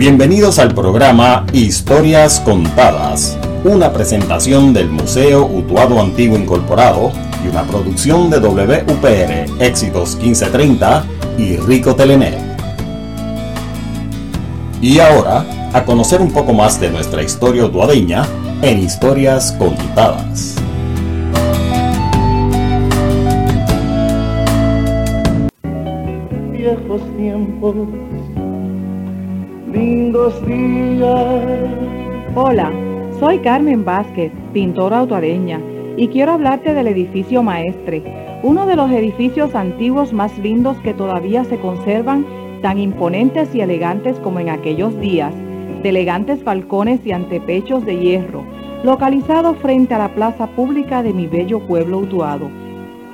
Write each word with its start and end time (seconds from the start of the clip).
Bienvenidos 0.00 0.58
al 0.58 0.74
programa 0.74 1.44
Historias 1.52 2.40
Contadas, 2.40 3.38
una 3.64 3.92
presentación 3.92 4.72
del 4.72 4.88
Museo 4.88 5.44
Utuado 5.44 6.00
Antiguo 6.00 6.38
Incorporado 6.38 7.12
y 7.44 7.48
una 7.48 7.64
producción 7.64 8.30
de 8.30 8.40
WPR 8.40 9.62
Éxitos 9.62 10.16
1530 10.16 11.04
y 11.36 11.56
Rico 11.58 11.94
Telenet. 11.94 12.38
Y 14.80 15.00
ahora, 15.00 15.44
a 15.74 15.84
conocer 15.84 16.22
un 16.22 16.32
poco 16.32 16.54
más 16.54 16.80
de 16.80 16.88
nuestra 16.88 17.22
historia 17.22 17.66
utuadeña 17.66 18.26
en 18.62 18.78
Historias 18.78 19.52
Contadas. 19.52 20.56
Viejos 26.52 27.02
tiempos, 27.18 27.76
lindos 29.72 30.44
días. 30.46 31.70
Hola, 32.34 32.72
soy 33.18 33.38
Carmen 33.38 33.84
Vázquez, 33.84 34.32
pintora 34.52 34.98
autuadeña, 34.98 35.60
y 35.96 36.08
quiero 36.08 36.32
hablarte 36.32 36.74
del 36.74 36.88
edificio 36.88 37.42
Maestre, 37.42 38.40
uno 38.42 38.66
de 38.66 38.76
los 38.76 38.90
edificios 38.90 39.54
antiguos 39.54 40.12
más 40.12 40.36
lindos 40.38 40.76
que 40.78 40.94
todavía 40.94 41.44
se 41.44 41.58
conservan, 41.58 42.26
tan 42.62 42.78
imponentes 42.78 43.54
y 43.54 43.60
elegantes 43.60 44.18
como 44.20 44.40
en 44.40 44.48
aquellos 44.48 44.98
días, 45.00 45.34
de 45.82 45.88
elegantes 45.88 46.42
balcones 46.44 47.04
y 47.04 47.12
antepechos 47.12 47.84
de 47.84 47.98
hierro, 47.98 48.44
localizado 48.82 49.54
frente 49.54 49.94
a 49.94 49.98
la 49.98 50.14
plaza 50.14 50.46
pública 50.48 51.02
de 51.02 51.12
mi 51.12 51.26
bello 51.26 51.60
pueblo 51.60 51.98
Utuado. 51.98 52.50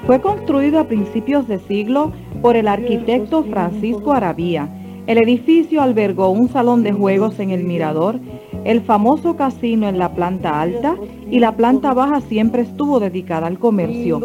Fue 0.06 0.20
construido 0.20 0.78
a 0.78 0.84
principios 0.84 1.48
de 1.48 1.58
siglo 1.58 2.12
por 2.40 2.56
el 2.56 2.68
arquitecto 2.68 3.42
Francisco 3.44 4.12
Arabía. 4.12 4.68
El 5.06 5.18
edificio 5.18 5.82
albergó 5.82 6.30
un 6.30 6.48
salón 6.48 6.82
de 6.82 6.92
juegos 6.92 7.38
en 7.38 7.50
el 7.50 7.64
mirador 7.64 8.18
el 8.66 8.80
famoso 8.80 9.36
casino 9.36 9.88
en 9.88 9.96
la 9.96 10.12
planta 10.12 10.60
alta 10.60 10.96
y 11.30 11.38
la 11.38 11.52
planta 11.52 11.94
baja 11.94 12.20
siempre 12.20 12.62
estuvo 12.62 12.98
dedicada 12.98 13.46
al 13.46 13.60
comercio. 13.60 14.20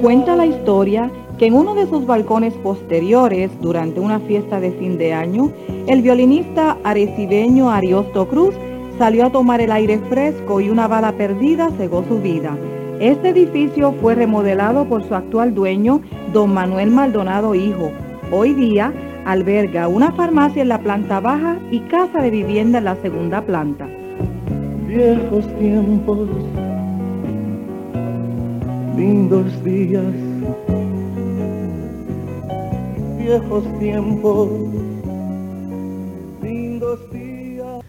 Cuenta 0.00 0.34
la 0.34 0.46
historia 0.46 1.10
que 1.38 1.44
en 1.46 1.54
uno 1.54 1.74
de 1.74 1.86
sus 1.86 2.06
balcones 2.06 2.54
posteriores, 2.54 3.50
durante 3.60 4.00
una 4.00 4.18
fiesta 4.20 4.60
de 4.60 4.72
fin 4.72 4.96
de 4.96 5.12
año, 5.12 5.52
el 5.86 6.00
violinista 6.00 6.78
arecibeño 6.84 7.70
Ariosto 7.70 8.26
Cruz 8.28 8.54
salió 8.96 9.26
a 9.26 9.30
tomar 9.30 9.60
el 9.60 9.72
aire 9.72 9.98
fresco 10.08 10.62
y 10.62 10.70
una 10.70 10.88
bala 10.88 11.12
perdida 11.12 11.70
cegó 11.76 12.02
su 12.08 12.18
vida. 12.18 12.56
Este 12.98 13.28
edificio 13.28 13.92
fue 14.00 14.14
remodelado 14.14 14.86
por 14.86 15.06
su 15.06 15.14
actual 15.14 15.54
dueño, 15.54 16.00
don 16.32 16.54
Manuel 16.54 16.90
Maldonado 16.90 17.54
Hijo. 17.54 17.90
Hoy 18.32 18.54
día 18.54 18.94
alberga 19.24 19.88
una 19.88 20.12
farmacia 20.12 20.62
en 20.62 20.68
la 20.68 20.80
planta 20.80 21.20
baja 21.20 21.58
y 21.70 21.80
casa 21.80 22.20
de 22.20 22.30
vivienda 22.30 22.78
en 22.78 22.84
la 22.84 22.96
segunda 22.96 23.44
planta. 23.44 23.88
Viejos 24.86 25.46
tiempos, 25.58 26.28
lindos 28.96 29.64
días, 29.64 30.04
viejos 33.18 33.64
tiempos, 33.78 34.48
lindos 36.42 37.10
días. 37.12 37.84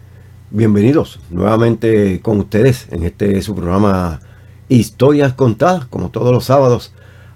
Bienvenidos 0.50 1.18
nuevamente 1.30 2.20
con 2.20 2.40
ustedes 2.40 2.88
en 2.92 3.04
este 3.04 3.40
su 3.42 3.54
programa 3.54 4.20
Historias 4.68 5.32
Contadas, 5.32 5.86
como 5.86 6.10
todos 6.10 6.32
los 6.32 6.44
sábados 6.44 6.94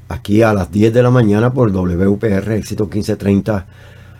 aquí 0.08 0.42
a 0.42 0.52
las 0.52 0.70
10 0.70 0.92
de 0.92 1.02
la 1.02 1.10
mañana 1.10 1.52
por 1.52 1.72
WPR 1.72 2.52
Éxito 2.52 2.84
1530 2.84 3.66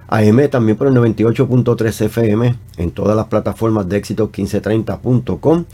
AM, 0.08 0.48
también 0.48 0.78
por 0.78 0.86
el 0.86 0.94
98.3 0.94 2.04
FM 2.06 2.54
en 2.76 2.90
todas 2.92 3.16
las 3.16 3.26
plataformas 3.26 3.88
de 3.88 3.96
éxito 3.96 4.30
1530.com 4.30 5.64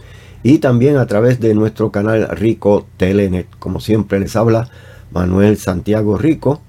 y 0.42 0.58
también 0.58 0.96
a 0.96 1.06
través 1.06 1.38
de 1.40 1.54
nuestro 1.54 1.90
canal 1.90 2.28
Rico 2.30 2.86
Telenet. 2.96 3.46
Como 3.58 3.80
siempre 3.80 4.18
les 4.18 4.34
habla 4.36 4.68
Manuel 5.12 5.58
Santiago 5.58 6.18
Rico. 6.18 6.60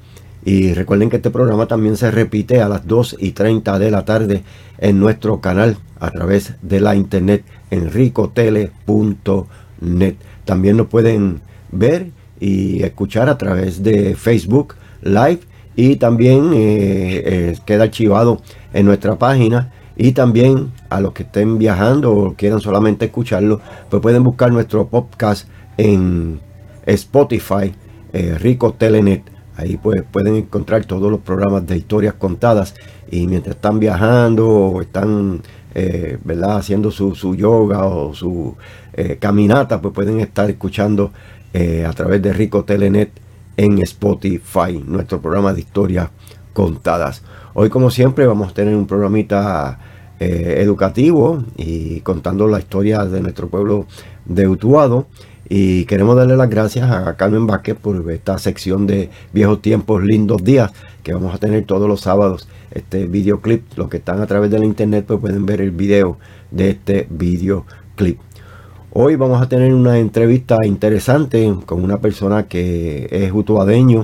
Y 0.46 0.74
recuerden 0.74 1.09
que 1.09 1.16
este 1.16 1.30
programa 1.30 1.68
también 1.68 1.96
se 1.96 2.12
repite 2.12 2.62
a 2.62 2.68
las 2.68 2.86
2 2.86 3.16
y 3.20 3.32
30 3.32 3.80
de 3.80 3.92
la 3.92 4.03
tarde 4.03 4.44
en 4.78 5.00
nuestro 5.00 5.40
canal 5.40 5.78
a 6.02 6.12
través 6.12 6.56
de 6.62 6.82
la 6.82 6.96
internet 6.96 7.46
en 7.72 7.90
ricotele.net. 7.90 10.16
También 10.44 10.76
nos 10.76 10.88
pueden 10.88 11.40
ver 11.72 12.08
y 12.40 12.84
escuchar 12.84 13.30
a 13.30 13.38
través 13.38 13.84
de 13.84 14.16
Facebook 14.16 14.76
Live 15.02 15.42
y 15.76 15.96
también 15.96 16.54
eh, 16.54 17.24
eh, 17.26 17.58
queda 17.66 17.84
archivado 17.84 18.42
en 18.74 18.86
nuestra 18.86 19.18
página 19.18 19.72
y 19.96 20.12
también 20.12 20.72
a 20.90 21.00
los 21.00 21.14
que 21.14 21.24
estén 21.24 21.58
viajando 21.58 22.16
o 22.16 22.34
quieran 22.36 22.60
solamente 22.60 23.06
escucharlo 23.06 23.60
pues 23.90 24.02
pueden 24.02 24.24
buscar 24.24 24.52
nuestro 24.52 24.88
podcast 24.88 25.48
en 25.78 26.40
Spotify 26.86 27.74
eh, 28.12 28.38
Rico 28.40 28.74
Telenet 28.74 29.24
ahí 29.56 29.78
pues 29.78 30.04
pueden 30.12 30.36
encontrar 30.36 30.86
todos 30.86 31.12
los 31.12 31.22
programas 31.22 31.66
de 31.66 31.78
historias 31.78 32.16
contadas 32.16 32.76
y 33.10 33.28
mientras 33.28 33.56
están 33.56 33.80
viajando 33.80 34.48
o 34.48 34.82
están 34.82 35.42
¿verdad? 36.24 36.58
haciendo 36.58 36.92
su, 36.92 37.16
su, 37.16 37.36
yoga 37.36 37.86
o 37.86 38.14
su 38.14 38.56
caminata 39.20 39.82
pues 39.82 39.92
pueden 39.92 40.20
estar 40.20 40.48
escuchando 40.50 41.12
eh, 41.53 41.86
a 41.86 41.94
través 41.94 42.22
de 42.22 42.34
Rico 42.34 42.64
Telenet 42.64 43.12
en 43.58 43.80
Spotify, 43.80 44.84
nuestro 44.86 45.22
programa 45.22 45.53
de 45.53 45.62
historias 45.62 46.09
contadas. 46.53 47.24
Hoy, 47.53 47.69
como 47.69 47.91
siempre, 47.91 48.25
vamos 48.25 48.52
a 48.52 48.53
tener 48.53 48.75
un 48.75 48.88
programita 48.88 49.80
eh, 50.19 50.56
educativo 50.59 51.44
y 51.58 52.02
contando 52.02 52.47
la 52.47 52.59
historia 52.59 53.06
de 53.06 53.22
nuestro 53.22 53.50
pueblo 53.50 53.86
de 54.25 54.47
Utuado. 54.47 55.08
Y 55.50 55.86
queremos 55.86 56.16
darle 56.16 56.38
las 56.38 56.50
gracias 56.50 56.90
a 56.90 57.16
Carmen 57.16 57.46
Vázquez 57.46 57.75
por 57.75 58.12
esta 58.12 58.38
sección 58.38 58.88
de 58.88 59.09
viejos 59.34 59.62
tiempos, 59.62 60.02
lindos 60.02 60.44
días 60.44 60.72
que 61.03 61.14
vamos 61.14 61.35
a 61.35 61.38
tener 61.38 61.66
todos 61.66 61.88
los 61.88 62.02
sábados. 62.02 62.47
Este 62.72 63.06
videoclip, 63.06 63.78
los 63.78 63.90
que 63.90 63.97
están 63.97 64.22
a 64.22 64.25
través 64.25 64.50
de 64.50 64.59
la 64.59 64.66
internet, 64.66 65.06
pues 65.06 65.20
pueden 65.20 65.46
ver 65.46 65.62
el 65.62 65.72
video 65.72 66.18
de 66.50 66.70
este 66.70 67.08
videoclip. 67.09 68.20
Hoy 68.96 69.16
vamos 69.16 69.42
a 69.42 69.50
tener 69.50 69.74
una 69.74 69.98
entrevista 69.98 70.56
interesante 70.64 71.52
con 71.66 71.84
una 71.84 71.98
persona 72.00 72.44
que 72.44 73.08
es 73.09 73.31
utuadeño, 73.31 74.04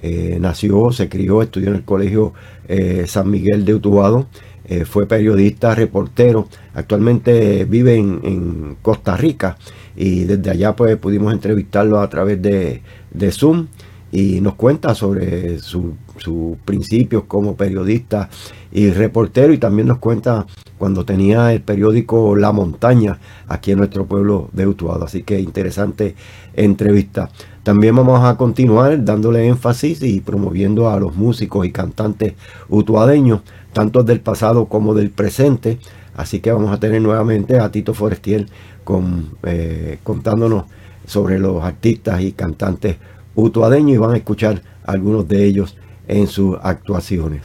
eh, 0.00 0.38
nació, 0.40 0.92
se 0.92 1.08
crió, 1.08 1.42
estudió 1.42 1.70
en 1.70 1.74
el 1.74 1.84
colegio 1.84 2.34
eh, 2.68 3.06
San 3.08 3.28
Miguel 3.32 3.64
de 3.64 3.74
Utuado, 3.74 4.28
eh, 4.68 4.84
fue 4.84 5.08
periodista, 5.08 5.74
reportero, 5.74 6.46
actualmente 6.72 7.64
vive 7.64 7.96
en, 7.96 8.76
Costa 8.80 9.16
Rica 9.16 9.58
y 9.96 10.22
desde 10.22 10.50
allá 10.50 10.76
pues 10.76 10.96
pudimos 10.98 11.32
entrevistarlo 11.32 11.98
a 11.98 12.08
través 12.08 12.40
de, 12.40 12.82
de 13.10 13.32
Zoom 13.32 13.66
y 14.12 14.40
nos 14.40 14.54
cuenta 14.54 14.94
sobre 14.94 15.58
sus 16.20 16.56
principios 16.64 17.24
como 17.24 17.56
periodista 17.56 18.28
y 18.70 18.90
reportero 18.90 19.52
y 19.52 19.58
también 19.58 19.88
nos 19.88 19.98
cuenta 19.98 20.46
cuando 20.78 21.04
tenía 21.04 21.52
el 21.52 21.60
periódico 21.60 22.36
La 22.36 22.52
Montaña 22.52 23.18
aquí 23.48 23.72
en 23.72 23.78
nuestro 23.78 24.06
pueblo 24.06 24.48
de 24.52 24.66
Utuado. 24.66 25.04
Así 25.04 25.22
que 25.22 25.40
interesante 25.40 26.14
entrevista. 26.54 27.30
También 27.62 27.96
vamos 27.96 28.24
a 28.24 28.36
continuar 28.36 29.04
dándole 29.04 29.46
énfasis 29.46 30.02
y 30.02 30.20
promoviendo 30.20 30.88
a 30.88 30.98
los 30.98 31.16
músicos 31.16 31.66
y 31.66 31.72
cantantes 31.72 32.34
utuadeños, 32.68 33.40
tanto 33.72 34.02
del 34.02 34.20
pasado 34.20 34.66
como 34.66 34.94
del 34.94 35.10
presente. 35.10 35.78
Así 36.16 36.40
que 36.40 36.52
vamos 36.52 36.72
a 36.72 36.80
tener 36.80 37.02
nuevamente 37.02 37.58
a 37.58 37.70
Tito 37.70 37.94
Forestier 37.94 38.46
con, 38.84 39.36
eh, 39.42 39.98
contándonos 40.02 40.64
sobre 41.06 41.38
los 41.38 41.62
artistas 41.62 42.20
y 42.22 42.32
cantantes 42.32 42.96
utuadeños 43.34 43.94
y 43.94 43.98
van 43.98 44.12
a 44.12 44.16
escuchar 44.16 44.62
algunos 44.84 45.28
de 45.28 45.44
ellos 45.44 45.76
en 46.08 46.26
sus 46.26 46.56
actuaciones. 46.62 47.42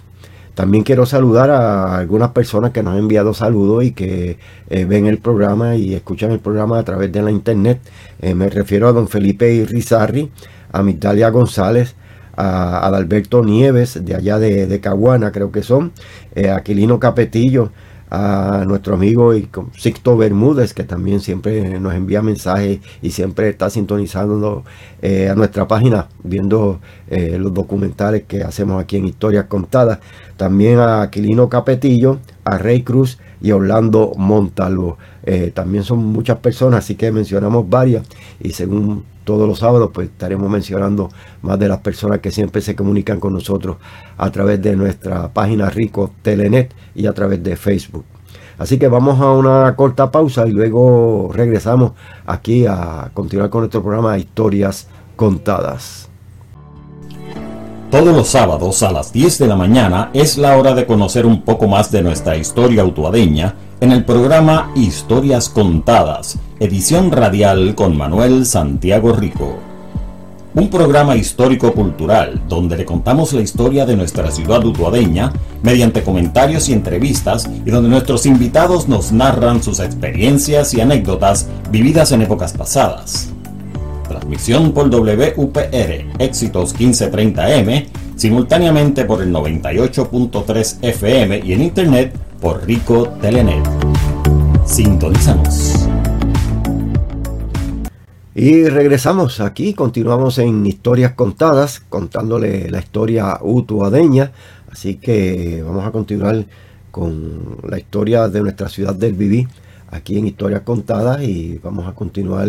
También 0.55 0.83
quiero 0.83 1.07
saludar 1.07 1.49
a 1.49 1.97
algunas 1.97 2.29
personas 2.31 2.71
que 2.71 2.83
nos 2.83 2.93
han 2.93 2.99
enviado 2.99 3.33
saludos 3.33 3.83
y 3.85 3.91
que 3.91 4.37
eh, 4.69 4.85
ven 4.85 5.07
el 5.07 5.17
programa 5.17 5.75
y 5.75 5.95
escuchan 5.95 6.31
el 6.31 6.39
programa 6.39 6.77
a 6.77 6.83
través 6.83 7.11
de 7.11 7.23
la 7.23 7.31
internet. 7.31 7.79
Eh, 8.21 8.35
me 8.35 8.49
refiero 8.49 8.87
a 8.87 8.91
don 8.91 9.07
Felipe 9.07 9.65
Rizarri, 9.67 10.29
a 10.71 10.83
Migdalia 10.83 11.29
González, 11.29 11.95
a 12.35 12.85
Adalberto 12.85 13.43
Nieves, 13.43 14.05
de 14.05 14.15
allá 14.15 14.37
de, 14.37 14.79
Caguana 14.79 15.31
creo 15.31 15.51
que 15.51 15.63
son, 15.63 15.91
eh, 16.35 16.49
a 16.49 16.57
Aquilino 16.57 16.99
Capetillo, 16.99 17.71
a 18.15 18.63
nuestro 18.67 18.93
amigo 18.93 19.33
Sixto 19.75 20.15
Bermúdez, 20.15 20.75
que 20.75 20.83
también 20.83 21.19
siempre 21.19 21.79
nos 21.79 21.95
envía 21.95 22.21
mensajes 22.21 22.79
y 23.01 23.09
siempre 23.09 23.49
está 23.49 23.71
sintonizando 23.71 24.63
eh, 25.01 25.29
a 25.29 25.35
nuestra 25.35 25.67
página, 25.67 26.09
viendo 26.23 26.79
eh, 27.07 27.37
los 27.39 27.55
documentales 27.55 28.25
que 28.27 28.43
hacemos 28.43 28.79
aquí 28.79 28.97
en 28.97 29.05
Historias 29.05 29.45
Contadas. 29.45 29.97
También 30.37 30.77
a 30.77 31.01
Aquilino 31.01 31.49
Capetillo, 31.49 32.19
a 32.45 32.59
Rey 32.59 32.83
Cruz 32.83 33.17
y 33.41 33.49
a 33.49 33.55
Orlando 33.55 34.11
Montalvo. 34.15 34.99
Eh, 35.25 35.51
también 35.53 35.83
son 35.83 35.99
muchas 35.99 36.39
personas, 36.39 36.83
así 36.83 36.95
que 36.95 37.11
mencionamos 37.11 37.69
varias 37.69 38.05
y 38.41 38.51
según 38.51 39.05
todos 39.23 39.47
los 39.47 39.59
sábados 39.59 39.91
pues 39.93 40.09
estaremos 40.09 40.49
mencionando 40.49 41.09
más 41.41 41.57
de 41.57 41.69
las 41.69 41.79
personas 41.79 42.19
que 42.19 42.29
siempre 42.29 42.61
se 42.61 42.75
comunican 42.75 43.19
con 43.19 43.33
nosotros 43.33 43.77
a 44.17 44.29
través 44.31 44.61
de 44.61 44.75
nuestra 44.75 45.31
página 45.31 45.69
Rico 45.69 46.11
Telenet 46.21 46.73
y 46.93 47.05
a 47.07 47.13
través 47.13 47.41
de 47.41 47.55
Facebook. 47.55 48.05
Así 48.57 48.77
que 48.77 48.87
vamos 48.87 49.19
a 49.19 49.31
una 49.31 49.75
corta 49.75 50.11
pausa 50.11 50.45
y 50.47 50.51
luego 50.51 51.31
regresamos 51.33 51.93
aquí 52.25 52.65
a 52.67 53.09
continuar 53.13 53.49
con 53.49 53.61
nuestro 53.61 53.81
programa 53.81 54.17
Historias 54.17 54.87
Contadas. 55.15 56.02
Todos 57.93 58.15
los 58.15 58.29
sábados 58.29 58.81
a 58.81 58.91
las 58.91 59.13
10 59.13 59.37
de 59.37 59.47
la 59.47 59.55
mañana 59.55 60.09
es 60.15 60.39
la 60.39 60.57
hora 60.57 60.73
de 60.73 60.87
conocer 60.87 61.27
un 61.27 61.43
poco 61.43 61.67
más 61.67 61.91
de 61.91 62.01
nuestra 62.01 62.35
historia 62.35 62.83
utuadeña 62.83 63.53
en 63.81 63.91
el 63.91 64.03
programa 64.03 64.71
Historias 64.75 65.47
Contadas, 65.47 66.39
edición 66.59 67.11
radial 67.11 67.75
con 67.75 67.95
Manuel 67.95 68.47
Santiago 68.47 69.13
Rico. 69.13 69.59
Un 70.55 70.71
programa 70.71 71.15
histórico-cultural 71.15 72.41
donde 72.49 72.77
le 72.77 72.85
contamos 72.85 73.31
la 73.31 73.41
historia 73.41 73.85
de 73.85 73.95
nuestra 73.95 74.31
ciudad 74.31 74.65
utuadeña 74.65 75.31
mediante 75.61 76.01
comentarios 76.01 76.69
y 76.69 76.73
entrevistas 76.73 77.47
y 77.63 77.69
donde 77.69 77.89
nuestros 77.89 78.25
invitados 78.25 78.87
nos 78.87 79.11
narran 79.11 79.61
sus 79.61 79.79
experiencias 79.79 80.73
y 80.73 80.81
anécdotas 80.81 81.47
vividas 81.69 82.11
en 82.11 82.23
épocas 82.23 82.53
pasadas 82.53 83.33
transmisión 84.23 84.71
por 84.71 84.89
WPR 84.89 86.05
Éxitos 86.17 86.73
1530M, 86.79 87.87
simultáneamente 88.15 89.03
por 89.03 89.21
el 89.21 89.33
98.3 89.33 90.77
FM 90.81 91.41
y 91.43 91.51
en 91.51 91.61
internet 91.61 92.15
por 92.39 92.65
Rico 92.65 93.09
Telenet. 93.19 93.63
Sintonizamos. 94.65 95.89
Y 98.33 98.63
regresamos 98.69 99.41
aquí, 99.41 99.73
continuamos 99.73 100.37
en 100.39 100.65
historias 100.65 101.11
contadas, 101.15 101.81
contándole 101.89 102.71
la 102.71 102.79
historia 102.79 103.37
utuadeña. 103.41 104.31
Así 104.71 104.95
que 104.95 105.61
vamos 105.65 105.85
a 105.85 105.91
continuar 105.91 106.45
con 106.91 107.57
la 107.67 107.77
historia 107.77 108.29
de 108.29 108.41
nuestra 108.41 108.69
ciudad 108.69 108.95
del 108.95 109.13
Viví, 109.13 109.47
aquí 109.91 110.17
en 110.17 110.27
Historias 110.27 110.61
Contadas, 110.61 111.21
y 111.23 111.59
vamos 111.61 111.87
a 111.87 111.93
continuar 111.93 112.47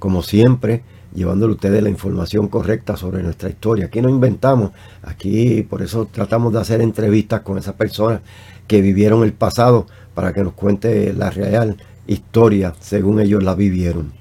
como 0.00 0.22
siempre 0.22 0.82
llevándole 1.14 1.54
ustedes 1.54 1.82
la 1.82 1.90
información 1.90 2.48
correcta 2.48 2.96
sobre 2.96 3.22
nuestra 3.22 3.48
historia. 3.48 3.86
Aquí 3.86 4.00
no 4.00 4.08
inventamos, 4.08 4.72
aquí 5.02 5.62
por 5.62 5.82
eso 5.82 6.08
tratamos 6.10 6.52
de 6.52 6.60
hacer 6.60 6.80
entrevistas 6.80 7.40
con 7.40 7.58
esas 7.58 7.74
personas 7.74 8.20
que 8.66 8.80
vivieron 8.80 9.22
el 9.22 9.32
pasado 9.32 9.86
para 10.14 10.32
que 10.32 10.42
nos 10.42 10.54
cuente 10.54 11.12
la 11.12 11.30
real 11.30 11.76
historia 12.06 12.74
según 12.80 13.20
ellos 13.20 13.42
la 13.42 13.54
vivieron. 13.54 14.12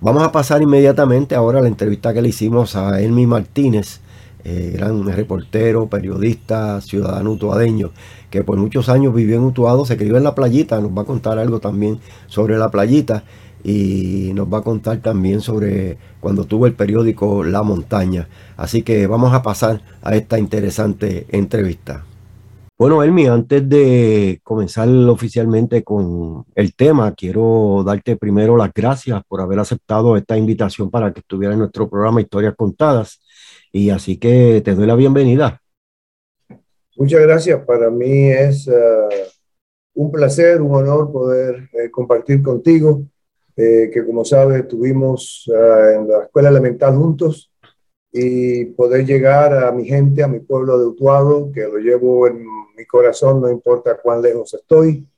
Vamos 0.00 0.22
a 0.22 0.30
pasar 0.30 0.62
inmediatamente 0.62 1.34
ahora 1.34 1.58
a 1.58 1.62
la 1.62 1.68
entrevista 1.68 2.14
que 2.14 2.22
le 2.22 2.28
hicimos 2.28 2.76
a 2.76 3.00
Elmi 3.00 3.26
Martínez, 3.26 4.00
eh, 4.44 4.70
gran 4.74 5.04
reportero, 5.04 5.88
periodista, 5.88 6.80
ciudadano 6.80 7.32
utuadeño, 7.32 7.90
que 8.30 8.44
por 8.44 8.58
muchos 8.58 8.88
años 8.88 9.12
vivió 9.12 9.36
en 9.36 9.42
Utuado, 9.42 9.84
se 9.84 9.96
crió 9.96 10.16
en 10.16 10.22
la 10.22 10.36
playita, 10.36 10.80
nos 10.80 10.96
va 10.96 11.02
a 11.02 11.04
contar 11.04 11.38
algo 11.40 11.58
también 11.58 11.98
sobre 12.28 12.56
la 12.58 12.70
playita 12.70 13.24
y 13.64 14.32
nos 14.34 14.52
va 14.52 14.58
a 14.58 14.62
contar 14.62 14.98
también 14.98 15.40
sobre 15.40 15.98
cuando 16.20 16.44
tuvo 16.44 16.66
el 16.66 16.74
periódico 16.74 17.44
La 17.44 17.62
Montaña. 17.62 18.28
Así 18.56 18.82
que 18.82 19.06
vamos 19.06 19.34
a 19.34 19.42
pasar 19.42 19.80
a 20.02 20.14
esta 20.16 20.38
interesante 20.38 21.26
entrevista. 21.30 22.04
Bueno, 22.78 23.02
Elmi, 23.02 23.26
antes 23.26 23.68
de 23.68 24.40
comenzar 24.44 24.88
oficialmente 24.88 25.82
con 25.82 26.44
el 26.54 26.74
tema, 26.76 27.12
quiero 27.12 27.82
darte 27.84 28.16
primero 28.16 28.56
las 28.56 28.72
gracias 28.72 29.20
por 29.26 29.40
haber 29.40 29.58
aceptado 29.58 30.16
esta 30.16 30.36
invitación 30.36 30.88
para 30.88 31.12
que 31.12 31.18
estuviera 31.20 31.54
en 31.54 31.58
nuestro 31.58 31.90
programa 31.90 32.20
Historias 32.20 32.54
Contadas. 32.56 33.20
Y 33.72 33.90
así 33.90 34.16
que 34.16 34.62
te 34.64 34.76
doy 34.76 34.86
la 34.86 34.94
bienvenida. 34.94 35.60
Muchas 36.96 37.20
gracias. 37.20 37.64
Para 37.64 37.90
mí 37.90 38.28
es 38.28 38.68
uh, 38.68 39.08
un 39.94 40.12
placer, 40.12 40.62
un 40.62 40.76
honor 40.76 41.10
poder 41.10 41.68
eh, 41.72 41.90
compartir 41.90 42.42
contigo 42.42 43.02
eh, 43.58 43.90
que 43.92 44.06
como 44.06 44.24
sabes 44.24 44.60
estuvimos 44.60 45.44
uh, 45.48 45.96
en 45.96 46.08
la 46.08 46.22
escuela 46.22 46.48
elemental 46.48 46.94
juntos 46.94 47.50
y 48.12 48.66
poder 48.66 49.04
llegar 49.04 49.52
a 49.52 49.72
mi 49.72 49.84
gente, 49.84 50.22
a 50.22 50.28
mi 50.28 50.38
pueblo 50.38 50.78
de 50.78 50.86
Utuado, 50.86 51.50
que 51.52 51.62
lo 51.62 51.78
llevo 51.78 52.28
en 52.28 52.46
mi 52.76 52.86
corazón, 52.86 53.40
no 53.40 53.50
importa 53.50 53.98
cuán 54.00 54.22
lejos 54.22 54.54
estoy, 54.54 55.08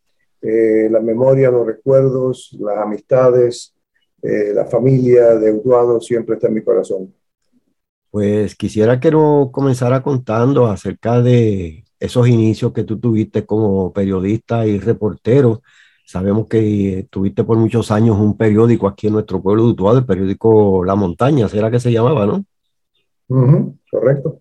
eh, 0.41 0.89
la 0.91 1.01
memoria, 1.01 1.51
los 1.51 1.67
recuerdos, 1.67 2.57
las 2.59 2.79
amistades, 2.79 3.75
eh, 4.23 4.53
la 4.55 4.65
familia 4.65 5.35
de 5.35 5.53
Utuado 5.53 6.01
siempre 6.01 6.37
está 6.37 6.49
en 6.49 6.55
mi 6.55 6.63
corazón. 6.63 7.15
Pues 8.11 8.57
quisiera 8.57 8.99
que 8.99 9.11
nos 9.11 9.51
comenzara 9.51 10.03
contando 10.03 10.67
acerca 10.67 11.21
de 11.21 11.85
esos 12.01 12.27
inicios 12.27 12.73
que 12.73 12.85
tú 12.85 12.99
tuviste 12.99 13.45
como 13.45 13.93
periodista 13.93 14.67
y 14.67 14.79
reportero 14.79 15.61
Sabemos 16.11 16.49
que 16.49 17.07
tuviste 17.09 17.45
por 17.45 17.57
muchos 17.57 17.93
años 17.93 18.19
un 18.19 18.37
periódico 18.37 18.89
aquí 18.89 19.07
en 19.07 19.12
nuestro 19.12 19.41
pueblo 19.41 19.62
de 19.62 19.69
Utuado, 19.71 19.99
el 19.99 20.05
periódico 20.05 20.85
La 20.85 20.97
Montaña, 20.97 21.49
¿será 21.49 21.71
que 21.71 21.79
se 21.79 21.93
llamaba, 21.93 22.27
no? 22.27 22.45
correcto. 23.89 24.41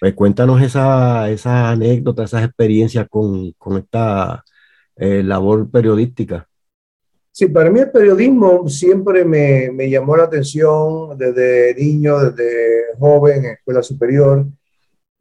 Pues 0.00 0.12
cuéntanos 0.14 0.60
esa, 0.60 1.30
esa 1.30 1.70
anécdota, 1.70 2.24
esas 2.24 2.44
experiencias 2.44 3.06
con, 3.08 3.52
con 3.52 3.78
esta 3.78 4.42
eh, 4.96 5.22
labor 5.22 5.70
periodística. 5.70 6.48
Sí, 7.30 7.46
para 7.46 7.70
mí 7.70 7.78
el 7.78 7.92
periodismo 7.92 8.68
siempre 8.68 9.24
me, 9.24 9.70
me, 9.70 9.88
llamó 9.88 10.16
la 10.16 10.24
atención 10.24 11.16
desde 11.16 11.76
niño, 11.76 12.18
desde 12.18 12.98
joven, 12.98 13.44
en 13.44 13.52
escuela 13.52 13.84
superior. 13.84 14.46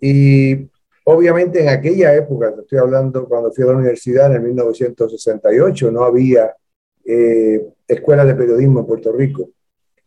Y 0.01 0.71
Obviamente 1.05 1.61
en 1.61 1.69
aquella 1.69 2.15
época, 2.15 2.53
estoy 2.57 2.79
hablando 2.79 3.27
cuando 3.27 3.51
fui 3.51 3.63
a 3.63 3.67
la 3.67 3.77
universidad 3.77 4.33
en 4.33 4.43
1968, 4.43 5.91
no 5.91 6.03
había 6.03 6.55
eh, 7.03 7.61
escuela 7.87 8.23
de 8.23 8.35
periodismo 8.35 8.79
en 8.79 8.85
Puerto 8.85 9.11
Rico. 9.11 9.49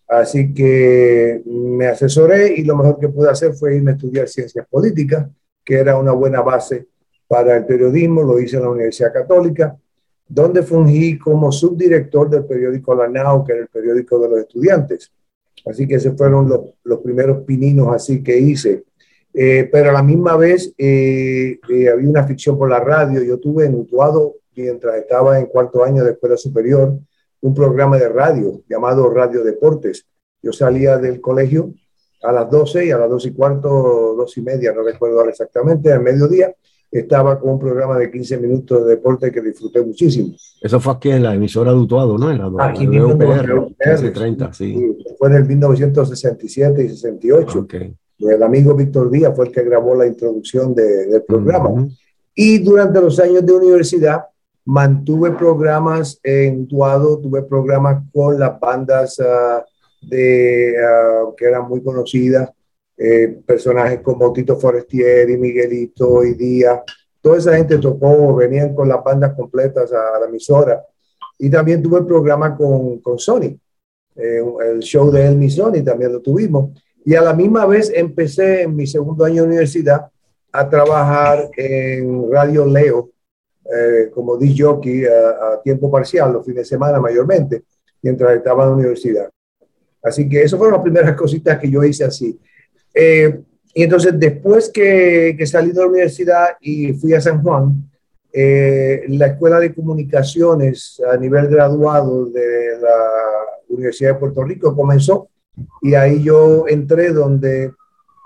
Así 0.09 0.55
que 0.55 1.43
me 1.45 1.89
asesoré 1.89 2.55
y 2.55 2.65
lo 2.65 2.77
mejor 2.77 2.99
que 2.99 3.09
pude 3.09 3.29
hacer 3.29 3.53
fue 3.55 3.77
irme 3.77 3.91
a 3.91 3.95
estudiar 3.95 4.29
ciencias 4.29 4.67
políticas, 4.69 5.29
que 5.65 5.75
era 5.75 5.99
una 5.99 6.13
buena 6.13 6.41
base 6.41 6.87
para 7.29 7.57
el 7.57 7.67
periodismo. 7.67 8.23
Lo 8.23 8.39
hice 8.41 8.57
en 8.57 8.63
la 8.63 8.71
Universidad 8.71 9.13
Católica, 9.13 9.77
donde 10.29 10.63
fungí 10.63 11.19
como 11.19 11.53
subdirector 11.53 12.31
del 12.31 12.47
periódico 12.47 12.95
La 12.95 13.09
Nao, 13.09 13.45
que 13.45 13.53
era 13.53 13.63
el 13.63 13.69
periódico 13.69 14.19
de 14.21 14.29
los 14.31 14.39
estudiantes. 14.41 15.13
Así 15.67 15.87
que 15.87 15.97
esos 15.97 16.17
fueron 16.17 16.49
los 16.85 17.01
primeros 17.01 17.45
pininos 17.45 17.93
así 17.93 18.23
que 18.23 18.39
hice 18.39 18.85
eh, 19.39 19.69
pero 19.71 19.91
a 19.91 19.93
la 19.93 20.03
misma 20.03 20.35
vez 20.35 20.73
eh, 20.79 21.61
eh, 21.69 21.89
había 21.91 22.09
una 22.09 22.25
ficción 22.25 22.57
por 22.57 22.71
la 22.71 22.81
radio. 22.81 23.23
Yo 23.23 23.39
tuve 23.39 23.67
en 23.67 23.75
Utuado, 23.75 24.37
mientras 24.55 24.97
estaba 24.97 25.39
en 25.39 25.45
cuarto 25.45 25.85
año 25.85 26.03
de 26.03 26.13
escuela 26.13 26.39
superior, 26.39 26.99
un 27.43 27.55
programa 27.55 27.99
de 27.99 28.09
radio 28.09 28.63
llamado 28.67 29.11
Radio 29.11 29.45
Deportes. 29.45 30.07
Yo 30.43 30.53
salía 30.53 30.97
del 30.97 31.21
colegio 31.21 31.75
a 32.23 32.33
las 32.33 32.51
12 32.51 32.87
y 32.87 32.91
a 32.93 32.97
las 32.97 33.11
2 33.11 33.27
y 33.27 33.33
cuarto, 33.35 34.15
2 34.17 34.39
y 34.39 34.41
media, 34.41 34.73
no 34.73 34.83
recuerdo 34.83 35.19
ahora 35.19 35.33
exactamente, 35.33 35.93
al 35.93 36.03
mediodía, 36.03 36.55
estaba 36.91 37.39
con 37.39 37.51
un 37.51 37.59
programa 37.59 37.99
de 37.99 38.11
15 38.11 38.39
minutos 38.39 38.87
de 38.87 38.91
deporte 38.93 39.31
que 39.31 39.43
disfruté 39.43 39.83
muchísimo. 39.83 40.35
Eso 40.63 40.81
fue 40.81 40.95
aquí 40.95 41.11
en 41.11 41.23
la 41.23 41.35
emisora 41.35 41.73
de 41.73 41.79
Utuado, 41.79 42.17
¿no? 42.17 42.31
En 42.31 42.39
la 42.39 42.65
aquí 42.65 42.87
mismo, 42.87 43.09
UPR, 43.09 43.75
30, 44.15 44.53
sí. 44.55 44.97
Fue 45.19 45.29
en 45.29 45.35
el 45.35 45.45
1967 45.45 46.85
y 46.85 46.89
68. 46.89 47.59
Okay. 47.61 47.95
El 48.19 48.43
amigo 48.43 48.75
Víctor 48.75 49.11
Díaz 49.11 49.35
fue 49.35 49.47
el 49.47 49.53
que 49.53 49.63
grabó 49.63 49.95
la 49.95 50.07
introducción 50.07 50.75
de, 50.75 51.07
del 51.07 51.23
programa. 51.23 51.89
Y 52.35 52.59
durante 52.59 53.01
los 53.01 53.19
años 53.19 53.45
de 53.45 53.53
universidad 53.53 54.25
mantuve 54.65 55.33
programas 55.33 56.19
en 56.23 56.67
Tuado, 56.67 57.19
tuve 57.19 57.43
programas 57.43 58.03
con 58.13 58.39
las 58.39 58.59
bandas 58.59 59.19
uh, 59.19 59.63
de, 60.03 60.75
uh, 60.75 61.35
que 61.35 61.45
eran 61.47 61.69
muy 61.69 61.83
conocidas, 61.83 62.51
eh, 62.97 63.39
personajes 63.47 64.01
como 64.01 64.33
Tito 64.33 64.57
Forestieri, 64.57 65.37
Miguelito 65.37 66.25
y 66.25 66.35
Díaz. 66.35 66.81
Toda 67.21 67.39
esa 67.39 67.57
gente 67.57 67.79
tocó, 67.79 68.35
venían 68.35 68.75
con 68.75 68.89
las 68.89 69.03
bandas 69.05 69.35
completas 69.35 69.93
a, 69.93 70.19
la 70.21 70.27
emisora. 70.27 70.83
Y 71.39 71.51
también 71.51 71.83
tuve 71.83 71.99
el 71.99 72.07
programa 72.07 72.57
con, 72.57 73.01
con 73.01 73.19
Sony, 73.19 73.59
eh, 74.17 74.43
el 74.71 74.81
show 74.81 75.11
de 75.11 75.27
Elmi 75.27 75.51
Sony 75.51 75.83
también 75.85 76.13
lo 76.13 76.21
tuvimos. 76.21 76.71
Y 77.07 77.15
a 77.15 77.23
la 77.23 77.33
misma 77.33 77.65
vez 77.67 77.93
empecé 77.95 78.63
en 78.63 78.75
mi 78.75 78.85
segundo 78.85 79.25
año 79.25 79.43
de 79.43 79.49
universidad 79.49 80.11
a 80.51 80.69
trabajar 80.69 81.49
en 81.57 82.29
Radio 82.33 82.67
Leo 82.67 83.11
eh, 83.65 84.11
como 84.13 84.37
DJ 84.37 84.65
jockey 84.65 85.05
a, 85.05 85.63
tiempo 85.63 85.89
parcial, 85.89 86.33
los 86.33 86.45
fines 86.45 86.63
de 86.63 86.65
semana 86.65 86.99
mayormente, 86.99 87.63
mientras 88.03 88.37
estaba 88.37 88.65
en 88.65 88.71
la 88.71 88.75
universidad. 88.75 89.31
Así 90.03 90.29
que 90.29 90.43
eso 90.43 90.59
fueron 90.59 90.75
las 90.75 90.83
primeras 90.83 91.15
cositas 91.15 91.61
que 91.61 91.71
yo 91.71 91.85
hice 91.85 92.03
así. 92.03 92.41
Eh, 92.93 93.41
y 93.73 93.85
entonces 93.85 94.13
después 94.19 94.69
que, 94.69 95.37
que, 95.39 95.47
salí 95.47 95.71
de 95.71 95.81
la 95.81 95.87
universidad 95.87 96.57
y 96.61 96.93
fui 96.95 97.15
a 97.15 97.21
San 97.21 97.41
Juan, 97.41 97.89
eh, 98.33 99.05
la 99.11 99.29
Escuela 99.29 99.61
de 99.61 99.73
Comunicaciones 99.73 101.01
a 101.09 101.17
nivel 101.17 101.47
graduado 101.47 102.27
de 102.27 102.81
la 102.81 102.97
Universidad 103.69 104.15
de 104.15 104.19
Puerto 104.19 104.43
Rico 104.43 104.75
comenzó 104.75 105.29
y 105.83 105.95
ahí 105.95 106.23
yo 106.23 106.67
entré 106.69 107.13
donde 107.13 107.73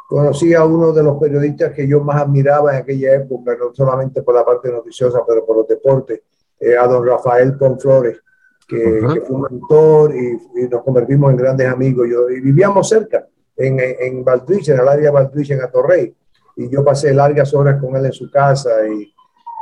conocí 0.08 0.54
a 0.54 0.64
uno 0.64 0.92
de 0.92 1.02
los 1.02 1.18
periodistas 1.18 1.72
que 1.72 1.86
yo 1.86 2.02
más 2.02 2.22
admiraba 2.22 2.72
en 2.72 2.82
aquella 2.82 3.14
época, 3.14 3.56
no 3.56 3.72
solamente 3.72 4.22
por 4.22 4.34
la 4.34 4.44
parte 4.44 4.70
noticiosa, 4.70 5.20
pero 5.26 5.46
por 5.46 5.58
los 5.58 5.68
deportes, 5.68 6.22
eh, 6.58 6.76
a 6.76 6.86
don 6.86 7.06
Rafael 7.06 7.56
Ponflores, 7.56 8.18
que, 8.66 9.00
que 9.12 9.20
fue 9.20 9.36
un 9.36 9.42
mentor 9.42 10.14
y, 10.14 10.62
y, 10.62 10.68
nos 10.68 10.82
convertimos 10.82 11.30
en 11.30 11.36
grandes 11.36 11.68
amigos. 11.68 12.08
Yo, 12.10 12.28
y 12.28 12.40
vivíamos 12.40 12.88
cerca, 12.88 13.26
en, 13.56 13.78
en 13.78 14.24
Valtrich, 14.24 14.68
en 14.68 14.80
el 14.80 14.88
área 14.88 15.04
de 15.04 15.10
Valtrich, 15.10 15.50
en 15.50 15.62
Atorrey, 15.62 16.14
y 16.56 16.68
yo 16.68 16.84
pasé 16.84 17.14
largas 17.14 17.54
horas 17.54 17.80
con 17.80 17.94
él 17.94 18.06
en 18.06 18.12
su 18.12 18.30
casa 18.30 18.70
y, 18.88 19.14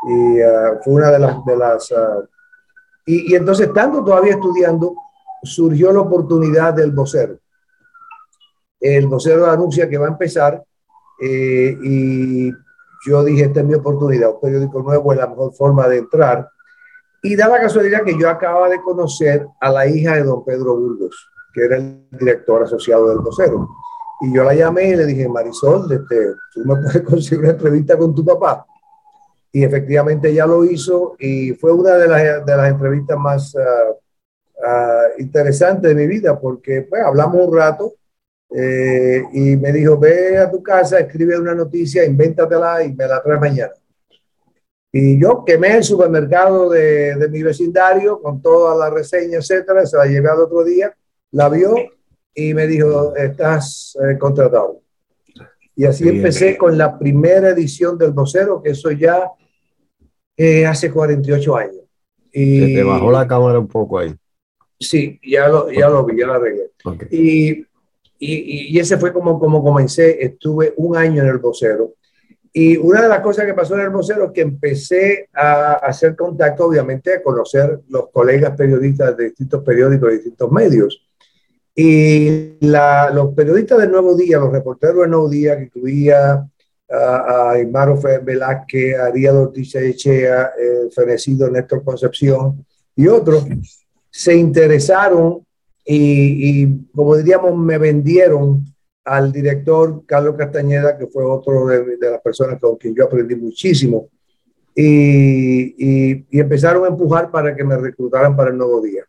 y 0.09 0.43
uh, 0.43 0.79
fue 0.83 0.95
una 0.95 1.11
de 1.11 1.19
las... 1.19 1.45
De 1.45 1.57
las 1.57 1.91
uh, 1.91 2.27
y, 3.07 3.33
y 3.33 3.37
entonces, 3.37 3.67
estando 3.69 4.05
todavía 4.05 4.33
estudiando, 4.33 4.95
surgió 5.43 5.93
la 5.93 6.01
oportunidad 6.01 6.75
del 6.75 6.93
vocero 6.93 7.39
el 8.80 9.06
vocero 9.06 9.47
anuncia 9.47 9.88
que 9.88 9.99
va 9.99 10.06
a 10.06 10.11
empezar 10.11 10.62
eh, 11.20 11.76
y 11.82 12.52
yo 13.06 13.25
dije, 13.25 13.44
esta 13.44 13.61
es 13.61 13.66
mi 13.66 13.75
oportunidad, 13.75 14.30
un 14.30 14.40
periódico 14.40 14.82
nuevo 14.82 15.12
es 15.12 15.18
la 15.18 15.26
mejor 15.26 15.52
forma 15.54 15.88
de 15.88 15.99
entrar. 15.99 16.49
Y 17.23 17.37
da 17.37 17.49
la 17.49 17.61
casualidad 17.61 18.04
que 18.04 18.18
yo 18.18 18.28
acababa 18.28 18.68
de 18.68 18.80
conocer 18.80 19.47
a 19.61 19.70
la 19.70 19.87
hija 19.87 20.14
de 20.14 20.23
don 20.23 20.44
Pedro 20.44 20.76
Burgos, 20.76 21.30
que 21.52 21.64
era 21.64 21.76
el 21.76 22.06
director 22.12 22.62
asociado 22.62 23.08
del 23.08 23.18
vocero. 23.18 23.68
Y 24.20 24.35
yo 24.35 24.44
la 24.44 24.54
llamé 24.54 24.90
y 24.90 24.97
le 24.97 25.06
dije, 25.06 25.28
Marisol, 25.28 25.90
este, 25.92 26.35
tú 26.52 26.64
me 26.64 26.76
puedes 26.76 27.02
conseguir 27.02 27.40
una 27.40 27.50
entrevista 27.50 27.97
con 27.97 28.14
tu 28.14 28.25
papá. 28.25 28.66
Y 29.50 29.64
efectivamente 29.64 30.28
ella 30.28 30.47
lo 30.47 30.64
hizo 30.64 31.16
y 31.18 31.52
fue 31.54 31.73
una 31.73 31.94
de 31.94 32.08
las, 32.08 32.44
de 32.44 32.56
las 32.56 32.70
entrevistas 32.70 33.18
más 33.18 33.54
uh, 33.54 33.92
uh, 34.62 35.20
interesantes 35.20 35.88
de 35.88 35.94
mi 35.94 36.06
vida 36.06 36.38
porque 36.38 36.82
pues, 36.82 37.02
hablamos 37.02 37.47
un 37.47 37.56
rato 37.56 37.92
eh, 38.55 39.23
y 39.33 39.57
me 39.57 39.73
dijo, 39.73 39.99
ve 39.99 40.38
a 40.38 40.50
tu 40.50 40.62
casa, 40.62 41.00
escribe 41.00 41.38
una 41.38 41.55
noticia, 41.55 42.05
invéntatela 42.05 42.83
y 42.85 42.95
me 42.95 43.07
la 43.07 43.23
traes 43.23 43.40
mañana. 43.40 43.73
Y 44.90 45.21
yo 45.21 45.45
quemé 45.45 45.76
el 45.76 45.85
supermercado 45.85 46.71
de, 46.71 47.14
de 47.17 47.28
mi 47.28 47.43
vecindario 47.43 48.21
con 48.21 48.40
toda 48.40 48.75
la 48.76 48.90
reseña, 48.95 49.38
etcétera, 49.38 49.85
se 49.85 49.97
la 49.97 50.07
llevé 50.07 50.31
al 50.31 50.40
otro 50.40 50.64
día, 50.64 50.95
la 51.33 51.49
vio 51.49 51.75
y 52.35 52.55
me 52.55 52.67
dijo, 52.67 53.14
estás 53.17 53.99
eh, 54.02 54.17
contratado. 54.17 54.81
Y 55.75 55.85
así 55.85 56.05
bien, 56.05 56.17
empecé 56.17 56.47
bien. 56.47 56.57
con 56.57 56.78
la 56.78 56.99
primera 56.99 57.50
edición 57.50 57.99
del 57.99 58.12
vocero, 58.12 58.62
que 58.62 58.71
eso 58.71 58.90
ya 58.90 59.31
eh, 60.37 60.64
hace 60.64 60.90
48 60.90 61.57
años. 61.57 61.83
Y, 62.33 62.61
Se 62.61 62.67
te 62.67 62.83
bajó 62.85 63.11
la 63.11 63.26
cámara 63.26 63.59
un 63.59 63.69
poco 63.69 63.99
ahí. 63.99 64.14
Sí, 64.78 65.21
ya 65.23 65.49
lo, 65.49 65.71
ya 65.71 65.88
lo 65.88 66.05
vi, 66.05 66.19
ya 66.19 66.26
lo 66.26 66.35
arreglé. 66.35 66.71
Okay. 66.85 67.09
Y 67.11 67.67
y, 68.19 68.77
y, 68.77 68.79
ese 68.79 68.99
fue 68.99 69.13
como, 69.13 69.39
como 69.39 69.63
comencé, 69.63 70.25
estuve 70.25 70.75
un 70.77 70.97
año 70.97 71.23
en 71.23 71.29
el 71.29 71.39
vocero. 71.39 71.95
Y 72.53 72.77
una 72.77 73.03
de 73.03 73.09
las 73.09 73.21
cosas 73.21 73.47
que 73.47 73.55
pasó 73.55 73.75
en 73.75 73.83
el 73.83 73.91
vocero 73.91 74.27
es 74.27 74.33
que 74.33 74.41
empecé 74.41 75.29
a 75.33 75.75
hacer 75.75 76.17
contacto, 76.17 76.65
obviamente, 76.67 77.15
a 77.15 77.23
conocer 77.23 77.81
los 77.89 78.11
colegas 78.11 78.57
periodistas 78.57 79.17
de 79.17 79.27
distintos 79.27 79.63
periódicos, 79.63 80.09
de 80.09 80.15
distintos 80.17 80.51
medios. 80.51 81.07
Y 81.75 82.57
la, 82.67 83.11
los 83.11 83.35
periodistas 83.35 83.79
del 83.79 83.93
Nuevo 83.93 84.17
Día, 84.17 84.39
los 84.39 84.51
reporteros 84.53 85.03
del 85.03 85.11
Nuevo 85.11 85.29
Día, 85.29 85.57
que 85.57 85.65
incluía 85.65 86.45
a, 86.91 87.57
Imaro 87.61 88.01
Velázquez, 88.23 88.99
a 88.99 89.07
Ariel 89.07 89.37
Ortiz 89.37 89.75
Echea, 89.75 90.51
el 90.59 90.91
fenecido 90.91 91.51
Néstor 91.51 91.85
Concepción 91.85 92.65
y 92.97 93.07
otros, 93.07 93.47
se 94.11 94.35
interesaron 94.35 95.47
y, 95.90 96.64
y, 96.64 96.87
como 96.95 97.16
diríamos, 97.16 97.57
me 97.57 97.78
vendieron 97.78 98.62
al 99.07 99.33
director 99.33 100.04
Carlos 100.04 100.35
Castañeda, 100.37 100.99
que 100.99 101.07
fue 101.07 101.25
otro 101.25 101.66
de, 101.66 101.97
de 101.97 102.11
las 102.11 102.21
personas 102.21 102.61
con 102.61 102.76
quien 102.76 102.95
yo 102.95 103.07
aprendí 103.07 103.35
muchísimo, 103.35 104.11
y, 104.75 105.75
y, 105.78 106.26
y, 106.30 106.40
empezaron 106.40 106.85
a 106.85 106.88
empujar 106.88 107.30
para 107.30 107.57
que 107.57 107.64
me 107.64 107.75
reclutaran 107.78 108.37
para 108.37 108.50
el 108.50 108.59
nuevo 108.59 108.83
día. 108.83 109.02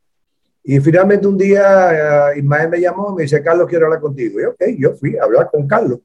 Y 0.63 0.79
finalmente 0.79 1.27
un 1.27 1.37
día 1.37 2.31
uh, 2.33 2.37
Ismael 2.37 2.69
me 2.69 2.79
llamó 2.79 3.13
me 3.13 3.23
dice, 3.23 3.43
Carlos, 3.43 3.67
quiero 3.67 3.87
hablar 3.87 3.99
contigo. 3.99 4.39
Y 4.39 4.45
ok, 4.45 4.63
yo 4.77 4.93
fui 4.95 5.17
a 5.17 5.23
hablar 5.23 5.49
con 5.51 5.67
Carlos. 5.67 5.99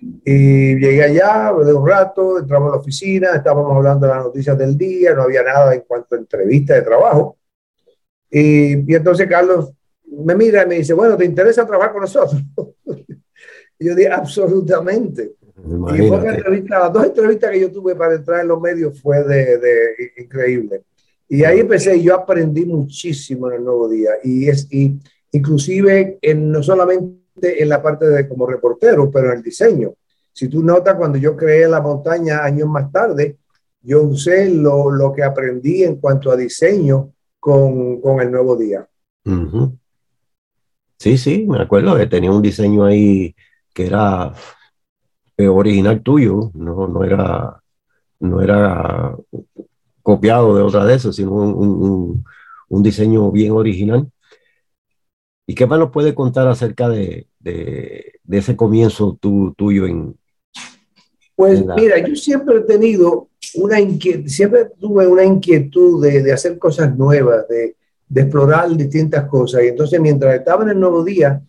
Y 0.00 0.76
llegué 0.76 1.02
allá, 1.02 1.48
hablé 1.48 1.72
un 1.74 1.86
rato, 1.86 2.38
entramos 2.38 2.68
a 2.68 2.76
la 2.76 2.80
oficina, 2.80 3.30
estábamos 3.34 3.76
hablando 3.76 4.06
de 4.06 4.14
las 4.14 4.24
noticias 4.24 4.56
del 4.56 4.78
día, 4.78 5.14
no 5.14 5.22
había 5.22 5.42
nada 5.42 5.74
en 5.74 5.80
cuanto 5.80 6.14
a 6.14 6.18
entrevista 6.18 6.74
de 6.74 6.82
trabajo. 6.82 7.36
Y, 8.30 8.90
y 8.90 8.94
entonces 8.94 9.26
Carlos 9.28 9.72
me 10.24 10.34
mira 10.34 10.62
y 10.62 10.66
me 10.66 10.74
dice, 10.76 10.92
bueno, 10.94 11.16
¿te 11.16 11.24
interesa 11.24 11.66
trabajar 11.66 11.92
con 11.92 12.02
nosotros? 12.02 12.42
y 13.78 13.86
yo 13.86 13.94
dije, 13.94 14.08
absolutamente. 14.08 15.32
Imagínate. 15.64 16.04
Y 16.04 16.08
fue 16.08 16.18
una 16.18 16.34
entrevista, 16.34 16.78
las 16.78 16.92
dos 16.92 17.04
entrevistas 17.04 17.50
que 17.50 17.60
yo 17.60 17.70
tuve 17.70 17.94
para 17.94 18.14
entrar 18.14 18.40
en 18.40 18.48
los 18.48 18.60
medios 18.60 19.00
fue 19.00 19.22
de, 19.24 19.58
de 19.58 20.12
increíble. 20.18 20.82
Y 21.28 21.44
ahí 21.44 21.60
empecé, 21.60 22.00
yo 22.02 22.14
aprendí 22.14 22.66
muchísimo 22.66 23.48
en 23.48 23.56
el 23.56 23.64
nuevo 23.64 23.88
día. 23.88 24.10
Y 24.22 24.48
es, 24.48 24.66
y 24.70 24.98
inclusive 25.30 26.18
en, 26.20 26.50
no 26.50 26.62
solamente 26.62 27.62
en 27.62 27.68
la 27.68 27.82
parte 27.82 28.06
de 28.06 28.28
como 28.28 28.46
reportero, 28.46 29.10
pero 29.10 29.30
en 29.30 29.38
el 29.38 29.42
diseño. 29.42 29.94
Si 30.32 30.48
tú 30.48 30.62
notas, 30.62 30.96
cuando 30.96 31.18
yo 31.18 31.36
creé 31.36 31.68
La 31.68 31.80
Montaña 31.80 32.44
años 32.44 32.68
más 32.68 32.90
tarde, 32.90 33.38
yo 33.80 34.02
usé 34.02 34.48
lo, 34.48 34.90
lo 34.90 35.12
que 35.12 35.22
aprendí 35.22 35.84
en 35.84 35.96
cuanto 35.96 36.30
a 36.30 36.36
diseño 36.36 37.12
con, 37.38 38.00
con 38.00 38.20
el 38.20 38.30
nuevo 38.30 38.56
día. 38.56 38.86
Uh 39.24 39.30
-huh. 39.30 39.78
Sí, 41.02 41.18
sí, 41.18 41.46
me 41.48 41.60
acuerdo 41.60 41.96
que 41.96 42.06
tenía 42.06 42.30
un 42.30 42.42
diseño 42.42 42.84
ahí 42.84 43.34
que 43.74 43.86
era 43.86 44.32
original 45.36 46.00
tuyo, 46.00 46.52
no, 46.54 46.86
no, 46.86 47.02
era, 47.02 47.60
no 48.20 48.40
era 48.40 49.16
copiado 50.00 50.54
de 50.54 50.62
otra 50.62 50.84
de 50.84 50.94
esas, 50.94 51.16
sino 51.16 51.32
un, 51.32 51.54
un, 51.54 52.24
un, 52.68 52.82
diseño 52.84 53.32
bien 53.32 53.50
original. 53.50 54.12
¿Y 55.44 55.56
qué 55.56 55.66
más 55.66 55.80
nos 55.80 55.90
puede 55.90 56.14
contar 56.14 56.46
acerca 56.46 56.88
de, 56.88 57.26
de, 57.40 58.20
de 58.22 58.38
ese 58.38 58.54
comienzo 58.54 59.18
tu, 59.20 59.54
tuyo 59.54 59.88
en... 59.88 60.16
Pues 61.34 61.62
en 61.62 61.66
la... 61.66 61.74
mira, 61.74 61.98
yo 61.98 62.14
siempre 62.14 62.58
he 62.58 62.60
tenido 62.60 63.28
una 63.54 63.80
inquietud, 63.80 64.28
siempre 64.28 64.70
tuve 64.78 65.08
una 65.08 65.24
inquietud 65.24 66.00
de, 66.00 66.22
de 66.22 66.32
hacer 66.32 66.60
cosas 66.60 66.96
nuevas, 66.96 67.48
de, 67.48 67.74
de 68.12 68.20
explorar 68.20 68.68
distintas 68.76 69.26
cosas. 69.26 69.64
Y 69.64 69.68
entonces, 69.68 69.98
mientras 69.98 70.34
estaba 70.34 70.64
en 70.64 70.70
el 70.70 70.80
Nuevo 70.80 71.02
Día, 71.02 71.40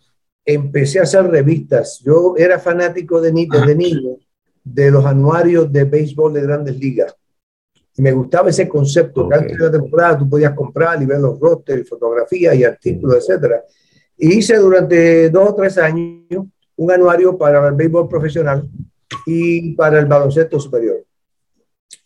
empecé 0.42 0.98
a 0.98 1.02
hacer 1.02 1.26
revistas. 1.26 2.00
Yo 2.02 2.34
era 2.38 2.58
fanático 2.58 3.20
de, 3.20 3.32
desde 3.32 3.72
ah. 3.72 3.74
niño 3.74 4.16
de 4.64 4.90
los 4.90 5.04
anuarios 5.04 5.70
de 5.70 5.84
béisbol 5.84 6.32
de 6.32 6.40
grandes 6.40 6.78
ligas. 6.78 7.14
Y 7.94 8.00
me 8.00 8.12
gustaba 8.12 8.48
ese 8.48 8.66
concepto, 8.66 9.26
okay. 9.26 9.40
que 9.40 9.44
antes 9.44 9.58
de 9.58 9.64
la 9.64 9.72
temporada 9.72 10.18
tú 10.18 10.28
podías 10.30 10.54
comprar 10.54 11.02
y 11.02 11.04
ver 11.04 11.20
los 11.20 11.38
rosters, 11.38 11.86
fotografías 11.86 12.54
y 12.56 12.64
artículos, 12.64 13.16
etcétera. 13.16 13.62
Y 14.16 14.38
hice 14.38 14.56
durante 14.56 15.28
dos 15.28 15.50
o 15.50 15.54
tres 15.54 15.76
años 15.76 16.46
un 16.76 16.90
anuario 16.90 17.36
para 17.36 17.68
el 17.68 17.74
béisbol 17.74 18.08
profesional 18.08 18.66
y 19.26 19.74
para 19.74 19.98
el 19.98 20.06
baloncesto 20.06 20.58
superior. 20.58 21.04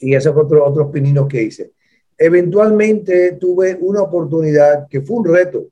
Y 0.00 0.16
esos 0.16 0.34
fue 0.34 0.42
otro, 0.42 0.66
otros 0.66 0.90
pininos 0.90 1.28
que 1.28 1.44
hice 1.44 1.77
eventualmente 2.18 3.32
tuve 3.32 3.78
una 3.80 4.02
oportunidad 4.02 4.88
que 4.88 5.00
fue 5.00 5.18
un 5.18 5.24
reto 5.26 5.68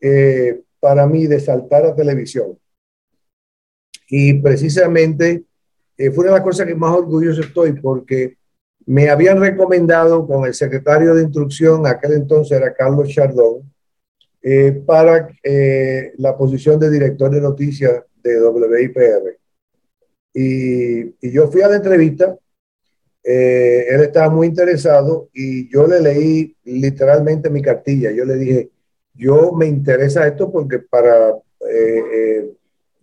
eh, 0.00 0.62
para 0.80 1.06
mí 1.06 1.26
de 1.26 1.38
saltar 1.38 1.84
a 1.84 1.94
televisión. 1.94 2.58
Y 4.08 4.34
precisamente 4.40 5.44
eh, 5.98 6.10
fue 6.10 6.24
una 6.24 6.32
de 6.32 6.38
las 6.38 6.44
cosas 6.44 6.66
que 6.66 6.74
más 6.74 6.96
orgulloso 6.96 7.42
estoy 7.42 7.72
porque 7.72 8.38
me 8.86 9.10
habían 9.10 9.38
recomendado 9.38 10.26
con 10.26 10.46
el 10.46 10.54
secretario 10.54 11.14
de 11.14 11.24
instrucción, 11.24 11.86
aquel 11.86 12.14
entonces 12.14 12.56
era 12.56 12.72
Carlos 12.72 13.08
Chardón, 13.10 13.70
eh, 14.42 14.72
para 14.86 15.28
la 16.16 16.36
posición 16.36 16.80
de 16.80 16.90
director 16.90 17.30
de 17.30 17.42
noticias 17.42 18.02
de 18.22 18.42
WIPR. 18.42 19.38
Y, 20.32 21.00
y 21.20 21.30
yo 21.30 21.48
fui 21.48 21.60
a 21.60 21.68
la 21.68 21.76
entrevista 21.76 22.36
eh, 23.22 23.86
él 23.88 24.00
estaba 24.02 24.30
muy 24.30 24.46
interesado 24.46 25.28
y 25.32 25.70
yo 25.70 25.86
le 25.86 26.00
leí 26.00 26.56
literalmente 26.64 27.50
mi 27.50 27.62
cartilla. 27.62 28.10
Yo 28.10 28.24
le 28.24 28.36
dije, 28.36 28.70
yo 29.14 29.52
me 29.52 29.66
interesa 29.66 30.26
esto 30.26 30.50
porque 30.50 30.78
para 30.78 31.30
eh, 31.30 32.02
eh, 32.14 32.52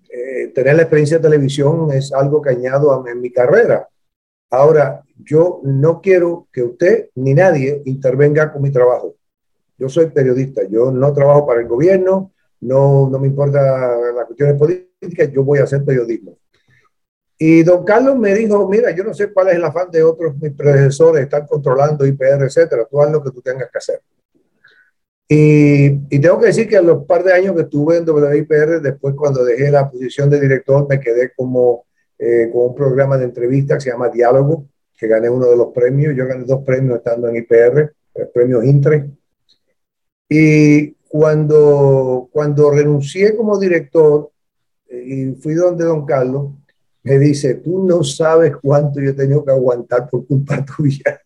eh 0.10 0.48
tener 0.56 0.76
la 0.76 0.84
experiencia 0.84 1.18
de 1.18 1.24
televisión 1.24 1.92
es 1.92 2.12
algo 2.14 2.42
que 2.42 2.50
añado 2.50 2.92
a, 2.92 3.10
en 3.10 3.22
mi 3.22 3.32
carrera. 3.32 3.88
Ahora, 4.50 5.04
yo 5.24 5.62
no 5.64 6.02
quiero 6.02 6.48
que 6.52 6.64
usted 6.64 7.10
ni 7.16 7.34
nadie 7.34 7.82
intervenga 7.86 8.52
con 8.52 8.62
mi 8.62 8.72
trabajo. 8.72 9.16
Yo 9.78 9.90
soy 9.90 10.08
periodista, 10.08 10.64
yo 10.68 10.92
no 10.92 11.14
trabajo 11.14 11.46
para 11.46 11.62
el 11.62 11.68
gobierno, 11.68 12.32
no, 12.62 13.10
no 13.10 13.20
me 13.20 13.28
importa 13.28 13.60
las 14.16 14.26
cuestiones 14.26 14.58
políticas, 14.58 15.32
yo 15.32 15.44
voy 15.44 15.60
a 15.60 15.64
hacer 15.64 15.84
periodismo. 15.84 16.38
Y 17.38 17.64
don 17.64 17.84
Carlos 17.86 18.18
me 18.18 18.34
dijo, 18.34 18.68
mira, 18.68 18.92
yo 18.92 19.04
no 19.04 19.14
sé 19.14 19.32
cuál 19.32 19.50
es 19.50 19.56
el 19.56 19.64
afán 19.64 19.92
de 19.92 20.02
otros 20.02 20.36
mis 20.38 20.54
predecesores, 20.54 21.24
están 21.24 21.46
controlando 21.46 22.06
IPR, 22.06 22.46
etcétera, 22.46 22.88
tú 22.90 23.02
haz 23.02 23.12
lo 23.12 23.24
que 23.24 23.32
tú 23.32 23.42
tengas 23.42 23.70
que 23.72 23.78
hacer. 23.78 24.02
Y, 25.30 25.88
y, 26.10 26.20
tengo 26.20 26.40
que 26.40 26.48
decir 26.48 26.70
que 26.70 26.78
en 26.78 26.88
los 26.88 27.06
par 27.06 27.22
de 27.22 27.34
años 27.34 27.54
que 27.54 27.64
estuve 27.64 27.98
en 27.98 28.10
WIPR, 28.10 28.82
después 28.82 29.14
cuando 29.14 29.44
dejé 29.44 29.70
la 29.70 29.90
posición 29.90 30.30
de 30.30 30.40
director, 30.40 30.88
me 30.88 31.02
quedé 31.02 31.34
como 31.36 31.86
eh, 32.18 32.50
con 32.52 32.70
un 32.70 32.76
programa 32.76 33.18
de 33.18 33.26
entrevista 33.26 33.76
que 33.76 33.82
se 33.82 33.92
llama 33.92 34.10
Diálogo, 34.10 34.66
que 34.98 35.08
gané 35.08 35.30
uno 35.30 35.48
de 35.48 35.58
los 35.58 35.74
premios. 35.74 36.16
Yo 36.16 36.26
gané 36.26 36.46
dos 36.46 36.64
premios 36.64 36.98
estando 36.98 37.28
en 37.28 37.36
IPR, 37.36 37.94
el 38.16 38.28
premio 38.34 38.64
Intre. 38.64 39.12
Y 40.30 40.94
cuando, 41.10 42.30
cuando 42.32 42.72
renuncié 42.72 43.36
como 43.36 43.60
director 43.60 44.32
eh, 44.90 45.04
y 45.06 45.36
fui 45.36 45.54
donde 45.54 45.86
don 45.86 46.06
Carlos, 46.06 46.54
me 47.08 47.20
dice, 47.20 47.56
tú 47.56 47.86
no 47.86 48.04
sabes 48.04 48.58
cuánto 48.62 49.00
yo 49.00 49.12
he 49.12 49.14
tenido 49.14 49.44
que 49.46 49.52
aguantar 49.52 50.10
por 50.10 50.28
culpa 50.28 50.64
tuya. 50.78 51.22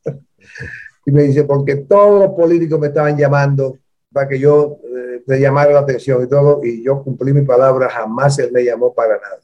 y 1.05 1.11
me 1.11 1.23
dice, 1.23 1.43
porque 1.43 1.77
todos 1.77 2.21
los 2.21 2.35
políticos 2.35 2.79
me 2.79 2.87
estaban 2.87 3.17
llamando 3.17 3.77
para 4.13 4.27
que 4.27 4.37
yo 4.37 4.77
eh, 4.83 5.23
le 5.25 5.39
llamara 5.39 5.73
la 5.73 5.79
atención 5.79 6.23
y 6.23 6.27
todo, 6.27 6.61
y 6.63 6.83
yo 6.83 7.01
cumplí 7.01 7.33
mi 7.33 7.41
palabra, 7.43 7.89
jamás 7.89 8.37
él 8.39 8.51
me 8.51 8.63
llamó 8.63 8.93
para 8.93 9.15
nada. 9.15 9.39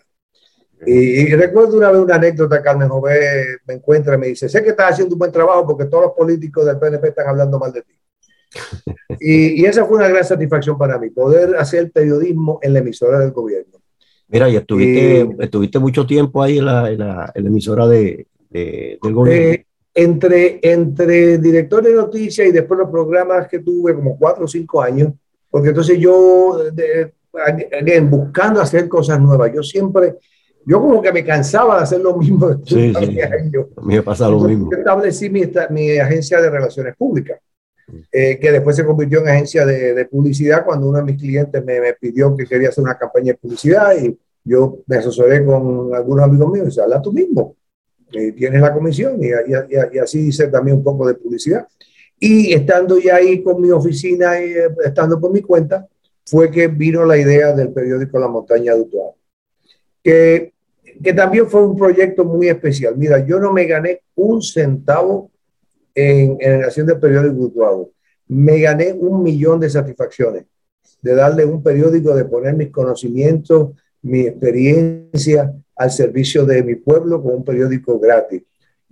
Y, 0.86 1.34
recuerdo 1.34 1.76
una 1.76 1.90
vez 1.90 2.02
una 2.02 2.16
anécdota, 2.16 2.62
Carmen 2.62 2.88
Jové 2.88 3.58
me 3.66 3.76
encuentra 3.76 4.14
y 4.14 4.18
me 4.20 4.28
dice, 4.28 4.48
sé 4.48 4.62
que 4.62 4.70
estás 4.70 4.92
haciendo 4.92 5.16
un 5.16 5.20
buen 5.20 5.32
trabajo 5.32 5.66
porque 5.66 5.86
todos 5.86 6.04
los 6.04 6.12
políticos 6.14 6.66
del 6.66 6.78
PNP 6.78 7.08
están 7.08 7.30
hablando 7.30 7.58
mal 7.58 7.74
de 7.74 7.82
ti. 7.82 8.00
y, 9.20 9.62
y, 9.62 9.66
esa 9.66 9.86
fue 9.86 9.98
una 9.98 10.08
gran 10.08 10.24
satisfacción 10.24 10.78
para 10.78 11.00
mí, 11.00 11.10
poder 11.10 11.56
hacer 11.56 11.92
periodismo 11.92 12.60
en 12.62 12.74
la 12.74 12.80
emisora 12.80 13.18
del 13.18 13.32
gobierno. 13.32 13.80
Mira, 14.30 14.50
y 14.50 14.56
estuviste, 14.58 15.30
estuviste 15.40 15.80
mucho 15.80 16.06
tiempo 16.06 16.44
ahí 16.44 16.58
en 16.58 16.66
la, 16.66 16.92
en 16.92 17.00
la, 17.00 17.32
en 17.34 17.44
la 17.44 17.50
emisora 17.50 17.88
de, 17.88 18.28
de, 18.50 19.00
del 19.02 19.14
gobierno. 19.14 19.54
Eh, 19.54 19.66
entre, 19.94 20.60
entre 20.62 21.38
director 21.38 21.84
de 21.84 21.94
noticias 21.94 22.48
y 22.48 22.52
después 22.52 22.78
los 22.78 22.90
programas 22.90 23.48
que 23.48 23.60
tuve, 23.60 23.96
como 23.96 24.18
cuatro 24.18 24.46
o 24.46 24.48
cinco 24.48 24.82
años, 24.82 25.14
porque 25.50 25.70
entonces 25.70 25.98
yo, 25.98 26.60
de, 26.72 27.14
again, 27.80 28.10
buscando 28.10 28.62
hacer 28.62 28.88
cosas 28.88 29.20
nuevas, 29.20 29.52
yo 29.56 29.64
siempre, 29.64 30.16
yo 30.66 30.82
como 30.82 31.02
que 31.02 31.12
me 31.12 31.24
cansaba 31.24 31.78
de 31.78 31.84
hacer 31.84 32.02
lo 32.02 32.16
mismo. 32.16 32.62
Sí, 32.66 32.94
sí. 32.94 33.22
Años. 33.22 33.68
A 33.78 33.82
mí 33.82 33.96
me 33.96 34.04
pasa 34.04 34.30
lo 34.30 34.40
mismo. 34.42 34.70
Yo 34.72 34.78
establecí 34.78 35.30
mi, 35.30 35.44
mi 35.72 35.98
agencia 35.98 36.42
de 36.42 36.50
relaciones 36.50 36.96
públicas, 36.96 37.40
eh, 38.12 38.38
que 38.40 38.52
después 38.52 38.76
se 38.76 38.86
convirtió 38.86 39.22
en 39.22 39.30
agencia 39.30 39.66
de, 39.66 39.94
de, 39.94 40.06
publicidad 40.06 40.66
cuando 40.66 40.90
uno 40.90 40.98
de 40.98 41.06
mis 41.06 41.22
clientes 41.22 41.64
me, 41.64 41.80
me, 41.80 41.94
pidió 41.94 42.36
que 42.36 42.46
quería 42.46 42.70
hacer 42.70 42.84
una 42.84 42.98
campaña 42.98 43.34
de 43.34 43.38
publicidad 43.38 43.96
y 43.98 44.18
yo 44.44 44.80
me 44.88 44.98
asesoré 44.98 45.46
con 45.46 45.94
algunos 45.94 46.26
amigos 46.26 46.52
míos 46.52 46.66
y 46.66 46.70
dice, 46.70 46.82
habla 46.82 47.02
tú 47.02 47.14
mismo 47.14 47.56
eh, 48.12 48.32
tienes 48.32 48.62
la 48.62 48.74
comisión 48.74 49.22
y, 49.22 49.28
y, 49.28 49.96
y, 49.96 50.00
así 50.00 50.28
hice 50.28 50.48
también 50.48 50.78
un 50.78 50.84
poco 50.84 51.08
de 51.08 51.16
publicidad. 51.16 51.68
Y 52.20 52.54
estando 52.54 52.98
ya 52.98 53.16
ahí 53.16 53.44
con 53.44 53.62
mi 53.62 53.70
oficina 53.70 54.42
y 54.42 54.52
eh, 54.52 54.70
estando 54.86 55.20
por 55.20 55.32
mi 55.32 55.42
cuenta, 55.42 55.88
fue 56.26 56.50
que 56.50 56.68
vino 56.68 57.06
la 57.06 57.18
idea 57.18 57.54
del 57.54 57.72
periódico 57.72 58.20
La 58.20 58.28
Montaña 58.28 58.74
de 58.74 58.82
Utuado, 58.82 59.16
que, 60.02 60.54
que 61.04 61.14
también 61.14 61.48
fue 61.48 61.66
un 61.66 61.78
proyecto 61.78 62.24
muy 62.26 62.48
especial. 62.48 62.98
Mira, 62.98 63.26
yo 63.26 63.40
no 63.40 63.52
me 63.54 63.66
gané 63.66 64.02
un 64.16 64.42
centavo 64.42 65.32
en, 65.98 66.38
en 66.40 66.52
la 66.52 66.68
nación 66.68 66.86
del 66.86 67.00
periódico 67.00 67.46
Utuado. 67.46 67.90
Me 68.28 68.60
gané 68.60 68.94
un 68.94 69.24
millón 69.24 69.60
de 69.60 69.70
satisfacciones 69.70 70.46
de 71.02 71.16
darle 71.16 71.46
un 71.46 71.62
periódico, 71.64 72.16
de 72.16 72.26
poner 72.26 72.56
mis 72.56 72.70
conocimientos, 72.70 73.72
mi 74.02 74.22
experiencia, 74.22 75.54
al 75.76 75.92
servicio 75.92 76.46
de 76.46 76.64
mi 76.64 76.76
pueblo 76.76 77.22
con 77.22 77.36
un 77.36 77.44
periódico 77.44 78.00
gratis. 78.00 78.44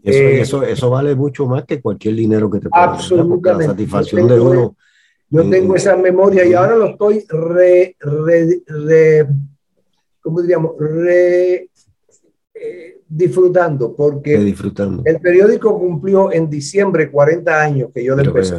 Eso, 0.03 0.19
eh, 0.19 0.41
eso, 0.41 0.63
eso 0.63 0.89
vale 0.89 1.15
mucho 1.15 1.47
más 1.47 1.65
que 1.65 1.81
cualquier 1.81 2.15
dinero 2.15 2.49
que 2.49 2.59
te 2.59 2.69
pueda 2.69 2.83
Absolutamente. 2.83 3.65
la 3.65 3.71
satisfacción 3.71 4.27
de 4.27 4.39
uno. 4.39 4.75
Yo 5.29 5.41
eh, 5.41 5.49
tengo 5.49 5.75
esa 5.75 5.97
memoria 5.97 6.45
y 6.45 6.53
ahora 6.53 6.75
lo 6.75 6.89
estoy 6.89 7.25
re, 7.27 7.95
re, 7.99 8.61
re 8.67 9.27
¿cómo 10.21 10.41
diríamos? 10.41 10.73
Re, 10.77 11.69
eh, 12.53 12.94
disfrutando, 13.07 13.95
porque 13.95 14.37
disfrutando. 14.37 15.03
el 15.05 15.19
periódico 15.19 15.77
cumplió 15.77 16.31
en 16.31 16.49
diciembre 16.49 17.11
40 17.11 17.61
años 17.61 17.89
que 17.93 18.03
yo 18.03 18.15
le 18.15 18.23
empecé. 18.23 18.55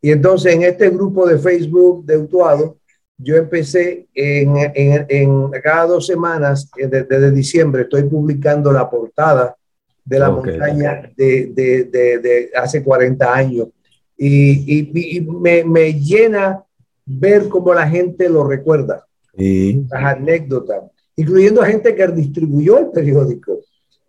Y 0.00 0.10
entonces 0.10 0.54
en 0.54 0.62
este 0.62 0.90
grupo 0.90 1.26
de 1.26 1.38
Facebook 1.38 2.04
de 2.04 2.18
Utuado, 2.18 2.76
yo 3.16 3.36
empecé 3.36 4.06
en, 4.14 4.56
en, 4.74 5.06
en, 5.08 5.50
cada 5.62 5.86
dos 5.86 6.06
semanas, 6.06 6.70
eh, 6.76 6.86
desde 6.88 7.20
de 7.20 7.30
diciembre, 7.30 7.82
estoy 7.82 8.04
publicando 8.04 8.72
la 8.72 8.90
portada 8.90 9.56
de 10.04 10.18
la 10.18 10.30
okay. 10.30 10.58
montaña 10.58 11.10
de, 11.16 11.46
de, 11.54 11.84
de, 11.84 12.18
de, 12.18 12.50
hace 12.54 12.82
40 12.82 13.34
años. 13.34 13.68
Y, 14.16 14.90
y, 14.92 15.16
y 15.16 15.20
me, 15.22 15.64
me, 15.64 15.94
llena 15.94 16.62
ver 17.06 17.48
cómo 17.48 17.72
la 17.72 17.88
gente 17.88 18.28
lo 18.28 18.46
recuerda, 18.46 19.06
sí. 19.36 19.84
las 19.90 20.16
anécdotas, 20.16 20.82
incluyendo 21.16 21.62
gente 21.62 21.94
que 21.94 22.06
distribuyó 22.08 22.78
el 22.78 22.90
periódico 22.90 23.60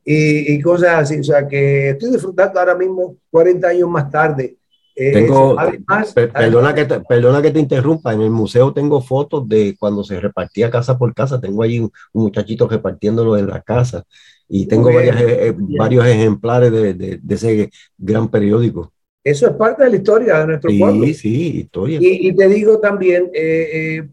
y, 0.03 0.53
y 0.53 0.61
cosas 0.61 1.03
así. 1.03 1.19
O 1.19 1.23
sea, 1.23 1.47
que 1.47 1.89
estoy 1.89 2.11
disfrutando 2.11 2.59
ahora 2.59 2.75
mismo, 2.75 3.17
40 3.31 3.67
años 3.67 3.89
más 3.89 4.09
tarde, 4.09 4.57
eh, 4.97 5.11
tengo, 5.11 5.59
además, 5.59 6.13
per, 6.13 6.31
perdona, 6.31 6.69
además, 6.69 6.73
que 6.73 6.85
te, 6.85 6.99
perdona 7.01 7.41
que 7.41 7.51
te 7.51 7.59
interrumpa, 7.59 8.13
en 8.13 8.21
el 8.21 8.29
museo 8.29 8.71
tengo 8.71 9.01
fotos 9.01 9.47
de 9.49 9.75
cuando 9.77 10.05
se 10.05 10.21
repartía 10.21 10.71
casa 10.71 10.97
por 10.97 11.13
casa, 11.13 11.41
tengo 11.41 11.63
ahí 11.63 11.79
un, 11.79 11.91
un 12.13 12.23
muchachito 12.23 12.65
repartiéndolo 12.65 13.37
en 13.37 13.47
la 13.47 13.61
casa 13.61 14.05
y 14.47 14.67
tengo 14.67 14.93
varias, 14.93 15.19
eh, 15.19 15.53
varios 15.57 16.05
ejemplares 16.05 16.71
de, 16.71 16.93
de, 16.93 17.19
de, 17.21 17.35
ese 17.35 17.69
gran 17.97 18.29
periódico. 18.29 18.93
Eso 19.21 19.47
es 19.47 19.53
parte 19.53 19.83
de 19.83 19.89
la 19.89 19.95
historia 19.97 20.39
de 20.39 20.47
nuestro 20.47 20.69
sí, 20.69 20.79
pueblo. 20.79 21.05
Sí, 21.07 21.13
sí, 21.13 21.57
historia. 21.59 21.99
Y, 22.01 22.29
y, 22.29 22.35
te 22.35 22.47
digo 22.47 22.79
también, 22.79 23.31
eh, 23.33 23.69
eh, 23.73 24.09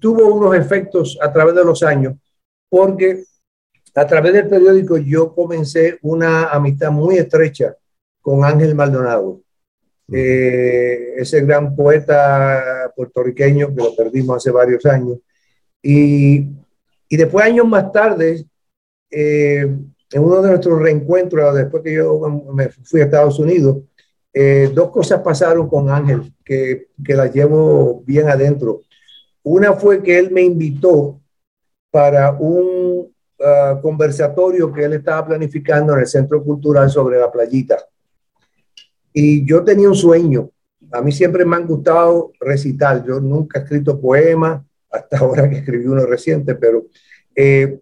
tuvo 0.00 0.34
unos 0.34 0.56
efectos 0.56 1.18
a 1.20 1.32
través 1.32 1.54
de 1.54 1.64
los 1.64 1.82
años, 1.82 2.14
porque 2.68 3.24
a 3.94 4.06
través 4.06 4.32
del 4.32 4.48
periódico 4.48 4.98
yo 4.98 5.34
comencé 5.34 5.98
una 6.02 6.48
amistad 6.48 6.90
muy 6.90 7.16
estrecha 7.16 7.74
con 8.20 8.44
Ángel 8.44 8.74
Maldonado, 8.74 9.40
eh, 10.12 11.14
ese 11.16 11.40
gran 11.40 11.74
poeta 11.74 12.92
puertorriqueño 12.94 13.74
que 13.74 13.82
lo 13.82 13.96
perdimos 13.96 14.36
hace 14.36 14.50
varios 14.50 14.84
años. 14.86 15.18
Y, 15.82 16.46
y 17.08 17.16
después, 17.16 17.46
años 17.46 17.66
más 17.66 17.90
tarde, 17.92 18.44
eh, 19.10 19.60
en 20.12 20.22
uno 20.22 20.42
de 20.42 20.50
nuestros 20.50 20.80
reencuentros, 20.80 21.54
después 21.54 21.82
que 21.82 21.94
yo 21.94 22.18
me 22.52 22.68
fui 22.68 23.00
a 23.00 23.04
Estados 23.04 23.38
Unidos, 23.38 23.78
eh, 24.38 24.70
dos 24.74 24.90
cosas 24.90 25.22
pasaron 25.22 25.66
con 25.66 25.88
Ángel 25.88 26.30
que, 26.44 26.88
que 27.02 27.14
las 27.14 27.32
llevo 27.32 28.02
bien 28.04 28.28
adentro. 28.28 28.82
Una 29.42 29.72
fue 29.72 30.02
que 30.02 30.18
él 30.18 30.30
me 30.30 30.42
invitó 30.42 31.22
para 31.90 32.32
un 32.32 33.10
uh, 33.38 33.80
conversatorio 33.80 34.70
que 34.70 34.84
él 34.84 34.92
estaba 34.92 35.26
planificando 35.28 35.94
en 35.94 36.00
el 36.00 36.06
Centro 36.06 36.44
Cultural 36.44 36.90
sobre 36.90 37.18
la 37.18 37.32
playita. 37.32 37.78
Y 39.10 39.42
yo 39.46 39.64
tenía 39.64 39.88
un 39.88 39.96
sueño. 39.96 40.50
A 40.92 41.00
mí 41.00 41.12
siempre 41.12 41.46
me 41.46 41.56
han 41.56 41.66
gustado 41.66 42.32
recitar. 42.38 43.02
Yo 43.06 43.18
nunca 43.18 43.60
he 43.60 43.62
escrito 43.62 43.98
poemas, 43.98 44.60
hasta 44.90 45.16
ahora 45.16 45.48
que 45.48 45.60
escribí 45.60 45.86
uno 45.86 46.04
reciente, 46.04 46.56
pero, 46.56 46.84
eh, 47.34 47.80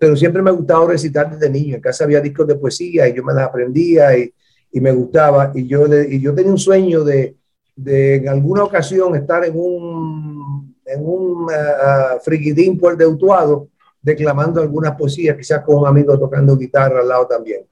pero 0.00 0.16
siempre 0.16 0.40
me 0.40 0.48
ha 0.48 0.54
gustado 0.54 0.88
recitar 0.88 1.30
desde 1.30 1.50
niño. 1.50 1.74
En 1.74 1.82
casa 1.82 2.04
había 2.04 2.22
discos 2.22 2.46
de 2.46 2.54
poesía 2.54 3.06
y 3.06 3.12
yo 3.12 3.22
me 3.22 3.34
las 3.34 3.48
aprendía 3.48 4.16
y, 4.16 4.32
y 4.72 4.80
me 4.80 4.92
gustaba. 4.92 5.52
Y 5.54 5.66
yo, 5.66 5.86
y 5.86 6.20
yo 6.20 6.34
tenía 6.34 6.50
un 6.50 6.58
sueño 6.58 7.04
de, 7.04 7.36
de 7.76 8.16
en 8.16 8.28
alguna 8.28 8.64
ocasión 8.64 9.14
estar 9.14 9.44
en 9.44 9.52
un, 9.54 10.74
en 10.86 11.00
un 11.04 11.44
uh, 11.44 12.20
friquidín 12.22 12.78
por 12.78 12.96
de 12.96 13.06
Utuado 13.06 13.68
declamando 14.00 14.60
algunas 14.60 14.96
poesías, 14.96 15.36
quizás 15.36 15.62
con 15.62 15.76
un 15.76 15.86
amigo 15.86 16.18
tocando 16.18 16.56
guitarra 16.56 17.00
al 17.00 17.08
lado 17.08 17.26
también. 17.26 17.64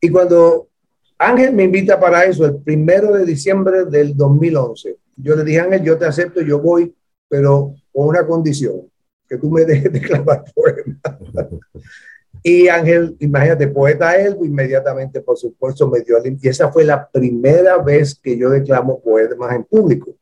Y 0.00 0.08
cuando 0.10 0.68
Ángel 1.16 1.54
me 1.54 1.62
invita 1.62 2.00
para 2.00 2.24
eso 2.24 2.44
el 2.44 2.56
primero 2.56 3.12
de 3.12 3.24
diciembre 3.24 3.84
del 3.84 4.16
2011. 4.16 4.96
Yo 5.16 5.36
le 5.36 5.44
dije, 5.44 5.60
Ángel, 5.60 5.84
yo 5.84 5.96
te 5.96 6.06
acepto, 6.06 6.40
yo 6.40 6.58
voy, 6.58 6.92
pero 7.28 7.74
con 7.92 8.08
una 8.08 8.26
condición, 8.26 8.90
que 9.28 9.38
tú 9.38 9.48
me 9.48 9.64
dejes 9.64 9.92
declamar 9.92 10.42
poemas. 10.52 11.00
Y 12.42 12.68
Ángel, 12.68 13.16
imagínate, 13.20 13.68
poeta 13.68 14.16
él, 14.16 14.36
inmediatamente, 14.42 15.20
por 15.20 15.36
supuesto, 15.36 15.88
me 15.88 16.00
dio 16.00 16.18
el... 16.18 16.36
Y 16.40 16.48
esa 16.48 16.72
fue 16.72 16.84
la 16.84 17.08
primera 17.08 17.78
vez 17.78 18.18
que 18.20 18.36
yo 18.36 18.50
declamo 18.50 19.00
poemas 19.00 19.54
en 19.54 19.64
público. 19.64 20.16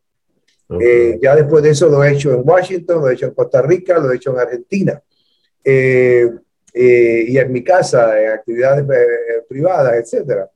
Okay. 0.68 0.86
Eh, 0.86 1.18
ya 1.22 1.34
después 1.34 1.62
de 1.62 1.70
eso 1.70 1.88
lo 1.88 2.04
he 2.04 2.12
hecho 2.12 2.34
en 2.34 2.42
Washington, 2.44 3.00
lo 3.00 3.08
he 3.08 3.14
hecho 3.14 3.26
en 3.26 3.34
Costa 3.34 3.62
Rica, 3.62 3.98
lo 3.98 4.12
he 4.12 4.16
hecho 4.16 4.32
en 4.32 4.38
Argentina. 4.38 5.02
Eh, 5.64 6.30
eh, 6.72 7.24
y 7.26 7.38
en 7.38 7.52
mi 7.52 7.64
casa, 7.64 8.20
en 8.20 8.32
actividades 8.32 8.84
eh, 8.84 9.42
privadas, 9.48 9.94
etcétera. 9.94 10.48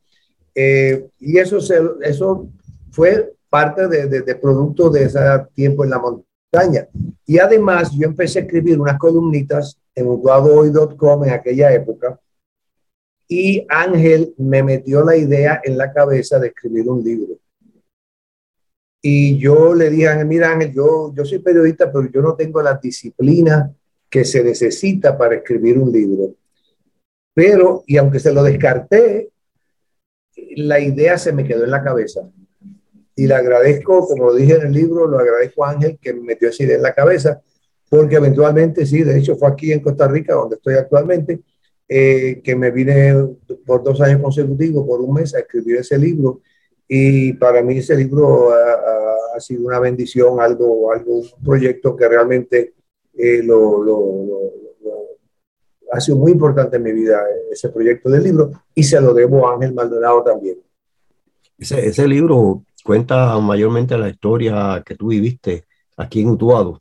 Eh, 0.54 1.06
y 1.18 1.38
eso, 1.38 1.60
se, 1.60 1.80
eso 2.02 2.48
fue 2.92 3.32
parte 3.48 3.88
de, 3.88 4.06
de, 4.06 4.20
de, 4.20 4.34
producto 4.36 4.90
de 4.90 5.04
ese 5.04 5.18
tiempo 5.54 5.82
en 5.82 5.90
la 5.90 5.98
montaña. 5.98 6.86
Y 7.26 7.38
además 7.38 7.90
yo 7.92 8.06
empecé 8.06 8.38
a 8.38 8.42
escribir 8.42 8.78
unas 8.78 8.98
columnitas 8.98 9.78
en 9.94 10.06
mutuadohoy.com 10.06 11.24
en 11.24 11.30
aquella 11.30 11.72
época 11.72 12.18
y 13.28 13.66
Ángel 13.68 14.34
me 14.36 14.62
metió 14.62 15.02
la 15.02 15.16
idea 15.16 15.60
en 15.64 15.78
la 15.78 15.92
cabeza 15.92 16.38
de 16.38 16.48
escribir 16.48 16.88
un 16.88 17.02
libro. 17.02 17.38
Y 19.02 19.38
yo 19.38 19.74
le 19.74 19.90
dije 19.90 20.24
mira 20.24 20.52
Ángel, 20.52 20.72
yo, 20.72 21.12
yo 21.14 21.24
soy 21.24 21.38
periodista, 21.38 21.92
pero 21.92 22.10
yo 22.10 22.22
no 22.22 22.34
tengo 22.34 22.62
la 22.62 22.74
disciplina 22.74 23.74
que 24.08 24.24
se 24.24 24.42
necesita 24.42 25.16
para 25.16 25.36
escribir 25.36 25.78
un 25.78 25.92
libro. 25.92 26.34
Pero, 27.34 27.82
y 27.86 27.96
aunque 27.96 28.20
se 28.20 28.32
lo 28.32 28.42
descarté, 28.42 29.30
la 30.56 30.78
idea 30.78 31.18
se 31.18 31.32
me 31.32 31.44
quedó 31.44 31.64
en 31.64 31.70
la 31.70 31.82
cabeza. 31.82 32.20
Y 33.16 33.26
le 33.26 33.34
agradezco, 33.34 34.06
como 34.06 34.32
dije 34.32 34.54
en 34.54 34.68
el 34.68 34.72
libro, 34.72 35.06
lo 35.06 35.18
agradezco 35.18 35.64
a 35.64 35.70
Ángel 35.70 35.98
que 36.00 36.14
me 36.14 36.20
metió 36.20 36.48
esa 36.48 36.62
idea 36.62 36.76
en 36.76 36.82
la 36.82 36.94
cabeza, 36.94 37.42
porque 37.94 38.16
eventualmente, 38.16 38.84
sí, 38.86 39.04
de 39.04 39.16
hecho 39.16 39.36
fue 39.36 39.48
aquí 39.48 39.70
en 39.70 39.78
Costa 39.78 40.08
Rica, 40.08 40.34
donde 40.34 40.56
estoy 40.56 40.74
actualmente, 40.74 41.42
eh, 41.88 42.40
que 42.42 42.56
me 42.56 42.72
vine 42.72 43.14
por 43.64 43.84
dos 43.84 44.00
años 44.00 44.20
consecutivos, 44.20 44.84
por 44.84 45.00
un 45.00 45.14
mes, 45.14 45.32
a 45.32 45.38
escribir 45.38 45.76
ese 45.76 45.96
libro. 45.96 46.40
Y 46.88 47.34
para 47.34 47.62
mí 47.62 47.78
ese 47.78 47.94
libro 47.96 48.50
ha, 48.50 49.36
ha 49.36 49.38
sido 49.38 49.64
una 49.68 49.78
bendición, 49.78 50.40
algo, 50.40 50.92
algo, 50.92 51.18
un 51.18 51.44
proyecto 51.44 51.94
que 51.94 52.08
realmente 52.08 52.74
eh, 53.16 53.42
lo, 53.44 53.80
lo, 53.84 54.16
lo, 54.24 54.40
ha 55.92 56.00
sido 56.00 56.16
muy 56.16 56.32
importante 56.32 56.78
en 56.78 56.82
mi 56.82 56.92
vida, 56.92 57.22
ese 57.48 57.68
proyecto 57.68 58.10
del 58.10 58.24
libro, 58.24 58.50
y 58.74 58.82
se 58.82 59.00
lo 59.00 59.14
debo 59.14 59.48
a 59.48 59.54
Ángel 59.54 59.72
Maldonado 59.72 60.24
también. 60.24 60.58
Ese, 61.56 61.86
ese 61.86 62.08
libro 62.08 62.64
cuenta 62.84 63.38
mayormente 63.38 63.96
la 63.96 64.08
historia 64.08 64.82
que 64.84 64.96
tú 64.96 65.06
viviste 65.10 65.64
aquí 65.96 66.22
en 66.22 66.30
Utuado. 66.30 66.80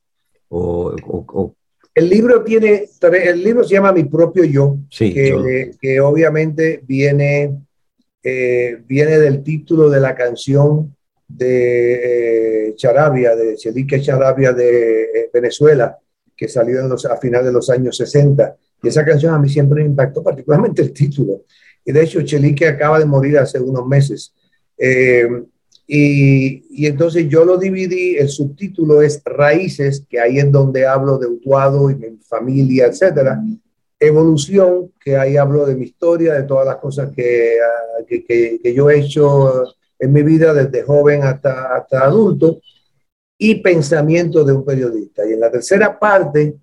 O, 0.55 0.95
o, 1.07 1.25
o, 1.33 1.55
el 1.95 2.09
libro 2.09 2.43
tiene, 2.43 2.85
el 3.23 3.43
libro 3.43 3.63
se 3.63 3.73
llama 3.75 3.91
Mi 3.91 4.03
propio 4.03 4.43
yo, 4.43 4.77
Sí, 4.89 5.13
que, 5.13 5.29
yo- 5.29 5.77
que 5.79 5.99
obviamente 5.99 6.81
viene, 6.85 7.55
eh, 8.23 8.77
viene 8.87 9.17
del 9.19 9.43
título 9.43 9.89
de 9.89 9.99
la 9.99 10.15
canción 10.15 10.95
de 11.27 12.67
eh, 12.69 12.75
Charabia, 12.75 13.35
de 13.35 13.55
Chelique 13.55 14.01
Charabia 14.01 14.53
de 14.53 15.01
eh, 15.03 15.29
Venezuela, 15.33 15.97
que 16.35 16.47
salió 16.47 16.79
en 16.81 16.89
los, 16.89 17.05
a 17.05 17.17
finales 17.17 17.47
de 17.47 17.53
los 17.53 17.69
años 17.69 17.97
60. 17.97 18.55
Y 18.81 18.87
esa 18.89 19.05
canción 19.05 19.33
a 19.33 19.39
mí 19.39 19.49
siempre 19.49 19.81
me 19.81 19.89
impactó, 19.89 20.21
particularmente 20.23 20.81
el 20.81 20.91
título. 20.93 21.43
Y 21.85 21.91
de 21.91 22.03
hecho, 22.03 22.21
Chelique 22.21 22.67
acaba 22.67 22.99
de 22.99 23.05
morir 23.05 23.37
hace 23.37 23.59
unos 23.59 23.85
meses. 23.87 24.33
Eh, 24.77 25.27
y, 25.87 26.65
y 26.69 26.85
entonces 26.87 27.27
yo 27.29 27.43
lo 27.45 27.57
dividí, 27.57 28.15
el 28.15 28.29
subtítulo 28.29 29.01
es 29.01 29.21
Raíces, 29.25 30.05
que 30.09 30.19
ahí 30.19 30.39
es 30.39 30.51
donde 30.51 30.85
hablo 30.87 31.17
de 31.17 31.27
Utuado 31.27 31.89
y 31.91 31.95
mi 31.95 32.17
familia, 32.17 32.87
etcétera. 32.87 33.41
Evolución, 33.99 34.91
que 34.99 35.15
ahí 35.17 35.37
hablo 35.37 35.65
de 35.65 35.75
mi 35.75 35.85
historia, 35.85 36.33
de 36.33 36.43
todas 36.43 36.65
las 36.65 36.77
cosas 36.77 37.11
que, 37.15 37.57
ah, 37.61 38.03
que, 38.07 38.23
que- 38.25 38.59
que 38.61 38.73
yo 38.73 38.89
he 38.89 38.99
hecho 38.99 39.63
en 39.99 40.11
mi 40.11 40.23
vida 40.23 40.53
desde 40.53 40.83
joven 40.83 41.23
hasta, 41.23 41.75
hasta 41.75 42.03
adulto. 42.05 42.59
Y 43.37 43.55
pensamiento 43.55 44.43
de 44.43 44.53
un 44.53 44.63
periodista. 44.65 45.27
Y 45.27 45.33
en 45.33 45.39
la 45.41 45.51
tercera 45.51 45.97
parte 45.99 46.55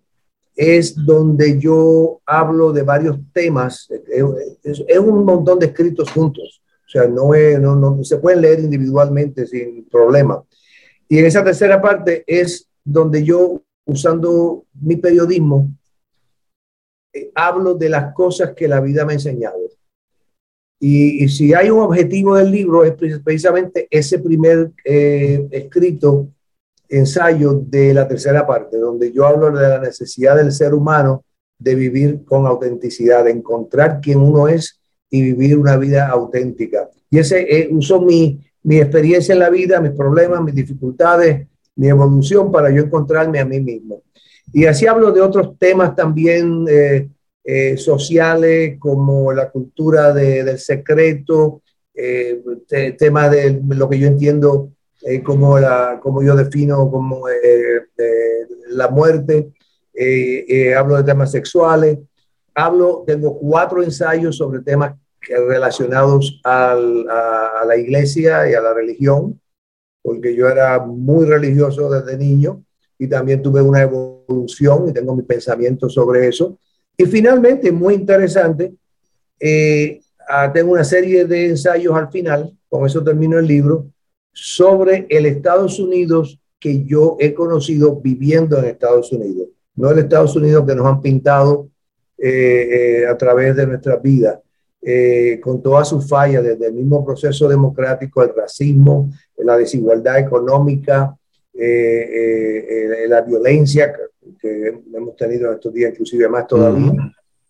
es 0.57 0.95
donde 1.05 1.59
yo 1.59 2.21
hablo 2.27 2.73
de 2.73 2.83
varios 2.83 3.19
temas. 3.33 3.89
Es- 4.63 4.85
es 4.87 4.99
un 4.99 5.25
montón 5.25 5.59
de 5.59 5.67
escritos 5.67 6.11
juntos. 6.11 6.63
O 6.91 6.93
sea, 6.93 7.07
no, 7.07 7.35
es, 7.35 7.61
no, 7.61 7.77
no 7.77 8.03
se 8.03 8.17
pueden 8.17 8.41
leer 8.41 8.59
individualmente 8.59 9.47
sin 9.47 9.85
problema. 9.89 10.43
Y 11.09 11.21
en 11.21 11.27
esa 11.27 11.45
tercera 11.45 11.81
parte 11.81 12.25
es 12.27 12.69
donde 12.85 13.23
yo, 13.23 13.63
usando 13.87 14.65
mi 14.75 14.97
periodismo, 14.97 15.71
eh, 17.15 17.31
hablo 17.33 17.75
de 17.75 17.91
las 17.91 18.13
cosas 18.13 18.55
que 18.57 18.67
la 18.67 18.81
vida 18.81 19.05
me 19.05 19.13
ha 19.13 19.15
enseñado. 19.15 19.57
Y, 20.81 21.23
y 21.23 21.29
si 21.29 21.55
hay 21.55 21.71
un 21.71 21.79
objetivo 21.79 22.35
del 22.35 22.51
libro 22.51 22.83
es 22.85 22.95
pre- 22.95 23.21
precisamente 23.21 23.87
ese 23.89 24.19
primer 24.19 24.73
eh, 24.85 25.47
escrito, 25.53 26.27
ensayo 26.89 27.53
de 27.55 27.95
la 27.95 28.09
tercera 28.09 28.45
parte, 28.45 28.79
donde 28.79 29.13
yo 29.13 29.27
hablo 29.27 29.53
de 29.53 29.69
la 29.69 29.79
necesidad 29.79 30.35
del 30.35 30.51
ser 30.51 30.75
humano 30.75 31.25
de 31.57 31.77
vivir 31.77 32.25
con 32.25 32.49
autenticidad, 32.49 33.27
de 33.27 33.31
encontrar 33.31 34.01
quién 34.01 34.19
uno 34.19 34.49
es 34.49 34.80
y 35.11 35.23
vivir 35.23 35.59
una 35.59 35.77
vida 35.77 36.09
auténtica. 36.09 36.89
Y 37.11 37.19
ese 37.19 37.41
eh, 37.41 37.69
uso 37.71 38.01
mi, 38.01 38.41
mi 38.63 38.79
experiencia 38.79 39.33
en 39.33 39.41
la 39.41 39.51
vida, 39.51 39.81
mis 39.81 39.93
problemas, 39.93 40.43
mis 40.43 40.55
dificultades, 40.55 41.47
mi 41.77 41.89
evolución 41.89 42.53
para 42.53 42.71
yo 42.71 42.83
encontrarme 42.83 43.41
a 43.41 43.45
mí 43.45 43.61
mismo. 43.61 44.03
Y 44.53 44.67
así 44.67 44.87
hablo 44.87 45.13
de 45.13 45.21
otros 45.21 45.59
temas 45.59 45.95
también 45.95 46.65
eh, 46.69 47.09
eh, 47.45 47.77
sociales, 47.77 48.77
como 48.79 49.33
la 49.33 49.51
cultura 49.51 50.13
de, 50.13 50.45
del 50.45 50.59
secreto, 50.59 51.63
eh, 51.95 52.41
te, 52.69 52.93
tema 52.93 53.29
de 53.29 53.61
lo 53.69 53.89
que 53.89 53.99
yo 53.99 54.07
entiendo 54.07 54.71
eh, 55.03 55.23
como, 55.23 55.59
la, 55.59 55.99
como 56.03 56.23
yo 56.23 56.37
defino 56.37 56.91
como 56.91 57.27
eh, 57.29 57.87
eh, 57.97 58.47
la 58.69 58.89
muerte, 58.89 59.53
hablo 60.77 60.97
de 60.97 61.05
temas 61.05 61.31
sexuales, 61.31 61.99
hablo, 62.55 63.05
tengo 63.07 63.39
cuatro 63.39 63.83
ensayos 63.83 64.37
sobre 64.37 64.61
temas 64.61 64.95
relacionados 65.29 66.41
a, 66.45 66.75
la 67.67 67.77
iglesia 67.77 68.51
y 68.51 68.55
a 68.55 68.61
la 68.61 68.73
religión, 68.73 69.41
porque 70.03 70.35
yo 70.35 70.49
era 70.49 70.79
muy 70.81 71.27
religioso 71.27 71.91
desde 71.91 72.17
niño 72.17 72.65
y 72.99 73.07
también 73.07 73.43
tuve 73.43 73.61
una 73.63 73.83
evolución 73.83 74.89
y 74.89 74.93
tengo 74.93 75.15
mis 75.15 75.27
pensamientos 75.27 75.95
sobre 75.95 76.29
eso. 76.29 76.59
Y 76.97 77.05
finalmente, 77.07 77.71
muy 77.71 77.95
interesante, 77.95 78.75
eh, 79.39 80.01
ah, 80.29 80.51
tengo 80.53 80.73
una 80.73 80.85
serie 80.85 81.25
de 81.25 81.51
ensayos 81.51 81.95
al 81.95 82.11
final, 82.11 82.57
con 82.69 82.87
eso 82.87 83.03
termino 83.03 83.39
el 83.39 83.47
libro, 83.47 83.87
sobre 84.33 85.07
el 85.09 85.27
Estados 85.27 85.79
Unidos 85.79 86.39
que 86.59 86.85
yo 86.85 87.17
he 87.19 87.33
conocido 87.33 87.97
viviendo 87.97 88.59
en 88.59 88.67
Estados 88.67 89.13
Unidos, 89.13 89.49
no 89.75 89.91
el 89.91 89.99
Estados 89.99 90.37
Unidos 90.37 90.67
que 90.67 90.75
nos 90.75 90.87
han 90.87 91.01
pintado 91.01 91.71
eh, 92.19 93.01
eh, 93.03 93.07
a 93.07 93.17
través 93.17 93.57
de 93.57 93.67
nuestra 93.67 93.97
vida, 93.97 94.41
eh, 94.83 95.39
con 95.43 95.63
todas 95.63 95.89
sus 95.89 96.09
fallas, 96.09 96.43
desde 96.43 96.67
el 96.67 96.73
mismo 96.75 97.05
proceso 97.05 97.49
democrático, 97.49 98.23
el 98.23 98.35
racismo, 98.35 99.11
la 99.39 99.57
desigualdad 99.57 100.19
económica, 100.19 101.15
eh, 101.53 101.63
eh, 101.63 103.05
eh, 103.05 103.09
la 103.09 103.21
violencia 103.23 103.93
que, 104.41 104.83
hemos 104.95 105.17
tenido 105.17 105.49
en 105.49 105.55
estos 105.55 105.73
días, 105.73 105.91
inclusive 105.93 106.29
más 106.29 106.47
todavía. 106.47 106.93
Ujú. 106.93 106.99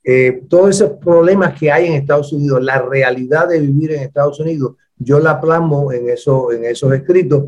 Eh, 0.02 0.42
todos 0.48 0.70
esos 0.70 0.92
problemas 0.92 1.58
que 1.58 1.70
hay 1.70 1.86
en 1.86 1.92
Estados 1.92 2.32
Unidos, 2.32 2.62
la 2.64 2.80
realidad 2.80 3.48
de 3.48 3.60
vivir 3.60 3.92
en 3.92 4.00
Estados 4.00 4.40
Unidos, 4.40 4.76
yo 4.98 5.20
la 5.20 5.40
plasmo 5.40 5.92
en, 5.92 6.08
eso, 6.08 6.50
en 6.52 6.64
esos 6.64 6.92
escritos. 6.92 7.44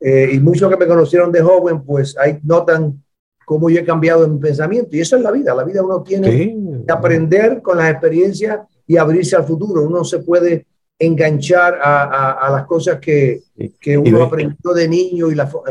Eh, 0.00 0.30
y 0.32 0.40
muchos 0.40 0.70
que 0.70 0.76
me 0.76 0.86
conocieron 0.86 1.32
de 1.32 1.42
joven, 1.42 1.82
pues 1.82 2.16
ahí 2.18 2.38
notan 2.44 3.02
cómo 3.44 3.70
yo 3.70 3.80
he 3.80 3.84
cambiado 3.84 4.24
en 4.24 4.34
mi 4.34 4.38
pensamiento. 4.40 4.96
Y 4.96 5.00
eso 5.00 5.16
es 5.16 5.22
la 5.22 5.30
vida. 5.30 5.54
La 5.54 5.64
vida 5.64 5.82
uno 5.82 6.02
tiene 6.02 6.30
Sí. 6.30 6.56
que 6.86 6.92
aprender 6.92 7.60
con 7.62 7.76
las 7.78 7.90
experiencias 7.90 8.60
y 8.86 8.96
abrirse 8.96 9.36
al 9.36 9.44
futuro. 9.44 9.82
Uno 9.82 10.04
se 10.04 10.20
puede 10.20 10.66
enganchar 10.98 11.78
a, 11.82 12.04
a- 12.04 12.46
a 12.46 12.50
las 12.50 12.66
cosas 12.66 12.98
que, 13.00 13.42
que 13.80 13.98
uno 13.98 14.18
aprendió 14.24 14.72
de 14.74 14.88
niño. 14.88 15.30
Y 15.30 15.34
la, 15.34 15.50
fo- 15.50 15.62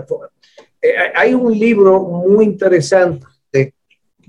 Eh, 0.82 0.94
hay 1.16 1.34
un 1.34 1.52
libro 1.58 2.00
muy 2.02 2.46
interesante 2.46 3.26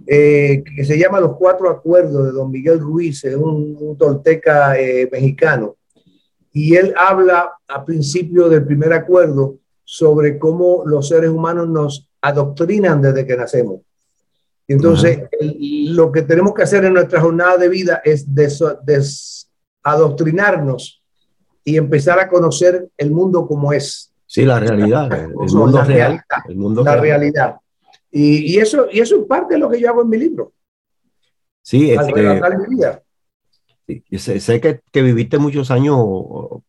eh, 0.07 0.62
que 0.77 0.85
se 0.85 0.99
llama 0.99 1.20
Los 1.20 1.37
Cuatro 1.37 1.68
Acuerdos 1.70 2.27
de 2.27 2.33
Don 2.33 2.51
Miguel 2.51 2.79
Ruiz, 2.81 3.25
es 3.25 3.35
un, 3.35 3.77
un 3.81 3.96
tolteca 3.99 4.79
eh, 4.79 5.09
mexicano. 5.11 5.77
Y 6.53 6.77
él 6.77 6.94
habla 6.96 7.53
a 7.68 7.85
principio 7.85 8.49
del 8.49 8.64
primer 8.64 8.92
acuerdo 8.92 9.57
sobre 9.85 10.38
cómo 10.38 10.83
los 10.87 11.09
seres 11.09 11.31
humanos 11.31 11.68
nos 11.68 12.09
adoctrinan 12.22 13.01
desde 13.03 13.27
que 13.27 13.37
nacemos. 13.37 13.81
Y 14.68 14.72
entonces, 14.72 15.20
el- 15.38 15.94
lo 15.94 16.11
que 16.11 16.22
tenemos 16.22 16.52
que 16.55 16.62
hacer 16.62 16.85
en 16.85 16.94
nuestra 16.94 17.20
jornada 17.20 17.57
de 17.57 17.68
vida 17.68 18.00
es 18.05 18.26
deso- 18.29 18.79
desadoctrinarnos 18.85 21.02
y 21.64 21.76
empezar 21.76 22.18
a 22.18 22.29
conocer 22.29 22.88
el 22.96 23.11
mundo 23.11 23.46
como 23.46 23.72
es, 23.72 24.12
Sí, 24.26 24.44
la 24.44 24.59
realidad, 24.59 25.07
el, 25.12 25.31
el 25.31 25.55
mundo 25.55 25.79
la 25.79 25.85
real. 25.85 25.98
realidad, 26.09 26.24
El 26.48 26.57
mundo 26.57 26.83
la 26.83 26.96
real. 26.96 27.20
realidad. 27.20 27.57
Y, 28.11 28.55
y 28.55 28.59
eso, 28.59 28.87
y 28.90 28.98
eso 29.00 29.16
es 29.20 29.24
parte 29.26 29.55
de 29.55 29.61
lo 29.61 29.70
que 29.70 29.81
yo 29.81 29.88
hago 29.88 30.02
en 30.02 30.09
mi 30.09 30.18
libro, 30.18 30.52
Sí, 31.62 31.90
este, 31.92 32.12
mi 32.12 32.76
vida. 32.76 33.02
sé, 34.18 34.40
sé 34.40 34.61
que, 34.61 34.81
que 34.90 35.02
viviste 35.02 35.38
muchos 35.38 35.70
años, 35.70 35.96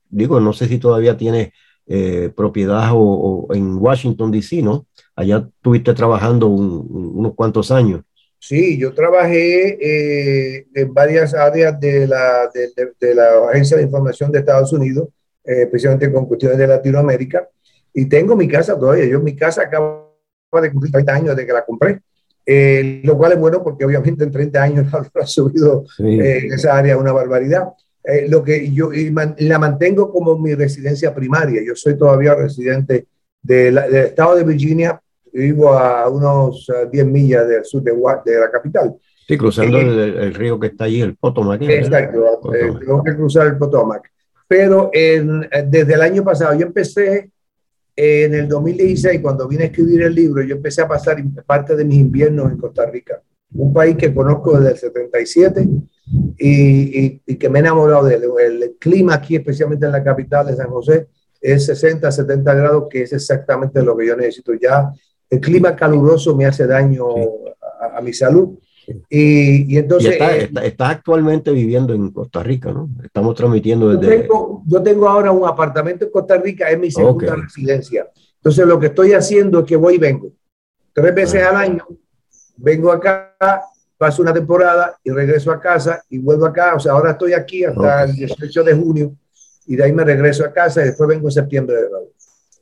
digo, 0.10 0.40
no 0.40 0.54
sé 0.54 0.68
si 0.68 0.78
todavía 0.78 1.18
tienes 1.18 1.50
eh, 1.88 2.30
propiedad 2.36 2.92
o, 2.94 3.00
o 3.48 3.54
en 3.56 3.76
Washington, 3.78 4.32
D.C., 4.32 4.62
¿no? 4.62 4.86
Allá 5.16 5.38
estuviste 5.58 5.94
trabajando 5.94 6.48
un- 6.48 6.86
un- 6.90 7.12
unos 7.20 7.34
cuantos 7.36 7.72
años. 7.72 8.02
Sí, 8.40 8.78
yo 8.78 8.94
trabajé 8.94 9.78
eh, 9.82 10.68
en 10.76 10.94
varias 10.94 11.34
áreas 11.34 11.80
de 11.80 12.06
la, 12.08 12.50
de, 12.54 12.68
de- 12.76 12.92
de 13.00 13.16
la 13.16 13.26
Agencia 13.52 13.78
de 13.78 13.84
Información 13.84 14.32
de 14.32 14.40
Estados 14.40 14.72
Unidos, 14.74 15.10
eh, 15.44 15.64
especialmente 15.64 16.12
con 16.12 16.26
cuestiones 16.28 16.58
de 16.58 16.68
Latinoamérica, 16.68 17.48
y 17.94 18.06
tengo 18.06 18.36
mi 18.36 18.48
casa 18.48 18.78
todavía. 18.78 19.06
Yo 19.06 19.20
mi 19.22 19.36
casa 19.36 19.64
acaba 19.64 20.06
de 20.62 20.72
cumplir 20.72 20.92
30 20.92 21.14
años 21.16 21.36
desde 21.36 21.48
que 21.48 21.54
la 21.54 21.66
compré. 21.66 22.02
eh, 22.50 23.02
lo 23.04 23.18
cual 23.18 23.34
es 23.34 23.40
bueno 23.40 23.62
porque 23.62 23.84
obviamente 23.84 24.24
en 24.24 24.32
30 24.32 24.64
años 24.64 24.88
ha 25.16 25.26
subido 25.26 25.84
Sí. 25.98 26.04
en 26.20 26.54
esa 26.54 26.78
área 26.78 26.98
una 26.98 27.12
barbaridad. 27.12 27.70
Eh, 28.10 28.26
lo 28.30 28.42
que 28.42 28.72
yo 28.72 28.94
y 28.94 29.12
man- 29.12 29.36
la 29.40 29.60
mantengo 29.60 30.10
como 30.10 30.38
mi 30.40 30.56
residencia 30.56 31.14
primaria. 31.14 31.62
Yo 31.62 31.76
soy 31.76 31.98
todavía 31.98 32.36
residente 32.36 33.06
de 33.42 33.70
la- 33.72 33.88
del 33.90 34.06
estado 34.06 34.36
de 34.38 34.44
Virginia, 34.46 35.02
vivo 35.34 35.74
a 35.74 36.08
unos 36.10 36.70
eh, 36.70 36.88
10 36.90 37.06
millas 37.06 37.46
del 37.48 37.66
sur 37.66 37.84
de, 37.84 37.92
de 37.92 38.40
la 38.40 38.50
capital. 38.50 38.96
Sí, 39.28 39.38
cruzando 39.38 39.78
Eh, 39.78 39.82
el, 39.82 40.00
el 40.20 40.34
río 40.34 40.58
que 40.58 40.68
está 40.68 40.86
allí, 40.86 41.02
el 41.02 41.18
Potomac. 41.18 41.62
¿eh? 41.64 41.80
Exacto, 41.80 42.54
eh, 42.56 42.72
tengo 42.80 43.04
que 43.04 43.14
cruzar 43.14 43.48
el 43.48 43.58
Potomac. 43.58 44.10
Pero 44.48 44.90
en- 44.94 45.44
eh, 45.52 45.66
desde 45.68 45.94
el 45.96 46.02
año 46.02 46.24
pasado, 46.24 46.58
yo 46.58 46.66
empecé 46.66 47.30
en 47.94 48.34
el 48.36 48.48
2016, 48.48 49.20
cuando 49.22 49.48
vine 49.50 49.64
a 49.64 49.68
escribir 49.68 50.04
el 50.04 50.16
libro, 50.16 50.42
yo 50.44 50.56
empecé 50.56 50.82
a 50.82 50.88
pasar 50.88 51.18
parte 51.46 51.76
de 51.76 51.84
mis 51.84 51.98
inviernos 52.00 52.50
en 52.52 52.58
Costa 52.58 52.86
Rica, 52.90 53.22
un 53.54 53.74
país 53.74 53.98
que 53.98 54.14
conozco 54.14 54.58
desde 54.58 54.72
el 54.72 54.78
77 54.78 55.68
y, 56.38 57.00
y- 57.06 57.22
y 57.26 57.36
que 57.36 57.50
me 57.50 57.60
he 57.60 57.62
enamorado 57.62 58.06
de 58.06 58.16
él. 58.16 58.24
El 58.40 58.76
clima 58.80 59.16
aquí, 59.16 59.36
especialmente 59.36 59.86
en 59.86 59.92
la 59.92 60.04
capital 60.04 60.48
de 60.48 60.56
San 60.56 60.68
José, 60.70 61.08
es 61.42 61.66
60, 61.66 62.12
70 62.12 62.54
grados, 62.54 62.86
que 62.90 63.04
es 63.04 63.14
exactamente 63.14 63.82
lo 63.84 63.96
que 63.96 64.08
yo 64.08 64.16
necesito. 64.16 64.54
Ya 64.54 64.92
el 65.30 65.40
clima 65.40 65.76
caluroso 65.76 66.36
me 66.36 66.46
hace 66.46 66.66
daño 66.66 67.06
a, 67.82 67.98
a 67.98 68.02
mi 68.02 68.14
salud. 68.14 68.58
Y, 69.10 69.74
y 69.74 69.76
Y 69.76 69.78
entonces... 69.78 70.14
está, 70.14 70.38
eh, 70.38 70.50
está- 70.64 70.90
actualmente 70.90 71.52
viviendo 71.52 71.94
en 71.94 72.10
Costa 72.12 72.42
Rica, 72.42 72.72
¿no? 72.72 72.90
Estamos 73.04 73.36
transmitiendo 73.36 73.92
Yo 73.92 74.00
desde... 74.00 74.20
tengo, 74.22 74.64
yo 74.66 74.82
tengo 74.82 75.10
ahora 75.10 75.32
un 75.32 75.46
apartamento 75.48 76.06
en 76.06 76.12
Costa 76.12 76.38
Rica, 76.38 76.70
es 76.70 76.80
mi 76.80 76.90
segunda 76.90 77.34
Ok. 77.34 77.42
residencia. 77.44 78.08
Entonces 78.38 78.66
lo 78.66 78.80
que 78.80 78.88
estoy 78.88 79.12
haciendo 79.14 79.60
es 79.60 79.66
que 79.66 79.76
voy 79.76 79.96
y 79.96 79.98
vengo. 79.98 80.32
Tres 80.94 81.14
veces 81.14 81.42
Ah. 81.44 81.50
al 81.50 81.56
año, 81.58 81.86
vengo 82.56 82.92
acá, 82.92 83.36
paso 83.98 84.22
una 84.22 84.34
temporada 84.34 84.98
y 85.04 85.12
regreso 85.12 85.52
a 85.52 85.60
casa 85.60 86.02
y 86.10 86.20
vuelvo 86.20 86.46
acá. 86.46 86.76
O 86.76 86.80
sea, 86.80 86.94
ahora 86.94 87.12
estoy 87.12 87.34
aquí 87.34 87.64
hasta 87.64 88.04
Ok. 88.04 88.10
el 88.10 88.16
18 88.16 88.64
de 88.64 88.74
junio 88.76 89.16
y 89.66 89.76
de 89.76 89.84
ahí 89.84 89.92
me 89.94 90.04
regreso 90.04 90.46
a 90.46 90.52
casa 90.54 90.82
y 90.82 90.86
después 90.86 91.08
vengo 91.10 91.28
en 91.28 91.32
septiembre 91.32 91.76
de 91.76 91.90
nuevo. 91.90 92.08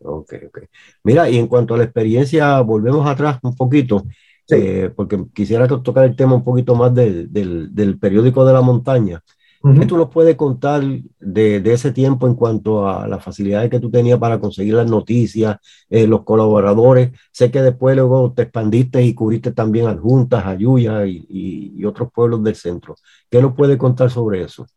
Ok, 0.01 0.33
ok. 0.47 0.59
Mira, 1.03 1.29
y 1.29 1.37
en 1.37 1.47
cuanto 1.47 1.73
a 1.73 1.77
la 1.77 1.83
experiencia, 1.83 2.59
volvemos 2.61 3.07
atrás 3.07 3.39
un 3.43 3.55
poquito, 3.55 4.03
Sí. 4.47 4.55
eh, 4.57 4.91
porque 4.95 5.23
quisiera 5.33 5.67
to- 5.67 5.81
tocar 5.81 6.05
el 6.05 6.15
tema 6.15 6.35
un 6.35 6.43
poquito 6.43 6.75
más 6.75 6.93
del, 6.93 7.31
del, 7.33 7.73
del 7.73 7.97
periódico 7.97 8.45
de 8.45 8.53
la 8.53 8.61
montaña. 8.61 9.21
¿Qué 9.65 9.71
Ujú. 9.71 9.87
tú 9.87 9.97
nos 9.97 10.09
puedes 10.11 10.35
contar 10.35 10.83
de, 11.19 11.59
de 11.59 11.73
ese 11.73 11.91
tiempo 11.91 12.27
en 12.27 12.35
cuanto 12.35 12.87
a 12.87 13.07
las 13.07 13.23
facilidades 13.23 13.71
que 13.71 13.79
tú 13.79 13.89
tenías 13.89 14.19
para 14.19 14.39
conseguir 14.39 14.75
las 14.75 14.87
noticias, 14.87 15.57
eh, 15.89 16.05
los 16.05 16.23
colaboradores? 16.23 17.09
Sé 17.31 17.49
que 17.49 17.63
después 17.63 17.95
luego 17.95 18.31
te 18.31 18.43
expandiste 18.43 19.01
y 19.01 19.15
cubriste 19.15 19.53
también 19.53 19.87
adjuntas, 19.87 20.45
Ayuya 20.45 21.07
y, 21.07 21.25
y, 21.27 21.73
y 21.77 21.85
otros 21.85 22.09
pueblos 22.13 22.43
del 22.43 22.53
centro. 22.53 22.95
¿Qué 23.27 23.41
nos 23.41 23.55
puedes 23.55 23.77
contar 23.77 24.11
sobre 24.11 24.43
eso? 24.43 24.67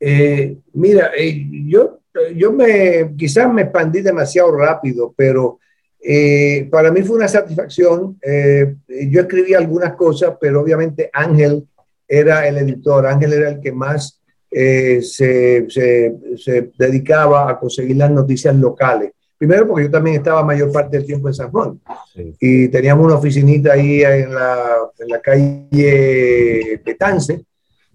Eh, 0.00 0.56
mira, 0.72 1.10
eh, 1.14 1.46
yo, 1.66 1.98
yo 2.34 2.52
me, 2.52 3.14
quizás 3.18 3.52
me 3.52 3.62
expandí 3.62 4.00
demasiado 4.00 4.50
rápido, 4.56 5.12
pero 5.14 5.58
eh, 6.02 6.68
para 6.70 6.90
mí 6.90 7.02
fue 7.02 7.16
una 7.16 7.28
satisfacción. 7.28 8.18
Yo 8.22 9.20
escribí 9.20 9.52
algunas 9.52 9.94
cosas, 9.94 10.36
pero 10.40 10.62
obviamente 10.62 11.10
Ángel 11.12 11.66
era 12.08 12.46
el 12.48 12.58
editor, 12.58 13.06
Ángel 13.06 13.32
era 13.32 13.50
el 13.50 13.60
que 13.60 13.72
más 13.72 14.20
eh, 14.50 15.00
se, 15.02 15.66
se, 15.68 16.14
se 16.36 16.70
dedicaba 16.78 17.50
a 17.50 17.58
conseguir 17.58 17.96
las 17.96 18.10
noticias 18.10 18.54
locales. 18.54 19.12
Primero 19.38 19.66
porque 19.68 19.84
yo 19.84 19.90
también 19.90 20.16
estaba 20.16 20.42
mayor 20.42 20.72
parte 20.72 20.96
del 20.96 21.06
tiempo 21.06 21.28
en 21.28 21.34
San 21.34 21.50
Juan 21.50 21.78
Sí. 22.14 22.34
y 22.40 22.68
teníamos 22.68 23.04
una 23.04 23.16
oficinita 23.16 23.74
ahí 23.74 24.02
en 24.02 24.32
la, 24.32 24.76
en 24.98 25.08
la 25.08 25.20
calle 25.20 26.80
Petance 26.82 27.44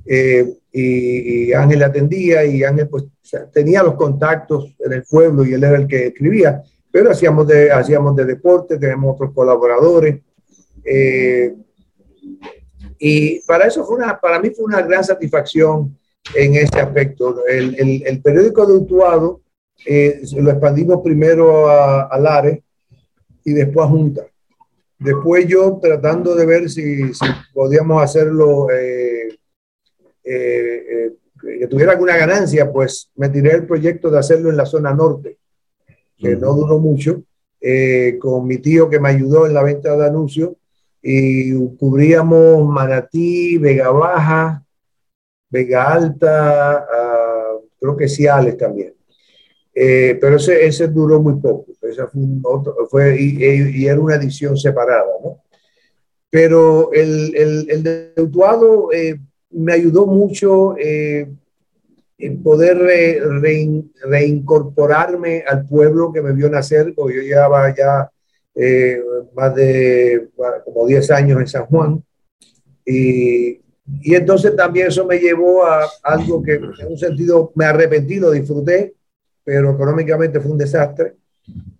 eh, 0.06 0.46
y, 0.72 1.46
y 1.50 1.54
Ángel 1.54 1.82
atendía 1.82 2.46
y 2.46 2.64
Ángel 2.64 2.88
pues 2.90 3.04
o 3.06 3.10
sea, 3.24 3.46
tenía 3.50 3.82
los 3.82 3.96
contactos 3.96 4.76
en 4.80 4.94
el 4.94 5.04
pueblo 5.10 5.44
y 5.44 5.54
él 5.54 5.64
era 5.64 5.78
el 5.78 5.88
que 5.88 6.08
escribía, 6.08 6.62
pero 6.92 7.10
hacíamos 7.10 7.48
de, 7.48 7.72
hacíamos 7.72 8.16
de 8.16 8.26
deporte, 8.26 8.78
tenemos 8.78 9.16
otros 9.16 9.32
colaboradores. 9.34 10.20
eh, 10.84 11.56
y 13.04 13.40
para 13.42 13.66
eso 13.66 13.84
fue 13.84 13.96
una, 13.98 14.20
para 14.20 14.40
mí 14.40 14.52
fue 14.52 14.66
una 14.66 14.82
gran 14.84 15.04
satisfacción 15.04 15.98
en 16.36 16.56
ese 16.56 16.80
aspecto. 16.80 17.46
El, 17.48 17.74
el, 17.80 18.04
el 18.06 18.22
periódico 18.22 18.64
de 18.68 18.74
Utuado 18.74 19.42
eh, 19.88 20.22
lo 20.38 20.52
expandimos 20.52 21.02
primero 21.04 21.68
a, 21.68 22.04
a 22.04 22.20
Lares 22.20 22.60
y 23.44 23.54
después 23.54 23.88
a 23.88 23.90
Junta. 23.90 24.28
Después 25.00 25.48
yo 25.48 25.80
tratando 25.82 26.36
de 26.36 26.46
ver 26.46 26.70
si, 26.70 27.12
si 27.16 27.26
podíamos 27.56 28.04
hacerlo, 28.04 28.70
eh, 28.70 29.30
eh, 30.24 30.86
eh, 30.92 31.12
que 31.60 31.68
tuviera 31.68 31.94
alguna 31.94 32.16
ganancia, 32.16 32.72
pues 32.72 33.10
me 33.16 33.30
tiré 33.30 33.54
el 33.54 33.66
proyecto 33.66 34.12
de 34.12 34.20
hacerlo 34.20 34.52
en 34.52 34.58
la 34.58 34.68
zona 34.68 34.94
norte, 34.94 35.40
que 36.16 36.36
no 36.36 36.54
duró 36.54 36.78
mucho, 36.78 37.24
eh, 37.60 38.20
con 38.20 38.46
mi 38.46 38.60
tío 38.60 38.88
que 38.88 39.00
me 39.00 39.10
ayudó 39.10 39.48
en 39.48 39.56
la 39.56 39.64
venta 39.64 39.98
de 39.98 40.06
anuncios 40.06 40.52
y 41.02 41.54
cubríamos 41.78 42.68
Manatí, 42.68 43.58
Vega 43.58 43.90
Baja, 43.92 44.64
Vega 45.50 45.94
Alta, 45.94 46.78
ah, 46.80 47.54
creo 47.80 47.98
que 47.98 48.08
Ciales 48.08 48.58
también. 48.58 48.94
Eh, 49.74 50.18
pero 50.20 50.36
ese, 50.36 50.66
ese 50.66 50.88
duró 50.88 51.22
muy 51.22 51.36
poco. 51.42 51.68
Esa 51.82 52.08
fue 52.08 52.22
un 52.22 52.42
otro, 52.44 52.76
fue, 52.90 53.20
y, 53.20 53.38
y- 53.44 53.88
era 53.88 54.00
una 54.00 54.16
edición 54.16 54.58
separada, 54.58 55.06
¿no? 55.24 55.40
Pero 56.30 56.92
el, 56.94 57.36
el, 57.36 57.70
el 57.70 57.84
de 57.84 58.14
Utuado 58.18 58.92
eh, 58.94 59.20
me 59.52 59.74
ayudó 59.74 60.06
mucho 60.06 60.76
eh, 60.78 61.28
en 62.18 62.44
poder 62.44 62.78
re- 62.78 63.20
rein- 63.22 63.92
reincorporarme 64.04 65.44
al 65.48 65.66
pueblo 65.68 66.12
que 66.14 66.22
me 66.22 66.34
vio 66.34 66.50
nacer, 66.50 66.94
porque 66.96 67.18
yo 67.18 67.22
llevaba 67.24 67.74
ya 67.76 68.10
eh, 68.56 69.02
más 69.34 69.56
de 69.56 70.30
como 70.66 70.86
10 70.88 71.12
años 71.12 71.40
en 71.40 71.48
San 71.48 71.66
Juan. 71.66 72.04
Y, 72.86 73.62
y 74.02 74.16
entonces 74.16 74.56
también 74.56 74.88
eso 74.88 75.06
me 75.06 75.20
llevó 75.20 75.66
a 75.66 75.88
algo 76.04 76.42
que 76.42 76.54
en 76.54 76.88
un 76.88 76.98
sentido 76.98 77.52
me 77.56 77.66
arrepentí, 77.66 78.20
lo 78.20 78.32
disfruté, 78.32 78.96
pero 79.44 79.72
económicamente 79.72 80.40
fue 80.40 80.52
un 80.52 80.58
desastre. 80.58 81.16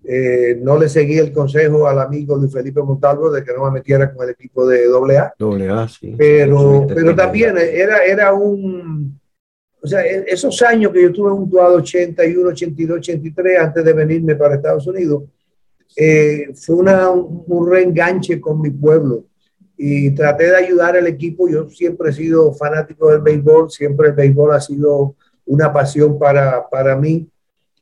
Eh, 0.04 0.60
no 0.62 0.78
le 0.78 0.90
seguí 0.90 1.18
el 1.20 1.32
consejo 1.32 1.88
al 1.88 2.00
amigo 2.00 2.36
Luis 2.36 2.52
Felipe 2.52 2.82
Montalvo 2.82 3.32
de 3.32 3.44
que 3.44 3.54
no 3.54 3.66
me 3.66 3.72
metiera 3.72 4.12
con 4.12 4.26
el 4.26 4.32
equipo 4.32 4.68
de 4.68 4.86
AA, 4.86 5.34
Doble 5.38 5.70
A, 5.70 5.88
sí. 5.88 6.16
pero, 6.18 6.60
Subiste 6.60 6.96
pero 6.96 7.16
también 7.16 7.56
era, 7.58 8.04
era 8.04 8.34
un, 8.34 9.20
o 9.82 9.88
sea, 9.88 10.06
e- 10.06 10.26
esos 10.28 10.60
años 10.64 10.92
que 10.92 11.04
yo 11.04 11.14
tuve 11.14 11.32
un 11.32 11.50
tuado 11.50 11.76
81, 11.78 12.50
82, 12.50 12.98
83 12.98 13.60
antes 13.60 13.86
de 13.86 13.94
venirme 13.94 14.36
para 14.36 14.56
Estados 14.56 14.86
Unidos, 14.88 15.24
eh, 15.96 16.50
fue 16.56 16.76
una, 16.76 17.10
un, 17.10 17.70
reenganche 17.70 18.40
con 18.40 18.62
mi 18.62 18.70
pueblo 18.70 19.26
y 19.78 20.12
traté 20.12 20.46
de 20.46 20.56
ayudar 20.56 20.96
al 20.96 21.08
equipo. 21.08 21.50
Yo 21.50 21.70
siempre 21.70 22.12
he 22.12 22.14
sido 22.14 22.54
fanático 22.54 23.10
del 23.10 23.22
béisbol, 23.22 23.70
siempre 23.72 24.10
el 24.10 24.14
béisbol 24.14 24.54
ha 24.54 24.62
sido 24.62 25.16
una 25.46 25.72
pasión 25.74 26.18
para, 26.18 26.68
para 26.70 26.96
mí. 26.96 27.28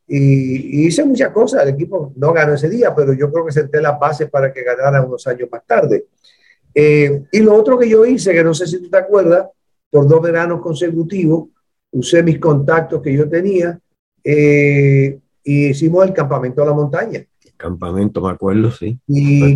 Y, 0.08 0.82
y 0.82 0.88
hice 0.88 1.04
muchas 1.06 1.32
cosas. 1.32 1.64
El 1.64 1.70
equipo 1.70 2.14
no 2.16 2.34
ganó 2.34 2.54
ese 2.54 2.70
día, 2.70 2.96
pero 2.96 3.14
yo 3.14 3.32
creo 3.32 3.46
que 3.46 3.52
senté 3.52 3.82
las 3.82 4.00
bases 4.00 4.30
para 4.30 4.52
que 4.52 4.64
ganara 4.64 5.04
unos 5.04 5.26
años 5.28 5.50
más 5.52 5.66
tarde. 5.66 6.08
Eh, 6.74 7.24
y 7.32 7.40
lo 7.40 7.56
otro 7.56 7.78
que 7.78 7.90
yo 7.90 8.06
hice, 8.06 8.34
que 8.34 8.44
no 8.44 8.54
sé 8.54 8.68
si 8.68 8.82
tú 8.82 8.90
te 8.90 8.98
acuerdas, 8.98 9.48
por 9.90 10.08
dos 10.08 10.22
veranos 10.22 10.62
consecutivos, 10.62 11.50
usé 11.92 12.22
mis 12.22 12.40
contactos 12.40 13.02
que 13.02 13.14
yo 13.14 13.28
tenía 13.28 13.80
eh, 14.24 15.20
y 15.44 15.68
hicimos 15.70 16.06
el 16.06 16.14
campamento 16.14 16.62
a 16.62 16.66
la 16.66 16.74
montaña. 16.74 17.26
Campamento, 17.60 18.22
me 18.22 18.32
acuerdo, 18.32 18.72
sí. 18.72 18.98
Y 19.06 19.52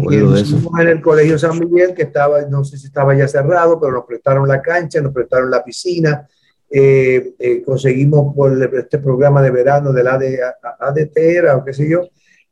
en 0.82 0.88
el 0.90 1.02
Colegio 1.02 1.40
San 1.40 1.58
Miguel, 1.58 1.94
que 1.94 2.04
estaba, 2.04 2.42
no 2.42 2.64
sé 2.66 2.78
si 2.78 2.88
estaba 2.88 3.16
ya 3.16 3.28
cerrado, 3.30 3.80
pero 3.80 3.94
nos 3.94 4.06
prestaron 4.06 4.46
la 4.46 4.62
cancha, 4.62 5.00
nos 5.02 5.14
prestaron 5.14 5.50
la 5.50 5.64
piscina. 5.64 6.28
eh, 6.70 7.34
eh, 7.40 7.62
conseguimos 7.64 8.36
por 8.36 8.52
este 8.76 8.98
programa 8.98 9.42
de 9.42 9.52
verano 9.52 9.94
del 9.94 10.08
AD, 10.08 10.24
ADT, 10.80 11.18
era, 11.18 11.56
o 11.56 11.64
qué 11.64 11.72
sé 11.72 11.88
yo, 11.88 12.02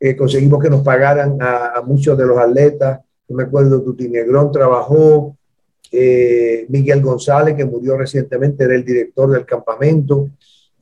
eh, 0.00 0.16
conseguimos 0.16 0.62
que 0.62 0.70
nos 0.70 0.82
pagaran 0.82 1.36
a, 1.42 1.72
a 1.76 1.82
muchos 1.82 2.16
de 2.16 2.24
los 2.24 2.38
atletas. 2.38 3.00
Yo 3.28 3.36
me 3.36 3.42
acuerdo, 3.42 3.82
Tuti 3.82 4.08
Negrón 4.08 4.50
trabajó, 4.52 5.36
Miguel 6.68 7.02
González, 7.02 7.54
que 7.56 7.66
murió 7.66 7.98
recientemente, 7.98 8.64
era 8.64 8.74
el 8.74 8.84
director 8.84 9.30
del 9.30 9.44
campamento. 9.44 10.30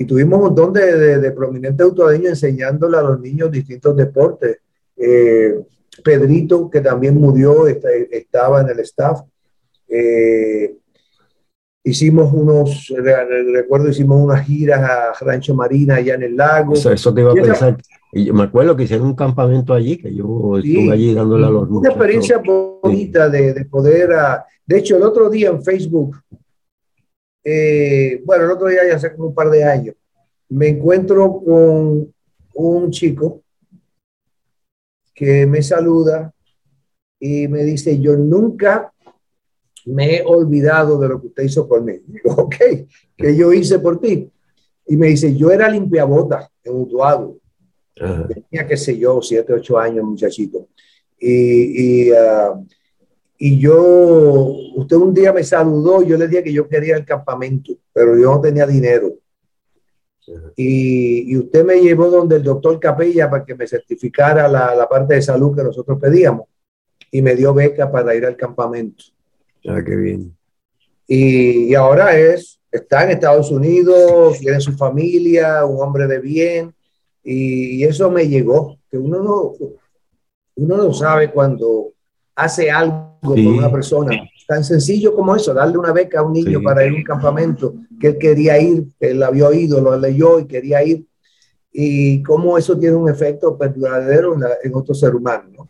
Y 0.00 0.06
tuvimos 0.06 0.38
un 0.38 0.44
montón 0.46 0.72
de, 0.72 0.96
de, 0.96 1.18
de 1.18 1.30
prominentes 1.32 1.84
autoadeños 1.84 2.30
enseñándole 2.30 2.96
a 2.96 3.02
los 3.02 3.20
niños 3.20 3.50
distintos 3.50 3.94
deportes. 3.94 4.56
Eh, 4.96 5.60
Pedrito, 6.02 6.70
que 6.70 6.80
también 6.80 7.16
murió, 7.16 7.66
está- 7.66 7.90
estaba 8.10 8.62
en 8.62 8.70
el 8.70 8.78
staff. 8.80 9.20
Eh, 9.86 10.74
hicimos 11.84 12.32
unos, 12.32 12.90
re- 12.96 13.42
recuerdo, 13.52 13.90
hicimos 13.90 14.22
unas 14.22 14.46
giras 14.46 14.80
a 14.80 15.12
Rancho 15.22 15.54
Marina 15.54 15.96
allá 15.96 16.14
en 16.14 16.22
el 16.22 16.36
lago. 16.36 16.72
Eso, 16.72 16.90
eso 16.92 17.12
te 17.12 17.20
iba 17.20 17.32
a 17.32 17.38
Y 17.38 17.42
pensar. 17.42 17.76
Y 18.12 18.24
yo 18.24 18.32
me 18.32 18.44
acuerdo 18.44 18.74
que 18.74 18.84
hicieron 18.84 19.06
un 19.08 19.14
campamento 19.14 19.74
allí, 19.74 19.98
que 19.98 20.14
yo 20.14 20.54
Sí, 20.62 20.78
estuve 20.78 20.94
allí 20.94 21.14
dándole 21.14 21.44
a 21.46 21.50
los 21.50 21.62
Una 21.64 21.70
muchachos. 21.72 21.96
experiencia 21.96 22.42
bonita 22.82 23.28
de, 23.28 23.52
de 23.52 23.64
poder. 23.66 24.12
ah, 24.14 24.46
de 24.66 24.78
hecho, 24.78 24.96
el 24.96 25.02
otro 25.02 25.28
día 25.28 25.50
en 25.50 25.62
Facebook, 25.62 26.16
eh, 27.44 28.22
bueno, 28.24 28.44
el 28.44 28.50
otro 28.50 28.68
día 28.68 28.86
ya 28.86 28.96
hace 28.96 29.14
como 29.14 29.28
un 29.28 29.34
par 29.34 29.50
de 29.50 29.64
años, 29.64 29.94
me 30.48 30.68
encuentro 30.68 31.42
con 31.44 32.12
un 32.54 32.90
chico 32.90 33.42
que 35.14 35.46
me 35.46 35.62
saluda 35.62 36.32
y 37.18 37.46
me 37.48 37.62
dice: 37.62 38.00
Yo 38.00 38.16
nunca 38.16 38.92
me 39.86 40.16
he 40.16 40.22
olvidado 40.24 40.98
de 40.98 41.08
lo 41.08 41.20
que 41.20 41.28
usted 41.28 41.42
hizo 41.44 41.68
por 41.68 41.82
mí. 41.82 41.94
Digo, 42.06 42.32
ok, 42.32 42.56
que 43.16 43.36
yo 43.36 43.52
hice 43.52 43.78
por 43.78 44.00
ti. 44.00 44.30
Y 44.86 44.96
me 44.96 45.08
dice: 45.08 45.34
Yo 45.36 45.50
era 45.50 45.68
limpiabotas 45.68 46.48
en 46.64 46.74
Utuado 46.74 47.40
Ajá. 48.00 48.28
tenía, 48.28 48.66
qué 48.66 48.76
sé 48.76 48.98
yo, 48.98 49.20
siete, 49.22 49.52
ocho 49.52 49.78
años, 49.78 50.04
muchachito. 50.04 50.68
Y, 51.18 52.08
y, 52.08 52.12
ah, 52.12 52.58
y 53.42 53.58
yo, 53.58 54.54
usted 54.76 54.96
un 54.96 55.14
día 55.14 55.32
me 55.32 55.42
saludó, 55.42 56.02
yo 56.02 56.18
le 56.18 56.28
dije 56.28 56.44
que 56.44 56.52
yo 56.52 56.68
quería 56.68 56.98
el 56.98 57.06
campamento, 57.06 57.72
pero 57.90 58.14
yo 58.14 58.34
no 58.34 58.40
tenía 58.42 58.66
dinero. 58.66 59.14
Y, 60.54 61.32
y 61.32 61.38
usted 61.38 61.64
me 61.64 61.80
llevó 61.80 62.10
donde 62.10 62.36
el 62.36 62.42
doctor 62.42 62.78
Capella 62.78 63.30
para 63.30 63.42
que 63.46 63.54
me 63.54 63.66
certificara 63.66 64.46
la, 64.46 64.74
la 64.74 64.86
parte 64.86 65.14
de 65.14 65.22
salud 65.22 65.56
que 65.56 65.64
nosotros 65.64 65.98
pedíamos 65.98 66.48
y 67.10 67.22
me 67.22 67.34
dio 67.34 67.54
beca 67.54 67.90
para 67.90 68.14
ir 68.14 68.26
al 68.26 68.36
campamento. 68.36 69.04
Ah, 69.66 69.80
qué 69.82 69.96
bien. 69.96 70.36
Y, 71.06 71.70
y 71.70 71.74
ahora 71.74 72.18
es, 72.18 72.60
está 72.70 73.04
en 73.04 73.12
Estados 73.12 73.50
Unidos, 73.50 74.38
tiene 74.38 74.60
su 74.60 74.76
familia, 74.76 75.64
un 75.64 75.82
hombre 75.82 76.06
de 76.06 76.18
bien, 76.18 76.74
y, 77.24 77.76
y 77.76 77.84
eso 77.84 78.10
me 78.10 78.28
llegó, 78.28 78.78
que 78.90 78.98
uno 78.98 79.22
no, 79.22 79.54
uno 80.56 80.76
no 80.76 80.92
sabe 80.92 81.30
cuando 81.30 81.94
hace 82.34 82.70
algo 82.70 83.09
Sí. 83.22 83.26
por 83.26 83.38
una 83.38 83.70
persona, 83.70 84.12
tan 84.46 84.64
sencillo 84.64 85.14
como 85.14 85.36
eso, 85.36 85.52
darle 85.54 85.78
una 85.78 85.92
beca 85.92 86.20
a 86.20 86.22
un 86.22 86.32
niño 86.32 86.58
Sí. 86.58 86.64
para 86.64 86.84
ir 86.86 86.92
a 86.92 86.96
un 86.96 87.02
campamento, 87.02 87.74
que 88.00 88.08
él 88.08 88.18
quería 88.18 88.58
ir, 88.60 88.86
que 88.98 89.10
él 89.10 89.22
había 89.22 89.46
oído, 89.46 89.80
lo 89.80 89.96
leyó 89.98 90.40
y 90.40 90.46
quería 90.46 90.82
ir, 90.82 91.04
y 91.72 92.22
cómo 92.22 92.58
eso 92.58 92.78
tiene 92.78 92.96
un 92.96 93.08
efecto 93.08 93.56
duradero 93.76 94.34
en, 94.34 94.40
la- 94.40 94.56
en 94.62 94.74
otro 94.74 94.94
ser 94.94 95.14
humano. 95.14 95.50
¿no? 95.56 95.68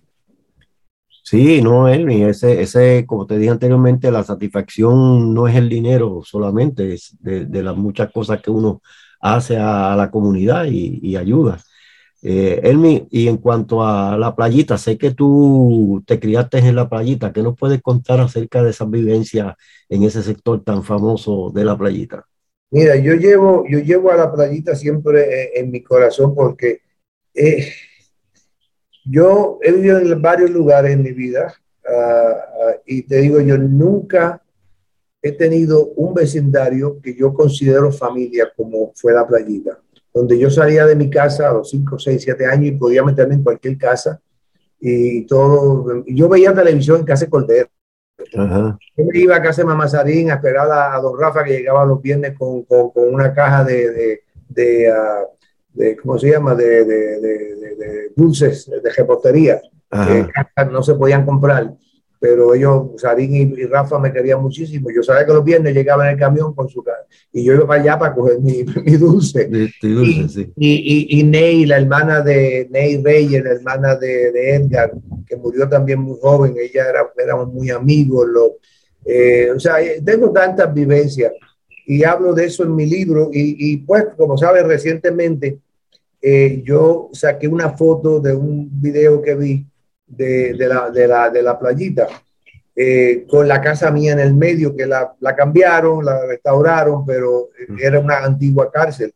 Sí, 1.23 1.61
no, 1.63 1.87
Elmi, 1.89 2.25
ese, 2.25 2.61
ese, 2.63 3.05
como 3.07 3.27
te 3.27 3.39
dije 3.39 3.51
anteriormente, 3.51 4.11
la 4.11 4.25
satisfacción 4.25 5.33
no 5.35 5.47
es 5.47 5.55
el 5.57 5.69
dinero 5.69 6.23
solamente, 6.25 6.95
es 6.95 7.17
de, 7.21 7.47
de 7.47 7.63
las 7.63 7.77
muchas 7.77 8.11
cosas 8.11 8.41
que 8.41 8.51
uno 8.51 8.81
hace 9.21 9.57
a, 9.57 9.95
la 9.97 10.11
comunidad 10.11 10.65
y, 10.65 10.99
y 11.03 11.17
ayuda. 11.17 11.59
Eh, 12.23 12.61
Elmi, 12.65 13.07
y 13.11 13.29
en 13.29 13.39
cuanto 13.39 13.83
a 13.83 14.19
la 14.19 14.37
playita, 14.37 14.77
sé 14.77 14.99
que 14.99 15.13
tú 15.13 16.03
te 16.07 16.21
criaste 16.21 16.59
en 16.59 16.77
la 16.77 16.89
playita, 16.89 17.33
¿qué 17.33 17.43
nos 17.43 17.57
puedes 17.57 17.81
contar 17.81 18.21
acerca 18.21 18.63
de 18.63 18.71
esas 18.71 18.91
vivencias 18.91 19.55
en 19.89 20.03
ese 20.03 20.23
sector 20.23 20.63
tan 20.63 20.85
famoso 20.85 21.51
de 21.55 21.65
la 21.65 21.79
playita? 21.79 22.27
Mira, 22.71 22.97
yo 22.97 23.15
llevo, 23.15 23.65
yo 23.69 23.79
llevo 23.79 24.11
a 24.11 24.17
la 24.17 24.33
playita 24.33 24.77
siempre 24.77 25.23
eh, 25.23 25.51
en 25.57 25.71
mi 25.71 25.83
corazón 25.83 26.35
porque 26.35 26.83
eh, 27.35 27.73
yo 29.05 29.59
he 29.63 29.73
vivido 29.73 29.99
en 29.99 30.23
varios 30.23 30.51
lugares 30.51 30.93
en 30.93 31.03
mi 31.03 31.13
vida 31.13 31.55
ah, 31.87 32.75
y 32.85 33.03
te 33.03 33.17
digo, 33.23 33.41
yo 33.41 33.57
nunca 33.57 34.43
he 35.23 35.33
tenido 35.33 35.87
un 35.97 36.15
vecindario 36.15 37.01
que 37.01 37.15
yo 37.15 37.33
considero 37.35 37.93
familia 37.93 38.53
como 38.57 38.93
fue 38.95 39.13
la 39.13 39.27
playita, 39.27 39.79
donde 40.13 40.39
yo 40.39 40.51
salía 40.51 40.87
de 40.87 40.97
mi 40.97 41.09
casa 41.11 41.49
a 41.51 41.53
los 41.55 41.71
5, 41.71 41.99
6, 41.99 42.23
7 42.23 42.47
años 42.47 42.67
y 42.67 42.73
podía 42.73 43.03
meterme 43.05 43.35
en 43.35 43.43
cualquier 43.45 43.79
casa 43.79 44.21
y 44.81 45.27
todo. 45.27 46.05
Yo 46.07 46.29
veía 46.29 46.55
televisión 46.55 47.01
en 47.01 47.07
casa 47.07 47.25
de 47.27 47.31
Cordero. 47.31 47.69
Ajá, 48.37 48.79
Yo 48.97 49.05
me 49.05 49.19
iba 49.19 49.37
a 49.37 49.43
casa 49.43 49.63
de 49.63 49.67
Mamá 49.67 49.89
Sarín 49.89 50.31
a 50.31 50.35
esperar 50.35 50.71
a, 50.71 50.95
a 50.95 51.01
don 51.01 51.19
Rafa 51.19 51.43
que 51.45 51.53
llegaba 51.53 51.85
los 51.87 52.03
viernes 52.03 52.37
con, 52.39 52.65
con, 52.65 52.91
con 52.91 53.15
una 53.15 53.33
caja 53.33 53.65
de, 53.65 53.91
de, 53.91 54.21
de, 54.49 54.91
ah, 54.91 55.25
de- 55.73 55.97
¿cómo 55.97 56.19
se 56.19 56.31
llama? 56.31 56.55
De, 56.55 58.11
dulces, 58.17 58.71
de 58.71 58.91
repostería, 58.91 59.61
que 59.91 60.27
no 60.71 60.83
se 60.83 60.95
podían 60.95 61.25
comprar. 61.25 61.73
Pero 62.23 62.55
ellos, 62.55 62.89
Sarín 62.99 63.35
y, 63.35 63.41
y 63.63 63.65
Rafa 63.65 63.99
me 63.99 64.13
querían 64.13 64.43
muchísimo. 64.43 64.91
Yo 64.95 65.03
sabía 65.03 65.25
que 65.25 65.33
los 65.33 65.43
viernes 65.43 65.75
llegaba 65.75 66.05
en 66.07 66.13
el 66.13 66.19
camión 66.19 66.55
con 66.55 66.69
su 66.69 66.83
casa 66.85 67.07
y 67.33 67.43
yo 67.43 67.55
iba 67.55 67.67
para 67.67 67.81
allá 67.81 67.99
para 67.99 68.15
coger 68.15 68.39
mi, 68.41 68.63
mi 68.85 68.97
dulce. 68.97 69.47
de- 69.47 69.71
de 69.83 69.89
dulce, 69.89 70.29
sí. 70.29 70.53
Y, 70.57 70.71
y, 71.17 71.21
y 71.21 71.25
Ney, 71.25 71.65
la 71.65 71.79
hermana 71.79 72.21
de 72.21 72.69
Ney 72.71 73.03
Reyes, 73.03 73.43
la 73.43 73.53
hermana 73.53 73.97
de, 73.97 74.31
de 74.33 74.55
Edgar, 74.57 74.93
que 75.27 75.37
murió 75.37 75.67
también 75.67 76.01
muy 76.01 76.19
joven, 76.21 76.55
ella 76.61 76.91
era, 76.91 77.11
éramos 77.17 77.49
muy 77.55 77.71
amigos. 77.71 78.29
Lo, 78.29 78.57
eh, 79.07 79.51
o 79.57 79.59
sea, 79.59 79.81
eh, 79.81 80.03
tengo 80.05 80.31
tantas 80.31 80.75
vivencias 80.75 81.33
y 81.87 82.05
hablo 82.05 82.35
de 82.35 82.45
eso 82.45 82.65
en 82.65 82.75
mi 82.75 82.85
libro. 82.85 83.31
Y, 83.33 83.73
y 83.73 83.77
pues, 83.79 84.05
como 84.19 84.37
sabes, 84.37 84.63
recientemente 84.65 85.59
eh, 86.21 86.63
yo 86.67 87.09
saqué 87.15 87.49
una 87.49 87.71
foto 87.71 88.21
de 88.21 88.35
un 88.35 88.69
video 88.79 89.23
que 89.23 89.35
vi 89.35 89.67
de, 90.11 90.55
de, 90.55 90.67
la, 90.69 90.91
de, 90.91 91.07
la, 91.07 91.31
de 91.31 91.43
la 91.43 91.59
playita. 91.59 92.07
eh, 92.83 93.27
con 93.29 93.47
la 93.47 93.61
casa 93.61 93.91
mía 93.91 94.13
en 94.13 94.21
el 94.21 94.35
medio, 94.35 94.75
que 94.75 94.87
la, 94.87 95.15
la 95.21 95.35
cambiaron, 95.35 96.05
la 96.05 96.27
restauraron, 96.27 97.05
pero 97.05 97.51
era 97.79 97.99
una 98.01 98.25
antigua 98.25 98.71
cárcel 98.71 99.13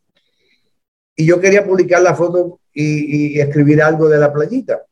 y 1.17 1.25
yo 1.27 1.41
quería 1.41 1.65
publicar 1.65 2.03
la 2.03 2.15
foto 2.15 2.61
y, 2.73 3.37
y 3.37 3.41
escribir 3.41 3.81
algo 3.81 4.09
de 4.09 4.19
la 4.19 4.33
playita. 4.33 4.83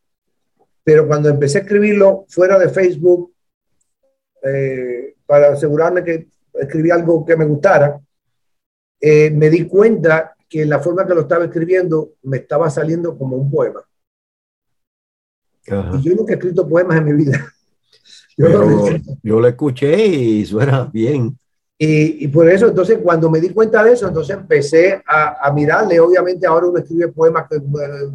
Pero 0.84 1.06
cuando 1.06 1.28
empecé 1.28 1.58
a 1.58 1.60
escribirlo 1.62 2.24
fuera 2.28 2.58
de 2.58 2.68
Facebook, 2.68 3.32
eh, 4.44 5.14
para 5.26 5.52
asegurarme 5.52 6.04
que 6.04 6.28
escribí 6.54 6.90
algo 6.90 7.24
que 7.26 7.36
me 7.36 7.44
gustara, 7.44 8.00
eh, 9.00 9.30
me 9.32 9.50
di 9.50 9.66
cuenta 9.66 10.34
que 10.48 10.64
la 10.64 10.78
forma 10.78 11.06
que 11.06 11.14
lo 11.14 11.22
estaba 11.22 11.44
escribiendo 11.44 12.12
me 12.22 12.38
estaba 12.38 12.70
saliendo 12.70 13.18
como 13.18 13.36
un 13.36 13.50
poema. 13.50 13.82
Ajá. 15.70 15.90
Y 15.98 16.02
yo 16.02 16.14
nunca 16.14 16.32
he 16.32 16.36
escrito 16.36 16.68
poemas 16.68 16.98
en 16.98 17.04
mi 17.04 17.12
vida. 17.24 17.46
Yo 18.36 18.48
no- 18.48 18.86
yo 19.22 19.40
lo 19.40 19.46
escuché 19.46 20.06
y 20.06 20.44
suena 20.46 20.88
bien. 20.90 21.36
Y, 21.78 22.24
y 22.24 22.28
por 22.28 22.48
eso, 22.48 22.66
entonces, 22.68 22.98
cuando 23.02 23.30
me 23.30 23.40
di 23.40 23.50
cuenta 23.50 23.84
de 23.84 23.92
eso, 23.92 24.08
entonces 24.08 24.34
empecé 24.36 25.02
a, 25.06 25.46
a 25.46 25.52
mirarle. 25.52 26.00
Obviamente, 26.00 26.46
ahora 26.46 26.66
uno 26.66 26.78
escribe 26.78 27.08
poemas 27.08 27.44
que 27.48 27.56
eh, 27.56 27.60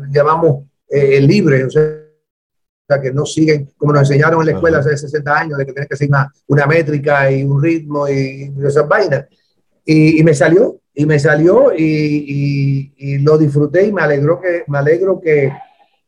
llamamos 0.10 0.66
eh, 0.90 1.22
libres, 1.22 1.66
o 1.66 1.70
sea, 1.70 3.00
que 3.02 3.12
no 3.14 3.26
siguen, 3.28 3.70
como 3.78 3.94
nos 3.94 4.02
enseñaron 4.10 4.40
en 4.42 4.48
la 4.48 4.52
escuela 4.54 4.80
Ajá. 4.80 4.88
hace 4.90 4.98
60 4.98 5.38
años, 5.40 5.58
de 5.60 5.66
que 5.68 5.74
tiene 5.74 5.88
que 5.88 5.96
seguir 5.96 6.12
una, 6.16 6.32
una 6.48 6.66
métrica 6.66 7.32
y 7.32 7.44
un 7.44 7.62
ritmo 7.62 8.10
y 8.10 8.52
esas 8.66 8.88
vainas. 8.88 9.26
Y, 9.86 10.20
y 10.20 10.24
me 10.24 10.34
salió, 10.34 10.80
y 10.96 11.06
me 11.06 11.20
salió, 11.20 11.74
y, 11.78 11.84
y- 11.86 12.94
y 12.98 13.18
lo 13.20 13.38
disfruté 13.38 13.86
y 13.86 13.94
me 13.94 14.02
alegró 14.02 14.42
que, 14.42 14.64
me 14.68 14.80
alegro 14.80 15.22
que, 15.22 15.52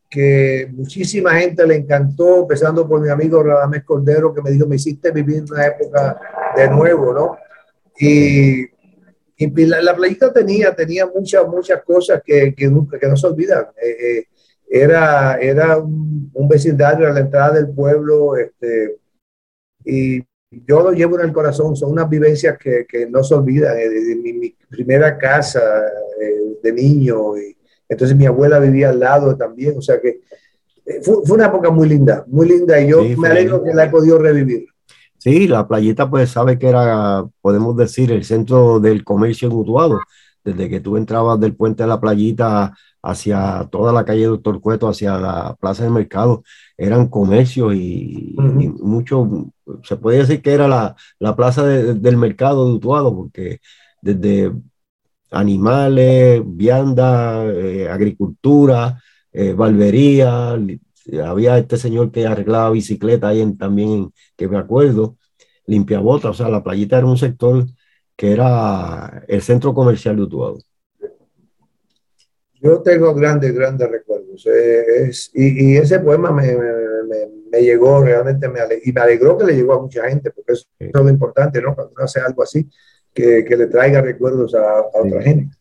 que 0.10 0.68
muchísima 0.74 1.32
gente 1.36 1.66
le 1.68 1.76
encantó, 1.76 2.40
empezando 2.42 2.88
por 2.88 3.00
mi 3.00 3.10
amigo 3.10 3.44
Radamés 3.44 3.84
Cordero, 3.84 4.34
que 4.34 4.42
me 4.42 4.52
dijo, 4.52 4.66
me 4.68 4.78
hiciste 4.78 5.12
vivir 5.12 5.44
una 5.52 5.68
época 5.68 6.20
de 6.56 6.68
nuevo, 6.70 7.14
¿no? 7.14 7.38
Y, 8.00 8.64
y 9.38 9.66
la, 9.66 9.82
la 9.82 9.96
playita 9.96 10.34
tenía, 10.34 10.74
tenía 10.76 11.06
muchas, 11.06 11.48
muchas 11.48 11.84
cosas 11.84 12.22
que, 12.26 12.56
que, 12.56 12.68
nunca- 12.68 12.98
que 12.98 13.08
no 13.08 13.16
se 13.16 13.28
olvidan. 13.28 13.68
Eh, 13.82 14.18
eh, 14.20 14.24
era, 14.72 15.38
era 15.38 15.78
un, 15.78 16.32
vecindario 16.50 17.08
a 17.08 17.12
la 17.12 17.20
entrada 17.22 17.54
del 17.54 17.70
pueblo, 17.70 18.36
este, 18.36 18.98
y 19.86 20.22
yo 20.52 20.82
lo 20.82 20.92
llevo 20.92 21.20
en 21.20 21.26
el 21.28 21.34
corazón, 21.34 21.76
son 21.76 21.92
unas 21.92 22.10
vivencias 22.10 22.58
que, 22.58 22.86
que 22.88 23.06
no 23.08 23.24
se 23.24 23.36
olvidan. 23.36 23.78
eh, 23.78 23.90
de, 23.90 24.16
mi, 24.16 24.34
mi 24.34 24.56
primera 24.70 25.18
casa 25.18 25.84
de 26.64 26.74
niño, 26.74 27.38
y 27.38 27.56
entonces 27.90 28.16
mi 28.16 28.26
abuela 28.26 28.60
vivía 28.60 28.90
al 28.92 29.00
lado 29.00 29.36
también, 29.36 29.78
o 29.78 29.82
sea 29.82 30.00
que 30.00 30.22
eh, 30.86 31.02
fue, 31.04 31.18
fue 31.26 31.36
una 31.36 31.48
época 31.48 31.70
muy 31.72 31.90
linda, 31.90 32.24
muy 32.28 32.48
linda, 32.48 32.80
y 32.80 32.90
yo 32.90 33.04
Sí, 33.04 33.16
me 33.18 33.28
alegro 33.28 33.64
que 33.64 33.74
la 33.74 33.86
he 33.86 33.90
podido 33.90 34.18
revivir. 34.20 34.68
Sí, 35.18 35.48
la 35.50 35.68
playita 35.68 36.10
pues 36.10 36.30
sabe 36.30 36.58
que 36.58 36.70
era, 36.70 37.26
podemos 37.42 37.76
decir, 37.76 38.12
el 38.12 38.24
centro 38.24 38.80
del 38.80 39.04
comercio 39.04 39.50
en 39.50 39.56
Utuado. 39.56 40.00
Desde 40.46 40.70
que 40.70 40.80
tú 40.80 40.96
entrabas 40.96 41.38
del 41.42 41.54
puente 41.54 41.84
de 41.84 41.90
la 41.90 42.00
playita 42.00 42.74
hacia 43.04 43.68
toda 43.70 43.92
la 43.92 44.06
calle 44.06 44.26
Doctor 44.26 44.62
Cueto, 44.62 44.88
hacia 44.88 45.18
la 45.18 45.56
plaza 45.60 45.84
del 45.84 45.92
mercado, 45.92 46.44
eran 46.78 47.08
comercios 47.08 47.74
y, 47.76 48.36
Ujú. 48.38 48.62
y 48.62 48.68
mucho, 48.70 49.52
se 49.84 49.98
puede 49.98 50.20
decir 50.20 50.42
que 50.42 50.54
era 50.54 50.68
la, 50.70 50.96
la 51.20 51.36
plaza 51.36 51.66
de- 51.66 51.96
del 51.96 52.16
mercado 52.16 52.66
de 52.66 52.74
Utuado, 52.76 53.14
porque 53.14 53.60
desde 54.02 54.54
animales, 55.32 56.42
vianda, 56.46 57.46
eh, 57.46 57.90
agricultura, 57.90 59.02
eh, 59.32 59.54
barbería, 59.54 60.58
había 61.24 61.58
este 61.58 61.78
señor 61.78 62.12
que 62.12 62.28
arreglaba 62.28 62.72
bicicleta 62.72 63.30
ahí 63.30 63.42
en- 63.42 63.58
también, 63.58 64.12
que 64.36 64.48
me 64.48 64.58
acuerdo, 64.58 65.18
limpiabota, 65.66 66.30
o 66.30 66.34
sea, 66.34 66.50
la 66.50 66.64
playita 66.64 66.98
era 66.98 67.08
un 67.08 67.18
sector 67.18 67.66
que 68.16 68.34
era 68.34 69.24
el 69.28 69.42
centro 69.42 69.74
comercial 69.74 70.18
de 70.18 70.24
Utuado. 70.24 70.58
Yo 72.62 72.82
tengo 72.82 73.14
grandes, 73.14 73.54
grandes 73.54 73.90
recuerdos. 73.90 74.46
Eh, 74.46 75.08
es, 75.08 75.32
y, 75.34 75.72
y, 75.74 75.78
ese 75.78 76.00
poema 76.00 76.32
me, 76.32 76.54
me, 76.54 77.28
me, 77.50 77.62
llegó, 77.62 78.04
realmente 78.04 78.50
me 78.50 78.60
alegró, 78.60 78.82
y 78.84 78.92
me 78.92 79.02
alegró 79.02 79.38
que 79.38 79.46
le 79.46 79.54
llegó 79.54 79.74
a 79.74 79.82
mucha 79.82 80.10
gente, 80.10 80.32
porque 80.32 80.54
eso 80.54 80.66
es 80.78 80.92
lo 80.94 81.10
importante, 81.10 81.62
¿no? 81.62 81.74
Cuando 81.74 81.94
uno 81.96 82.04
hace 82.04 82.20
algo 82.20 82.44
así, 82.44 82.70
que, 83.14 83.46
que 83.46 83.58
le 83.58 83.68
traiga 83.68 84.02
recuerdos 84.02 84.54
a, 84.56 84.80
a 84.80 85.02
otra 85.06 85.22
sí. 85.22 85.30
gente. 85.30 85.56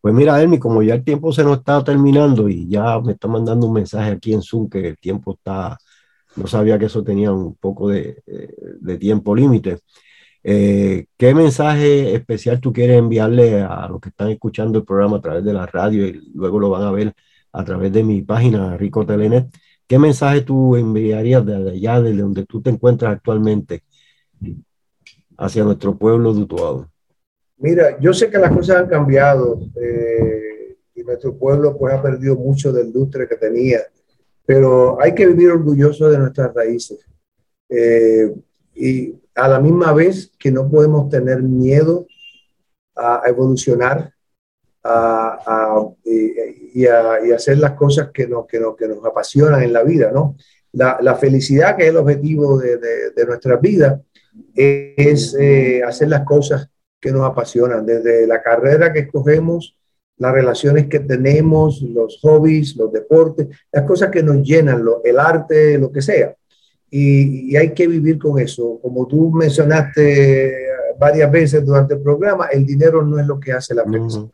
Pues 0.00 0.14
mira, 0.14 0.40
Elmi, 0.42 0.58
como 0.58 0.82
ya 0.82 0.94
el 0.94 1.04
tiempo 1.04 1.32
se 1.32 1.42
nos 1.42 1.58
está 1.58 1.82
terminando 1.82 2.48
y 2.48 2.68
ya 2.68 3.00
me 3.00 3.12
está 3.12 3.26
mandando 3.26 3.66
un 3.66 3.72
mensaje 3.72 4.10
aquí 4.10 4.34
en 4.34 4.42
Zoom 4.42 4.68
que 4.68 4.88
el 4.88 4.98
tiempo 4.98 5.32
está, 5.32 5.78
no 6.36 6.46
sabía 6.46 6.78
que 6.78 6.86
eso 6.86 7.02
tenía 7.02 7.32
un 7.32 7.54
poco 7.54 7.88
de, 7.88 8.22
de 8.80 8.98
tiempo 8.98 9.34
límite. 9.34 9.78
Eh, 10.46 11.06
¿Qué 11.16 11.34
mensaje 11.34 12.14
especial 12.14 12.60
tú 12.60 12.70
quieres 12.70 12.98
enviarle 12.98 13.62
a 13.62 13.88
los 13.88 13.98
que 13.98 14.10
están 14.10 14.28
escuchando 14.28 14.78
el 14.78 14.84
programa 14.84 15.16
a 15.16 15.20
través 15.22 15.42
de 15.42 15.54
la 15.54 15.64
radio 15.64 16.06
y 16.06 16.20
luego 16.34 16.60
lo 16.60 16.68
van 16.68 16.82
a 16.82 16.92
ver 16.92 17.14
a 17.52 17.64
través 17.64 17.90
de 17.90 18.04
mi 18.04 18.20
página 18.20 18.76
Rico 18.76 19.06
Telenet? 19.06 19.46
¿Qué 19.86 19.98
mensaje 19.98 20.42
tú 20.42 20.76
enviarías 20.76 21.46
desde 21.46 21.70
allá, 21.70 22.02
desde 22.02 22.20
donde 22.20 22.44
tú 22.44 22.60
te 22.60 22.68
encuentras 22.68 23.14
actualmente, 23.14 23.84
hacia 25.36 25.64
nuestro 25.64 25.96
pueblo 25.96 26.32
de? 26.34 26.86
Mira, 27.56 27.98
yo 28.00 28.12
sé 28.12 28.30
que 28.30 28.38
las 28.38 28.54
cosas 28.54 28.76
han 28.76 28.88
cambiado 28.88 29.60
eh, 29.80 30.76
y 30.94 31.02
nuestro 31.02 31.36
pueblo 31.36 31.76
pues 31.76 31.94
ha 31.94 32.02
perdido 32.02 32.36
mucho 32.36 32.72
del 32.72 32.92
lustre 32.92 33.28
que 33.28 33.36
tenía, 33.36 33.80
pero 34.44 35.00
hay 35.00 35.14
que 35.14 35.26
vivir 35.26 35.50
orgulloso 35.50 36.10
de 36.10 36.18
nuestras 36.18 36.52
raíces. 36.52 37.06
Eh, 37.68 38.34
y 38.74 39.14
a 39.34 39.48
la 39.48 39.60
misma 39.60 39.92
vez 39.92 40.32
que 40.38 40.50
no 40.50 40.68
podemos 40.68 41.08
tener 41.08 41.42
miedo 41.42 42.06
a 42.96 43.22
evolucionar 43.26 44.12
a, 44.82 45.86
y, 46.04 46.86
a, 46.86 47.14
hacer 47.34 47.58
las 47.58 47.72
cosas 47.72 48.10
que 48.12 48.26
nos, 48.26 48.46
que, 48.46 48.60
nos, 48.60 48.76
que 48.76 48.86
nos 48.86 49.04
apasionan 49.04 49.62
en 49.62 49.72
la 49.72 49.82
vida, 49.82 50.10
¿no? 50.12 50.36
La, 50.72 50.98
la 51.00 51.14
felicidad, 51.14 51.76
que 51.76 51.84
es 51.84 51.90
el 51.90 51.96
objetivo 51.96 52.58
de, 52.58 52.76
de, 52.76 53.10
de 53.10 53.26
nuestra 53.26 53.56
vida, 53.56 54.02
es 54.54 55.36
eh, 55.38 55.82
hacer 55.84 56.08
las 56.08 56.24
cosas 56.24 56.68
que 57.00 57.12
nos 57.12 57.22
apasionan, 57.22 57.84
desde 57.84 58.26
la 58.26 58.42
carrera 58.42 58.92
que 58.92 59.00
escogemos, 59.00 59.76
las 60.16 60.32
relaciones 60.32 60.86
que 60.86 61.00
tenemos, 61.00 61.82
los 61.82 62.20
hobbies, 62.22 62.76
los 62.76 62.92
deportes, 62.92 63.48
las 63.72 63.84
cosas 63.84 64.10
que 64.10 64.22
nos 64.22 64.42
llenan, 64.42 64.84
lo, 64.84 65.02
el 65.04 65.18
arte, 65.18 65.76
lo 65.78 65.90
que 65.90 66.00
sea 66.00 66.34
y, 66.96 67.50
y, 67.50 67.56
hay 67.56 67.74
que 67.74 67.88
vivir 67.88 68.20
con 68.20 68.38
eso. 68.38 68.78
Como 68.80 69.08
tú 69.08 69.28
mencionaste 69.32 70.54
varias 70.96 71.28
veces 71.28 71.66
durante 71.66 71.94
el 71.94 72.00
programa, 72.00 72.46
el 72.46 72.64
dinero 72.64 73.02
no 73.02 73.18
es 73.18 73.26
lo 73.26 73.40
que 73.40 73.50
hace 73.50 73.74
la 73.74 73.82
felicidad. 73.82 74.22
Uh 74.22 74.28
-huh. 74.28 74.30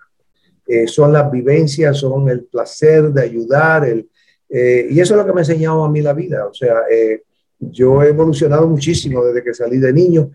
eh, 0.67 0.87
son 0.87 1.11
las 1.11 1.33
vivencias, 1.33 1.97
son 1.97 2.29
el 2.29 2.45
placer 2.45 3.15
de 3.15 3.23
ayudar, 3.23 3.87
el, 3.87 4.11
eh, 4.51 4.89
y 4.91 5.01
eso 5.01 5.15
es 5.15 5.19
lo 5.21 5.27
que 5.27 5.33
me 5.33 5.41
ha 5.41 5.47
enseñado 5.49 5.83
a 5.83 5.91
mí 5.91 6.03
la 6.03 6.13
vida. 6.13 6.47
O 6.47 6.53
sea, 6.53 6.83
eh, 6.93 7.23
yo 7.61 8.03
he 8.03 8.09
evolucionado 8.09 8.67
muchísimo 8.67 9.25
desde 9.25 9.45
que 9.45 9.55
salí 9.55 9.79
de 9.79 9.93
niño, 9.93 10.31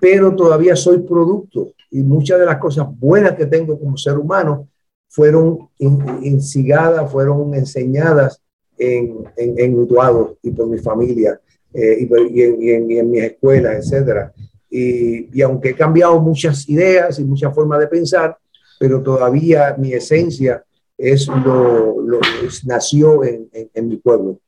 pero 0.00 0.34
todavía 0.34 0.74
soy 0.76 0.98
producto 0.98 1.72
y 1.90 2.02
muchas 2.02 2.40
de 2.40 2.46
las 2.46 2.58
cosas 2.58 2.86
buenas 2.98 3.32
que 3.36 3.46
tengo 3.46 3.78
como 3.78 3.96
ser 3.96 4.18
humano 4.18 4.68
fueron 5.08 5.68
insigadas, 5.78 7.10
fueron 7.10 7.54
enseñadas 7.54 8.42
en, 8.78 9.24
en, 9.36 9.58
en 9.58 9.78
Utuado 9.78 10.38
y 10.42 10.50
por 10.50 10.66
mi 10.66 10.78
familia 10.78 11.40
eh, 11.72 11.98
y, 12.00 12.42
en, 12.42 12.90
y, 12.90 12.98
y, 12.98 13.02
mis 13.02 13.22
escuelas. 13.22 13.92
Y, 14.70 15.38
y, 15.38 15.42
aunque 15.42 15.70
he 15.70 15.74
cambiado 15.74 16.20
muchas 16.20 16.68
ideas 16.68 17.18
y 17.18 17.24
muchas 17.24 17.54
formas 17.54 17.78
de 17.80 17.88
pensar, 17.88 18.36
pero 18.80 19.02
todavía 19.02 19.76
mi 19.78 19.92
esencia 19.92 20.64
es 20.98 21.28
lo, 21.28 22.00
lo 22.00 22.20
es, 22.44 22.64
nació 22.64 23.22
en, 23.24 23.48
mi 23.88 23.96
pueblo. 23.96 24.40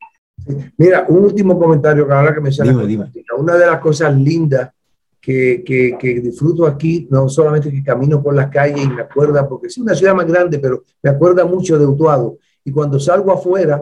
Mira, 0.77 1.05
un 1.09 1.25
último 1.25 1.59
comentario 1.59 2.07
que 2.07 2.13
ahora 2.13 2.33
que 2.33 2.41
me 2.41 2.51
sale. 2.51 2.71
Dime, 2.71 2.85
dime. 2.85 3.11
Una 3.37 3.55
de 3.55 3.65
las 3.65 3.79
cosas 3.79 4.15
lindas 4.15 4.71
que, 5.19 5.63
que, 5.65 5.97
que, 5.97 6.19
disfruto 6.19 6.67
aquí, 6.67 7.07
no 7.09 7.27
solamente 7.27 7.71
que 7.71 7.83
camino 7.83 8.21
por 8.21 8.35
las 8.35 8.49
calles 8.49 8.85
y 8.85 8.89
me 8.89 9.01
acuerda, 9.01 9.47
porque 9.47 9.67
es 9.67 9.77
una 9.77 9.95
ciudad 9.95 10.13
más 10.13 10.27
grande, 10.27 10.59
pero 10.59 10.83
me 11.01 11.09
acuerda 11.09 11.45
mucho 11.45 11.79
de 11.79 11.85
Utuado. 11.85 12.37
Y 12.63 12.71
cuando 12.71 12.99
salgo 12.99 13.31
afuera, 13.31 13.81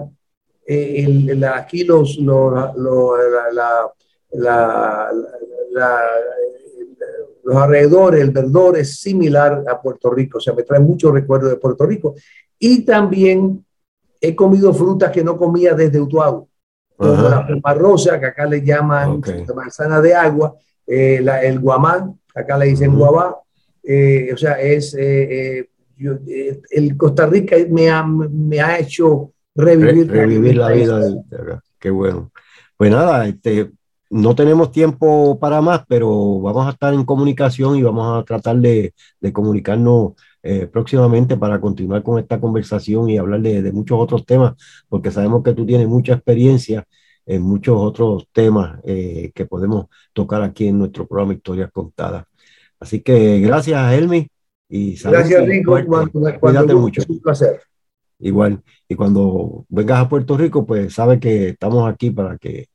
eh, 0.66 1.04
el, 1.06 1.44
aquí 1.44 1.84
los, 1.84 2.18
los, 2.18 2.76
los, 2.78 3.20
la, 3.54 5.12
la, 5.72 6.02
los 7.44 7.56
alrededores, 7.58 8.22
el 8.22 8.32
verdor 8.32 8.78
es 8.78 9.00
similar 9.02 9.64
a 9.68 9.82
Puerto 9.82 10.10
Rico, 10.12 10.38
o 10.38 10.42
sea, 10.42 10.54
me 10.54 10.64
trae 10.64 10.80
muchos 10.80 11.14
recuerdos 11.14 11.50
de 11.50 11.58
Puerto 11.58 11.86
Rico. 11.86 12.16
Y 12.58 12.86
también 12.86 13.66
he 14.22 14.34
comido 14.34 14.74
frutas 14.74 15.12
que 15.12 15.24
no 15.24 15.38
comía 15.38 15.74
desde 15.74 16.00
Utuado, 16.00 16.48
como 16.98 17.30
la 17.30 17.46
pepa 17.46 17.74
rosa, 17.74 18.20
que 18.20 18.28
acá 18.28 18.46
le 18.46 18.62
llaman 18.62 19.10
okay. 19.12 19.46
manzana 19.56 20.00
de 20.02 20.14
agua, 20.14 20.56
eh, 20.86 21.20
la, 21.22 21.42
el 21.42 21.60
guamán, 21.60 22.20
acá 22.36 22.58
le 22.58 22.68
dicen 22.68 22.92
uh 22.92 22.94
-huh. 22.94 22.98
guabá, 22.98 23.38
eh, 23.84 24.32
o 24.34 24.38
sea, 24.38 24.54
es, 24.62 24.96
eh, 24.98 25.70
yo, 25.98 26.14
el 26.70 26.98
Costa 26.98 27.26
Rica 27.26 27.56
me 27.70 27.90
ha, 27.90 28.04
me 28.04 28.60
ha 28.62 28.80
hecho 28.80 29.34
revivir, 29.56 30.10
Re, 30.10 30.22
revivir 30.22 30.58
la 30.58 30.70
vida 30.72 31.00
de, 31.00 31.10
de, 31.10 31.60
qué 31.80 31.90
bueno 31.90 32.32
pues 32.78 32.92
nada 32.92 33.28
este 33.28 33.72
no 34.10 34.36
tenemos 34.36 34.72
tiempo 34.72 35.38
para 35.40 35.62
más 35.62 35.84
pero 35.88 36.40
vamos 36.42 36.68
a 36.68 36.72
estar 36.72 36.94
en 36.94 37.06
comunicación 37.06 37.76
y 37.76 37.84
vamos 37.84 38.22
a 38.22 38.26
tratar 38.26 38.58
de, 38.58 38.94
de 39.20 39.34
comunicarnos 39.34 40.14
eh, 40.44 40.68
próximamente 40.68 41.38
para 41.38 41.60
continuar 41.60 42.04
con 42.04 42.20
esta 42.20 42.40
conversación 42.40 43.10
y 43.10 43.18
hablar 43.18 43.42
de, 43.42 43.62
de, 43.62 43.72
muchos 43.72 43.98
otros 44.00 44.26
temas 44.26 44.54
porque 44.90 45.10
sabemos 45.10 45.44
que 45.44 45.54
tú 45.54 45.66
tienes 45.66 45.88
mucha 45.88 46.14
experiencia 46.14 46.86
en 47.26 47.42
muchos 47.42 47.78
otros 47.80 48.28
temas 48.32 48.80
eh, 48.84 49.32
que 49.34 49.46
podemos 49.46 49.88
tocar 50.12 50.44
aquí 50.44 50.68
en 50.68 50.80
nuestro 50.80 51.08
programa 51.08 51.34
Historias 51.34 51.72
Contadas 51.72 52.26
así 52.80 53.02
que 53.02 53.40
gracias 53.40 53.94
Helmi 53.94 54.28
y 54.70 54.96
gracias 55.02 55.46
Rico 55.48 55.78
cuídate 56.40 56.76
mucho 56.76 57.02
es 57.02 57.10
un 57.10 57.20
placer 57.20 57.62
igual. 58.24 58.64
Y 58.88 58.96
cuando 58.96 59.66
vengas 59.70 60.00
a 60.00 60.10
Puerto 60.10 60.38
Rico, 60.38 60.66
pues 60.66 60.94
sabe 60.94 61.20
que 61.20 61.50
estamos 61.50 61.90
aquí 61.92 62.12
para 62.12 62.38
que 62.38 62.68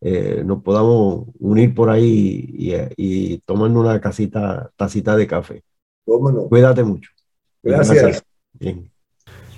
eh, 0.00 0.42
nos 0.44 0.62
podamos 0.62 1.28
unir 1.38 1.74
por 1.74 1.90
ahí 1.90 2.48
y, 2.56 2.72
y 2.96 3.38
tomarnos 3.40 3.84
una 3.84 4.00
casita, 4.00 4.70
tacita 4.76 5.16
de 5.16 5.26
café. 5.26 5.62
¿Cómo 6.08 6.32
no? 6.32 6.48
Cuídate 6.48 6.82
mucho. 6.82 7.10
Gracias. 7.62 8.02
Gracias. 8.02 8.24
Bien. 8.54 8.90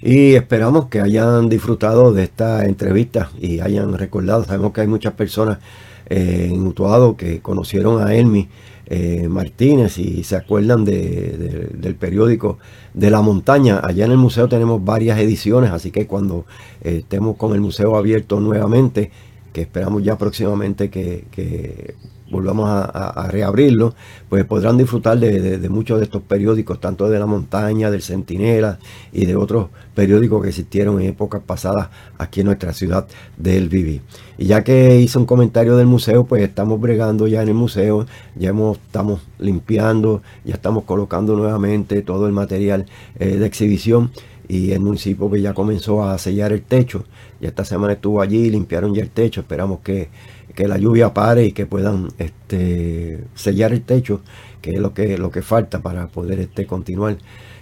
Y 0.03 0.35
esperamos 0.35 0.87
que 0.87 1.01
hayan 1.01 1.49
disfrutado 1.49 2.13
de 2.13 2.25
esta 2.25 2.65
entrevista 2.65 3.31
y 3.39 3.61
hayan 3.61 3.97
recordado. 3.97 4.45
Sabemos 4.45 4.73
que 4.73 4.81
hay 4.81 4.87
muchas 4.89 5.13
personas 5.13 5.59
eh, 6.07 6.49
en 6.51 6.67
Utuado 6.67 7.17
que 7.17 7.41
conocieron 7.41 8.03
a 8.03 8.15
Elmi 8.15 8.49
eh, 8.87 9.29
Martínez 9.29 9.99
y 9.99 10.25
se 10.25 10.35
acuerdan 10.35 10.85
de, 10.85 10.93
de, 10.93 11.49
del 11.79 11.95
periódico 11.95 12.59
de 12.95 13.11
la 13.11 13.21
montaña. 13.21 13.81
Allá 13.85 14.07
en 14.07 14.11
el 14.11 14.19
museo 14.19 14.49
tenemos 14.49 14.85
varias 14.85 15.21
ediciones, 15.21 15.71
así 15.71 15.93
que 15.93 16.09
cuando 16.09 16.47
eh, 16.83 16.99
estemos 17.03 17.37
con 17.37 17.55
el 17.55 17.61
museo 17.61 17.95
abierto 17.97 18.41
nuevamente, 18.41 19.13
que 19.53 19.61
esperamos 19.61 20.03
ya 20.03 20.19
próximamente 20.19 20.91
que, 20.91 21.27
que 21.31 21.95
volvamos 22.31 22.69
a, 22.71 23.29
reabrirlo, 23.31 23.95
pues 24.29 24.45
podrán 24.45 24.77
disfrutar 24.77 25.19
de, 25.19 25.69
muchos 25.69 25.99
de 25.99 26.05
estos 26.05 26.23
periódicos, 26.23 26.81
tanto 26.81 27.09
de 27.09 27.19
La 27.19 27.27
Montaña, 27.27 27.91
del 27.91 28.03
Centinela 28.03 28.79
y 29.13 29.27
de 29.27 29.37
otros 29.37 29.69
periódicos 29.95 30.43
que 30.43 30.49
existieron 30.49 31.01
en 31.01 31.09
épocas 31.09 31.43
pasadas 31.45 31.89
aquí 32.19 32.41
en 32.41 32.47
nuestra 32.47 32.73
ciudad 32.73 33.07
del 33.37 33.69
Viví. 33.69 34.01
Y 34.39 34.47
ya 34.47 34.65
que 34.65 35.01
hice 35.01 35.19
un 35.19 35.27
comentario 35.27 35.77
del 35.77 35.87
museo, 35.87 36.25
pues 36.25 36.43
estamos 36.43 36.81
bregando 36.81 37.27
ya 37.27 37.43
en 37.43 37.49
el 37.49 37.55
museo, 37.55 38.07
ya 38.37 38.53
estamos 38.73 39.21
limpiando, 39.39 40.23
ya 40.45 40.55
estamos 40.55 40.85
colocando 40.85 41.37
nuevamente 41.37 42.03
todo 42.03 42.27
el 42.27 42.33
material 42.33 42.87
eh, 43.19 43.37
de 43.37 43.47
exhibición 43.47 44.11
y 44.51 44.73
el 44.73 44.81
municipio 44.81 45.29
pues 45.29 45.43
ya 45.43 45.55
comenzó 45.55 46.03
a 46.03 46.19
sellar 46.19 46.53
el 46.53 46.63
techo. 46.63 47.05
Ya 47.41 47.49
esta 47.49 47.65
semana 47.65 47.93
estuvo 47.93 48.21
allí, 48.21 48.51
limpiaron 48.51 48.93
ya 48.93 49.03
el 49.03 49.11
techo, 49.11 49.43
esperamos 49.43 49.79
que 49.81 50.09
que 50.55 50.69
la 50.69 50.79
lluvia 50.79 51.15
pare 51.15 51.47
y 51.47 51.53
que 51.53 51.67
puedan 51.67 52.09
este, 52.19 53.25
sellar 53.35 53.73
el 53.73 53.83
techo, 53.83 54.23
que 54.61 54.75
es 54.75 54.81
lo 54.81 54.93
que, 54.95 55.19
lo 55.19 55.31
que 55.31 55.43
falta 55.43 55.81
para 55.81 56.09
poder 56.09 56.41
este, 56.41 56.67
continuar 56.67 57.17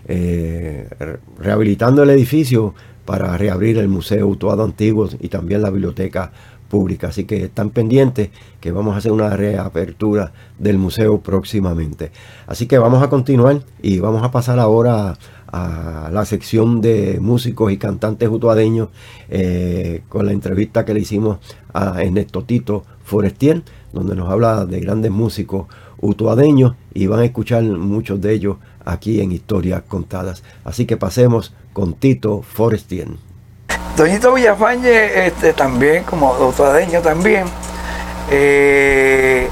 eh, 0.06 0.88
rehabilitando 1.38 2.02
el 2.02 2.10
edificio 2.10 2.74
para 3.04 3.36
reabrir 3.36 3.78
el 3.78 3.88
Museo 3.88 4.26
Utuado 4.26 4.64
Antiguo 4.64 5.08
y 5.20 5.28
también 5.28 5.62
la 5.62 5.70
biblioteca 5.70 6.32
pública. 6.68 7.08
Así 7.08 7.24
que 7.24 7.44
están 7.44 7.70
pendientes 7.70 8.30
que 8.60 8.72
vamos 8.72 8.94
a 8.94 8.98
hacer 8.98 9.12
una 9.12 9.30
reapertura 9.30 10.32
del 10.58 10.78
museo 10.78 11.20
próximamente. 11.20 12.10
Así 12.46 12.66
que 12.66 12.78
vamos 12.78 13.02
a 13.02 13.08
continuar 13.08 13.62
y 13.82 13.98
vamos 13.98 14.22
a 14.22 14.30
pasar 14.30 14.58
ahora 14.58 15.16
a, 15.50 16.10
la 16.12 16.24
sección 16.24 16.80
de 16.80 17.18
músicos 17.20 17.72
y 17.72 17.78
cantantes 17.78 18.28
utuadeños 18.28 18.88
eh, 19.28 20.02
con 20.08 20.26
la 20.26 20.32
entrevista 20.32 20.84
que 20.84 20.94
le 20.94 21.00
hicimos 21.00 21.38
a 21.72 22.02
Ernesto 22.02 22.44
Tito 22.44 22.84
Forestier, 23.02 23.62
donde 23.92 24.14
nos 24.14 24.28
habla 24.30 24.66
de 24.66 24.80
grandes 24.80 25.10
músicos 25.10 25.66
utuadeños 26.00 26.74
y 26.94 27.06
van 27.06 27.20
a 27.20 27.24
escuchar 27.24 27.62
muchos 27.62 28.20
de 28.20 28.34
ellos 28.34 28.56
aquí 28.84 29.20
en 29.20 29.32
Historias 29.32 29.82
Contadas. 29.88 30.42
Así 30.64 30.86
que 30.86 30.96
pasemos 30.96 31.54
con 31.72 31.94
Tito 31.94 32.42
Forestien. 32.42 33.27
Doñito 33.96 34.32
Villafañe, 34.32 35.26
este, 35.26 35.52
también, 35.52 36.04
como 36.04 36.30
otadeño 36.30 37.00
también, 37.00 37.46
eh, 38.30 39.48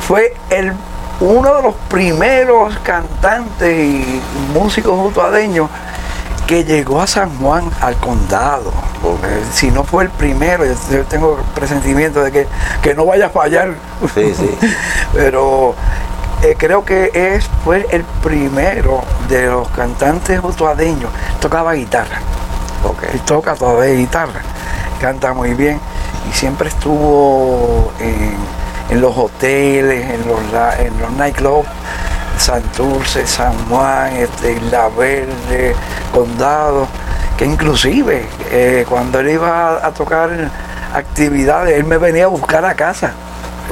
fue 0.00 0.36
el, 0.50 0.72
uno 1.20 1.54
de 1.56 1.62
los 1.62 1.74
primeros 1.88 2.78
cantantes 2.78 3.76
y 3.76 4.20
músicos 4.52 5.08
utuadeños 5.08 5.68
que 6.46 6.64
llegó 6.64 7.00
a 7.00 7.06
San 7.06 7.36
Juan, 7.38 7.70
al 7.80 7.96
condado. 7.96 8.72
Si 9.52 9.70
no 9.70 9.84
fue 9.84 10.04
el 10.04 10.10
primero, 10.10 10.64
yo 10.64 11.04
tengo 11.04 11.38
presentimiento 11.54 12.22
de 12.22 12.30
que, 12.30 12.46
que 12.82 12.94
no 12.94 13.06
vaya 13.06 13.26
a 13.26 13.30
fallar. 13.30 13.74
Sí, 14.14 14.34
sí. 14.34 14.56
Pero 15.14 15.74
eh, 16.42 16.54
creo 16.58 16.84
que 16.84 17.10
es, 17.14 17.48
fue 17.64 17.86
el 17.90 18.04
primero 18.22 19.02
de 19.28 19.46
los 19.46 19.68
cantantes 19.70 20.40
utuadeños. 20.42 21.10
Tocaba 21.40 21.72
guitarra. 21.72 22.20
Él 23.12 23.20
toca 23.20 23.54
todavía 23.54 23.94
guitarra, 23.94 24.40
canta 25.00 25.32
muy 25.32 25.54
bien 25.54 25.80
y 26.28 26.32
siempre 26.32 26.68
estuvo 26.68 27.92
en, 28.00 28.34
en 28.90 29.00
los 29.00 29.16
hoteles, 29.16 30.10
en 30.10 30.26
los, 30.28 30.40
la- 30.52 30.76
en 30.80 30.98
los 31.00 31.10
nightclubs, 31.12 31.68
Santurce, 32.38 33.26
San 33.26 33.52
Juan, 33.68 34.16
este, 34.16 34.52
Isla 34.54 34.88
Verde, 34.96 35.74
Condado, 36.12 36.86
que 37.38 37.44
inclusive 37.44 38.26
eh, 38.50 38.84
cuando 38.88 39.20
él 39.20 39.30
iba 39.30 39.84
a 39.86 39.90
tocar 39.92 40.30
actividades, 40.94 41.76
él 41.78 41.84
me 41.84 41.98
venía 41.98 42.24
a 42.24 42.28
buscar 42.28 42.64
a 42.64 42.74
casa. 42.74 43.12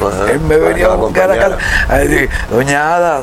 Ajá, 0.01 0.31
él 0.33 0.41
me 0.41 0.57
venía 0.57 0.87
a 0.87 0.95
buscar 0.97 1.31
a 1.31 1.35
casa. 1.39 1.59
di- 2.09 2.29
Doña 2.51 2.95
Ada, 2.97 3.23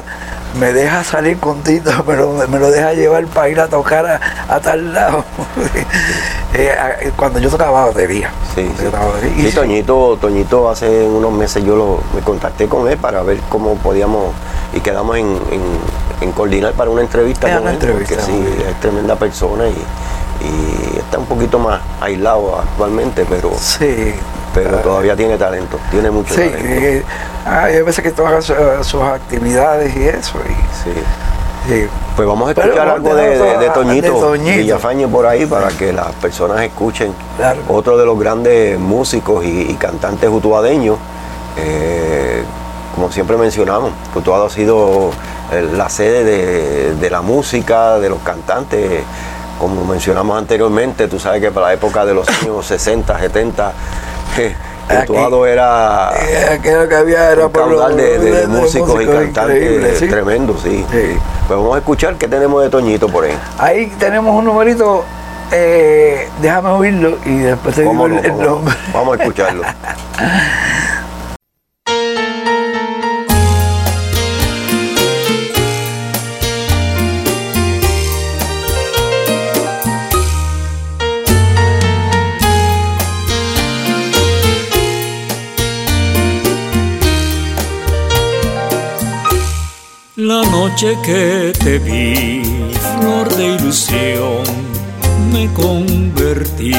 me 0.57 0.73
deja 0.73 1.03
salir 1.03 1.37
con 1.39 1.61
Tito, 1.61 1.91
pero 2.05 2.33
me, 2.49 2.59
lo 2.59 2.71
deja 2.71 2.93
llevar 2.93 3.25
para 3.27 3.49
ir 3.49 3.59
a 3.59 3.67
tocar 3.67 4.05
a, 4.05 4.19
a 4.47 4.59
tal 4.59 4.93
lado. 4.93 5.23
Eh, 6.51 6.71
a- 6.71 7.11
cuando 7.15 7.37
yo 7.37 7.47
tocaba 7.47 7.85
batería. 7.85 8.31
Sí, 8.55 8.67
sí. 8.75 8.83
tocaba 8.85 9.05
batería. 9.11 9.37
Y 9.37 9.49
Sí, 9.49 9.55
Toñito, 9.55 10.17
Toñito 10.19 10.67
hace 10.67 11.03
unos 11.03 11.31
meses 11.31 11.63
yo 11.63 11.75
lo, 11.75 11.99
me 12.15 12.21
contacté 12.21 12.67
con 12.67 12.87
él 12.89 12.97
para 12.97 13.21
ver 13.21 13.37
cómo 13.49 13.75
podíamos 13.75 14.33
y 14.73 14.79
quedamos 14.79 15.15
en, 15.17 15.27
en- 15.27 15.79
en 16.21 16.31
coordinar 16.31 16.73
para 16.73 16.89
una 16.89 17.01
entrevista 17.01 17.45
Era 17.47 17.57
con 17.57 17.61
una 17.67 17.71
él, 17.71 17.75
entrevista, 17.79 18.15
porque 18.15 18.31
sí, 18.31 18.63
es 18.67 18.79
tremenda 18.79 19.15
persona 19.15 19.67
y, 19.67 19.77
y 20.43 20.97
está 20.97 21.19
un 21.19 21.27
poquito 21.27 21.59
más 21.59 21.81
aislado 22.01 22.57
actualmente, 22.59 23.25
pero, 23.29 23.51
Sí. 23.59 24.15
Pero 24.53 24.77
todavía 24.79 25.15
tiene 25.15 25.37
talento, 25.37 25.77
tiene 25.91 26.09
mucho 26.11 26.33
Sí, 26.33 26.41
talento. 26.41 26.65
eh, 26.67 27.03
hay 27.45 27.81
veces 27.81 28.03
que 28.03 28.11
toca 28.11 28.41
su- 28.41 28.53
sus 28.83 29.01
actividades 29.03 29.95
y 29.95 30.03
eso. 30.07 30.37
Y, 30.45 30.51
Sí. 30.83 30.99
sí. 31.67 31.87
Pues 32.15 32.27
vamos 32.27 32.47
a 32.47 32.51
escuchar 32.51 32.75
vamos 32.87 32.93
algo 32.95 33.15
de, 33.15 33.37
de- 33.37 33.57
de 33.59 33.67
a- 33.69 33.73
Toñito, 33.73 34.13
de 34.15 34.19
Toñito. 34.19 34.57
Villafañe 34.57 35.07
por 35.07 35.25
ahí 35.25 35.45
para 35.45 35.69
que 35.69 35.93
las 35.93 36.11
personas 36.15 36.61
escuchen. 36.61 37.13
Claro. 37.37 37.61
Otro 37.69 37.97
de 37.97 38.05
los 38.05 38.19
grandes 38.19 38.77
músicos 38.79 39.45
y, 39.45 39.61
y 39.71 39.73
cantantes 39.75 40.29
utuadeños. 40.29 40.97
eh, 41.57 42.43
como 42.95 43.11
siempre 43.11 43.37
mencionamos, 43.37 43.91
Utuado 44.15 44.45
ha 44.45 44.49
sido 44.49 45.11
eh, 45.51 45.67
la 45.75 45.89
sede 45.89 46.93
de, 46.95 47.09
la 47.09 47.21
música, 47.21 47.97
de 47.99 48.09
los 48.09 48.19
cantantes. 48.19 49.03
Como 49.59 49.83
mencionamos 49.85 50.37
anteriormente, 50.37 51.07
tú 51.07 51.19
sabes 51.19 51.41
que 51.41 51.51
para 51.51 51.67
la 51.67 51.73
época 51.73 52.05
de 52.05 52.13
los 52.13 52.27
años 52.27 52.65
60, 52.65 53.17
70, 53.19 53.69
eh, 53.69 53.71
Aquí- 53.71 53.73
Utuado 55.03 55.45
era 55.45 56.11
Eh, 56.19 56.57
aquello 56.59 56.87
que 56.89 56.95
había 56.95 57.29
era 57.31 57.45
un 57.45 57.51
caudal 57.51 57.95
de, 57.95 58.17
de- 58.17 58.31
de 58.31 58.47
músicos 58.47 59.01
y 59.03 59.05
cantantes 59.05 59.99
sí. 59.99 60.07
tremendos, 60.07 60.61
sí. 60.63 60.83
Sí. 60.91 61.17
Pues 61.47 61.59
vamos 61.59 61.75
a 61.75 61.79
escuchar 61.79 62.15
qué 62.15 62.27
tenemos 62.27 62.63
de 62.63 62.69
Toñito 62.69 63.07
por 63.07 63.25
ahí. 63.25 63.37
Ahí 63.59 63.93
tenemos 63.99 64.35
un 64.35 64.45
numerito, 64.45 65.03
eh, 65.51 66.27
déjame 66.41 66.69
oírlo 66.69 67.17
y 67.25 67.37
después 67.37 67.75
te 67.75 67.81
digo 67.81 67.91
¿Cómo 67.93 68.05
el, 68.07 68.37
nombre. 68.37 68.75
Vamos 68.93 69.19
a 69.19 69.21
escucharlo. 69.21 69.63
que 90.79 91.51
te 91.59 91.77
vi, 91.79 92.41
flor 92.71 93.27
de 93.35 93.55
ilusión, 93.55 94.43
me 95.33 95.51
convertí. 95.53 96.71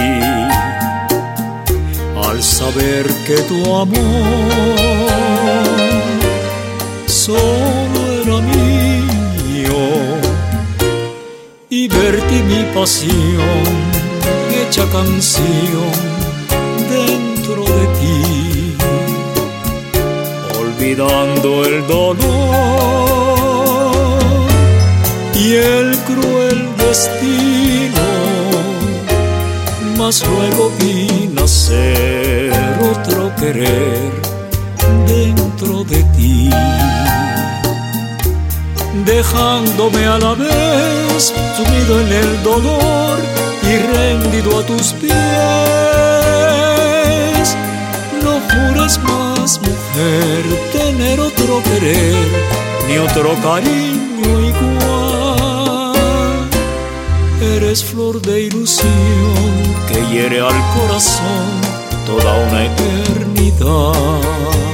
Al 2.24 2.42
saber 2.42 3.06
que 3.26 3.36
tu 3.42 3.76
amor 3.76 3.98
solo 7.06 8.00
era 8.22 8.40
mío 8.40 9.82
y 11.68 11.86
vertí 11.88 12.42
mi 12.44 12.64
pasión 12.74 13.66
hecha 14.62 14.86
canción 14.90 15.92
dentro 16.88 17.64
de 17.64 17.86
ti 17.98 18.76
olvidando 20.58 21.64
el 21.64 21.86
dolor 21.86 23.29
y 25.42 25.54
el 25.54 25.96
cruel 26.00 26.76
destino, 26.76 28.08
mas 29.96 30.22
luego 30.26 30.70
vi 30.78 31.30
nacer 31.32 32.52
otro 32.92 33.34
querer 33.36 34.12
dentro 35.06 35.84
de 35.84 36.02
ti, 36.16 36.50
dejándome 39.06 40.04
a 40.04 40.18
la 40.18 40.34
vez 40.34 41.32
sumido 41.56 42.00
en 42.00 42.12
el 42.12 42.42
dolor 42.42 43.18
y 43.62 43.76
rendido 43.94 44.58
a 44.58 44.62
tus 44.66 44.92
pies. 44.94 45.16
No 48.22 48.32
jures 48.50 48.98
más, 49.08 49.58
mujer, 49.60 50.42
tener 50.72 51.18
otro 51.18 51.62
querer, 51.62 52.28
ni 52.88 52.98
otro 52.98 53.34
cariño 53.42 54.40
igual. 54.50 54.79
Eres 57.40 57.82
flor 57.82 58.20
de 58.20 58.42
ilusión 58.42 58.90
que 59.88 59.98
hiere 60.12 60.40
al 60.40 60.60
corazón 60.74 61.48
toda 62.06 62.46
una 62.46 62.66
eternidad. 62.66 64.69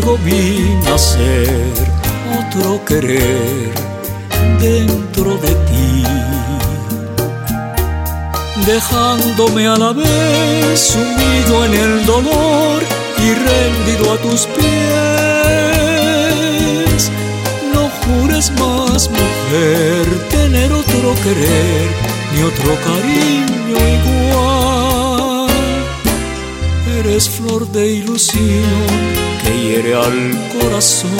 Luego 0.00 0.18
vi 0.24 0.78
nacer 0.84 1.48
otro 2.38 2.84
querer 2.84 3.72
dentro 4.60 5.36
de 5.38 5.54
ti, 5.68 6.04
dejándome 8.66 9.66
a 9.66 9.76
la 9.76 9.92
vez 9.92 10.80
sumido 10.80 11.64
en 11.66 11.74
el 11.74 12.06
dolor 12.06 12.82
y 13.18 13.34
rendido 13.34 14.12
a 14.12 14.16
tus 14.18 14.46
pies. 14.46 14.70
No 17.74 17.90
jures 18.00 18.50
más, 18.52 19.10
mujer, 19.10 20.06
tener 20.30 20.72
otro 20.72 21.14
querer, 21.22 21.88
ni 22.34 22.42
otro 22.42 22.74
cariño 22.84 23.76
igual. 23.76 24.09
Eres 27.20 27.28
flor 27.28 27.66
de 27.72 27.86
ilusión 27.96 28.64
que 29.42 29.50
hiere 29.60 29.94
al 29.94 30.38
corazón. 30.58 31.10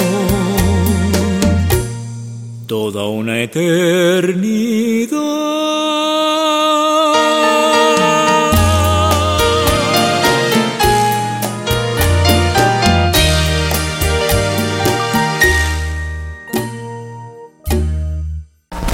Toda 2.65 3.05
una 3.07 3.39
eternidad. 3.41 5.19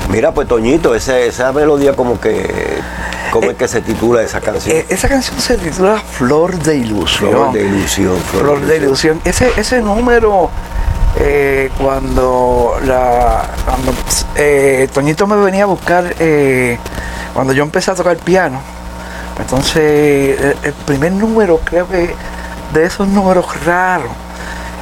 Mira, 0.10 0.34
pues 0.34 0.47
Toñito, 0.47 0.95
ese- 0.95 1.28
esa 1.28 1.51
melodía 1.51 1.93
como 1.93 2.20
que, 2.20 2.47
¿cómo 3.40 3.52
es 3.52 3.58
que 3.58 3.68
se 3.68 3.82
titula 3.82 4.22
esa 4.22 4.42
canción? 4.42 4.76
Eh, 4.76 4.86
esa 4.90 5.08
canción 5.08 5.40
se 5.40 5.58
titula 5.58 5.98
Flor 6.00 6.58
de 6.60 6.76
Ilusión. 6.78 7.30
Flor 7.32 7.52
de 7.54 7.62
ilusión. 7.66 8.18
Flor 8.32 8.62
de 8.62 8.78
ilusión. 8.78 9.22
Ese, 9.26 9.52
ese 9.58 9.82
número, 9.82 10.50
eh, 11.20 11.70
cuando, 11.80 12.76
la, 12.86 13.50
cuando 13.66 13.94
eh, 14.36 14.88
Toñito 14.94 15.28
me 15.28 15.36
venía 15.38 15.64
a 15.64 15.68
buscar, 15.68 16.16
eh, 16.20 16.78
cuando 17.34 17.54
yo 17.54 17.64
empecé 17.64 17.92
a 17.92 17.96
tocar 17.96 18.18
piano, 18.18 18.60
entonces 19.40 20.40
el, 20.40 20.56
el 20.64 20.74
primer 20.86 21.12
número, 21.12 21.60
creo 21.64 21.88
que 21.88 22.14
de 22.74 22.84
esos 22.86 23.08
números 23.08 23.46
raros, 23.66 24.10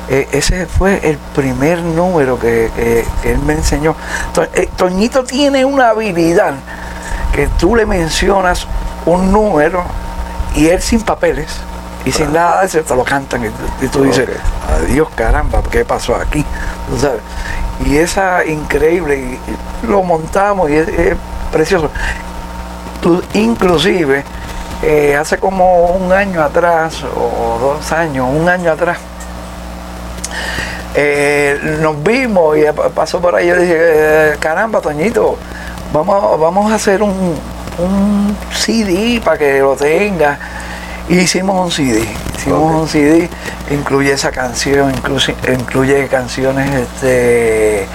eh, 0.09 0.27
ese 0.31 0.65
fue 0.67 0.99
el 1.03 1.17
primer 1.35 1.79
número 1.81 2.39
que, 2.39 2.69
que- 2.75 3.05
que 3.21 3.31
él 3.31 3.39
me 3.39 3.53
enseñó. 3.53 3.95
To- 4.33 4.43
eh, 4.43 4.69
Toñito 4.77 5.23
tiene 5.23 5.65
una 5.65 5.89
habilidad 5.89 6.53
que 7.35 7.47
tú 7.59 7.75
le 7.75 7.85
mencionas 7.85 8.65
un 9.05 9.31
número 9.31 9.83
y 10.55 10.67
él 10.67 10.81
sin 10.81 11.01
papeles 11.01 11.47
y 12.05 12.11
sin 12.11 12.31
nada 12.31 12.61
de 12.61 12.67
eso 12.67 12.79
te 12.81 12.95
lo 12.95 13.03
cantan 13.03 13.43
y, 13.45 13.49
tú- 13.49 13.85
y 13.85 13.87
tú 13.89 14.03
dices, 14.03 14.29
adiós 14.83 15.07
caramba, 15.15 15.61
¿qué 15.69 15.83
pasó 15.83 16.15
aquí? 16.15 16.45
Tú 16.89 16.97
sabes. 16.99 17.19
Y 17.85 17.97
esa 17.97 18.45
increíble, 18.45 19.17
y- 19.17 19.39
y 19.85 19.87
lo 19.87 20.01
montamos 20.03 20.69
y 20.69 20.75
es, 20.75 20.87
es 20.87 21.15
precioso. 21.51 21.89
Tú- 23.01 23.21
inclusive, 23.33 24.23
eh, 24.83 25.15
hace 25.19 25.37
como 25.37 25.87
un 25.87 26.11
año 26.13 26.41
atrás, 26.41 27.03
o 27.03 27.57
dos 27.59 27.91
años, 27.91 28.27
un 28.31 28.47
año 28.47 28.71
atrás, 28.71 28.97
eh, 30.95 31.77
nos 31.81 32.01
vimos 32.01 32.57
y 32.57 32.63
pa- 32.71 32.89
pasó 32.89 33.19
por 33.19 33.35
ahí. 33.35 33.47
Yo 33.47 33.55
dije, 33.57 33.75
eh, 33.77 34.35
caramba, 34.39 34.79
Toñito, 34.79 35.37
vamos, 35.95 36.23
a- 36.23 36.35
vamos 36.35 36.71
a 36.71 36.75
hacer 36.75 37.01
un, 37.01 37.35
un 37.79 38.37
CD 38.53 39.21
para 39.23 39.37
que 39.37 39.59
lo 39.59 39.75
tenga. 39.75 40.37
Y 41.07 41.19
hicimos 41.19 41.63
un 41.65 41.71
CD. 41.71 42.03
Hicimos 42.37 42.81
un 42.81 42.87
CD, 42.87 43.29
incluye 43.71 44.11
esa 44.11 44.31
canción, 44.31 44.91
incluye, 44.91 45.35
incluye 45.53 46.07
canciones 46.07 46.69
este, 46.73 47.85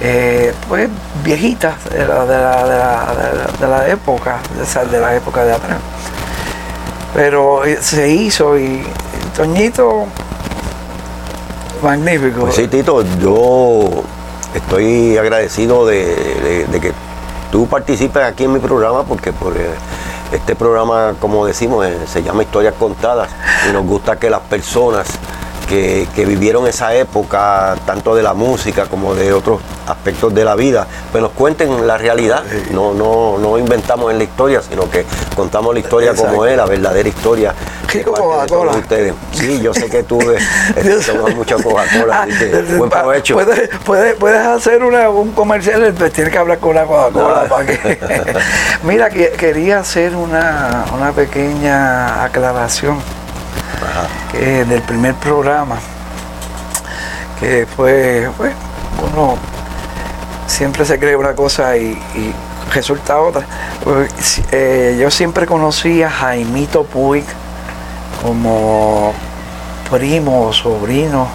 eh, 0.00 0.52
pues 0.68 0.88
viejitas 1.24 1.74
de 1.90 2.06
la, 2.06 2.24
de 2.26 2.38
la, 2.38 2.64
de 2.64 2.78
la- 2.78 3.52
de 3.60 3.68
la- 3.68 3.88
época, 3.88 4.38
de, 4.90 5.00
la 5.00 5.14
época 5.16 5.44
de 5.44 5.52
atrás. 5.52 5.78
Pero 7.14 7.64
eh, 7.64 7.78
se 7.80 8.08
hizo 8.10 8.58
y 8.58 8.82
Toñito, 9.36 10.04
magnífico. 11.82 12.40
Pues 12.42 12.54
sí, 12.56 12.68
Tito, 12.68 13.02
yo 13.20 13.88
estoy 14.54 15.16
agradecido 15.16 15.86
de, 15.86 16.04
de- 16.06 16.66
de 16.70 16.80
que 16.80 16.92
tú 17.50 17.66
participes 17.66 18.22
aquí 18.22 18.44
en 18.44 18.52
mi 18.52 18.60
programa 18.60 19.04
porque 19.04 19.32
por 19.32 19.56
eh, 19.56 19.70
este 20.32 20.54
programa, 20.54 21.14
como 21.18 21.46
decimos, 21.46 21.86
eh, 21.86 21.98
se 22.06 22.22
llama 22.22 22.42
Historias 22.42 22.74
Contadas 22.74 23.30
y 23.68 23.72
nos 23.72 23.84
gusta 23.86 24.18
que 24.18 24.30
las 24.30 24.40
personas 24.42 25.08
que, 25.68 26.06
que 26.14 26.24
vivieron 26.24 26.66
esa 26.66 26.94
época, 26.94 27.76
tanto 27.86 28.14
de 28.14 28.22
la 28.22 28.34
música 28.34 28.86
como 28.86 29.14
de 29.14 29.32
otros 29.32 29.60
aspectos 29.86 30.34
de 30.34 30.44
la 30.44 30.54
vida, 30.54 30.86
pues 31.12 31.22
nos 31.22 31.32
cuenten 31.32 31.86
la 31.86 31.96
realidad. 31.98 32.42
No, 32.70 32.94
no, 32.94 33.38
no 33.38 33.58
inventamos 33.58 34.10
en 34.12 34.18
la 34.18 34.24
historia, 34.24 34.60
sino 34.62 34.88
que 34.90 35.04
contamos 35.36 35.74
la 35.74 35.80
historia 35.80 36.14
como 36.14 36.44
es, 36.46 36.56
la 36.56 36.66
verdadera 36.66 37.08
historia. 37.08 37.54
Qué 37.90 38.02
Coca-Cola. 38.02 38.72
ustedes. 38.72 39.14
Sí, 39.32 39.60
yo 39.62 39.72
sé 39.72 39.88
que 39.88 40.02
tú 40.02 40.20
eh, 40.30 40.38
eh, 40.76 40.98
tomas 41.06 41.34
mucha 41.34 41.56
Coca-Cola, 41.56 42.22
así 42.22 42.32
que 42.38 42.62
buen 42.76 42.90
provecho. 42.90 43.34
Puedes, 43.34 43.70
puedes, 43.84 44.14
puedes 44.16 44.46
hacer 44.46 44.82
una- 44.84 45.08
un 45.08 45.32
comercial, 45.32 45.94
pues 45.96 46.12
tienes 46.12 46.32
que 46.32 46.38
hablar 46.38 46.58
con 46.58 46.74
la 46.74 46.84
Coca-Cola. 46.84 47.42
Ah. 47.44 47.48
para 47.48 47.66
que- 47.66 47.98
Mira, 48.82 49.08
que- 49.10 49.30
quería 49.30 49.78
hacer 49.80 50.14
una, 50.16 50.84
una 50.94 51.12
pequeña 51.12 52.24
aclaración 52.24 52.98
que 54.32 54.64
del 54.64 54.82
primer 54.82 55.14
programa, 55.14 55.76
que 57.40 57.66
fue, 57.76 58.28
pues, 58.36 58.52
uno 59.12 59.36
siempre 60.46 60.84
se 60.84 60.98
cree 60.98 61.16
una 61.16 61.34
cosa 61.34 61.76
y, 61.76 61.90
y 62.14 62.34
resulta 62.74 63.18
otra. 63.20 63.42
Pues, 63.84 64.40
eh, 64.52 64.96
yo 65.00 65.10
siempre 65.10 65.46
conocí 65.46 66.02
a 66.02 66.10
Jaimito 66.10 66.84
Puig 66.84 67.24
como 68.22 69.12
primo 69.90 70.46
o 70.48 70.52
sobrino 70.52 71.28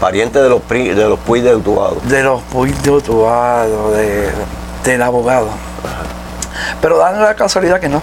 Pariente 0.00 0.38
de 0.40 0.48
los, 0.48 0.60
pri- 0.62 0.90
de 0.94 1.08
los 1.08 1.18
Puig 1.18 1.42
de 1.42 1.56
Utuado. 1.56 1.96
de 2.04 2.22
los 2.22 2.42
Puig 2.42 2.74
de 2.82 2.90
Utuado, 2.90 3.90
de, 3.92 4.30
del 4.84 5.02
abogado. 5.02 5.48
Pero 6.82 6.98
dan 6.98 7.20
la 7.20 7.34
casualidad 7.34 7.80
que 7.80 7.88
no. 7.88 8.02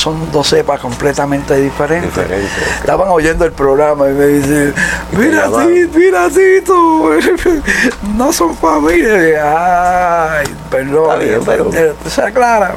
Son 0.00 0.32
dos 0.32 0.48
cepas 0.48 0.80
completamente 0.80 1.54
diferentes. 1.56 2.10
Diferente. 2.14 2.48
Estaban 2.78 3.08
oyendo 3.10 3.44
el 3.44 3.52
programa 3.52 4.08
y 4.08 4.12
me 4.14 4.26
dicen, 4.28 4.74
mira. 5.12 5.44
Tito, 5.44 5.98
mira, 5.98 6.28
Tito, 6.30 7.10
no 8.16 8.32
son 8.32 8.56
familia. 8.56 10.38
Ay, 10.38 10.46
perdón. 10.70 11.18
Bien, 11.18 11.40
pero- 11.44 11.70
Eh, 11.74 11.92
Se 12.08 12.22
aclara. 12.22 12.74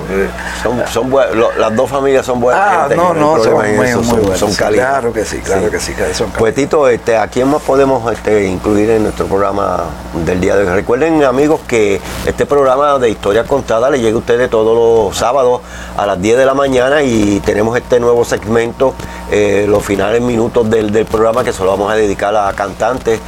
Son, 0.61 0.81
son 0.91 1.11
bue- 1.11 1.31
lo- 1.33 1.51
las 1.53 1.75
dos 1.75 1.89
familias 1.89 2.25
son 2.25 2.39
buenas. 2.39 2.61
Ah, 2.65 2.79
gente, 2.89 2.95
no, 2.95 3.13
no, 3.13 3.43
son 3.43 3.53
muy, 3.75 3.87
eso, 3.87 4.01
muy 4.01 4.37
son, 4.37 4.53
cálidas. 4.53 4.89
Claro 4.89 5.13
que 5.13 5.25
sí, 5.25 5.37
claro 5.39 5.69
que 5.69 5.79
sí, 5.79 5.93
que 5.93 6.13
son 6.13 6.31
Pues 6.31 6.53
Tito, 6.55 6.87
este, 6.87 7.17
¿a 7.17 7.27
quién 7.27 7.47
más 7.49 7.61
podemos 7.61 8.11
este, 8.11 8.45
incluir 8.45 8.89
en 8.89 9.03
nuestro 9.03 9.25
programa 9.27 9.83
del 10.25 10.39
día 10.41 10.55
de 10.55 10.63
hoy? 10.67 10.73
Recuerden, 10.73 11.23
amigos, 11.23 11.61
que 11.67 12.01
este 12.25 12.45
programa 12.45 12.97
de 12.99 13.09
Historia 13.09 13.43
Contada 13.45 13.89
le 13.89 13.99
llega 13.99 14.15
a 14.15 14.19
ustedes 14.19 14.49
todos 14.49 14.75
los 15.07 15.17
sábados 15.17 15.61
a 15.97 16.05
las 16.05 16.21
10 16.21 16.37
de 16.37 16.45
la 16.45 16.53
mañana 16.53 17.03
y 17.03 17.39
tenemos 17.45 17.77
este 17.77 17.99
nuevo 17.99 18.25
segmento, 18.25 18.93
eh, 19.35 19.65
los 19.67 19.83
finales 19.83 20.21
minutos 20.21 20.69
del, 20.69 20.91
del 20.91 21.05
programa 21.05 21.43
que 21.43 21.51
se 21.51 21.63
lo 21.63 21.71
vamos 21.71 21.91
a 21.91 21.95
dedicar 21.95 22.35
a 22.35 22.53
cantantes 22.53 23.19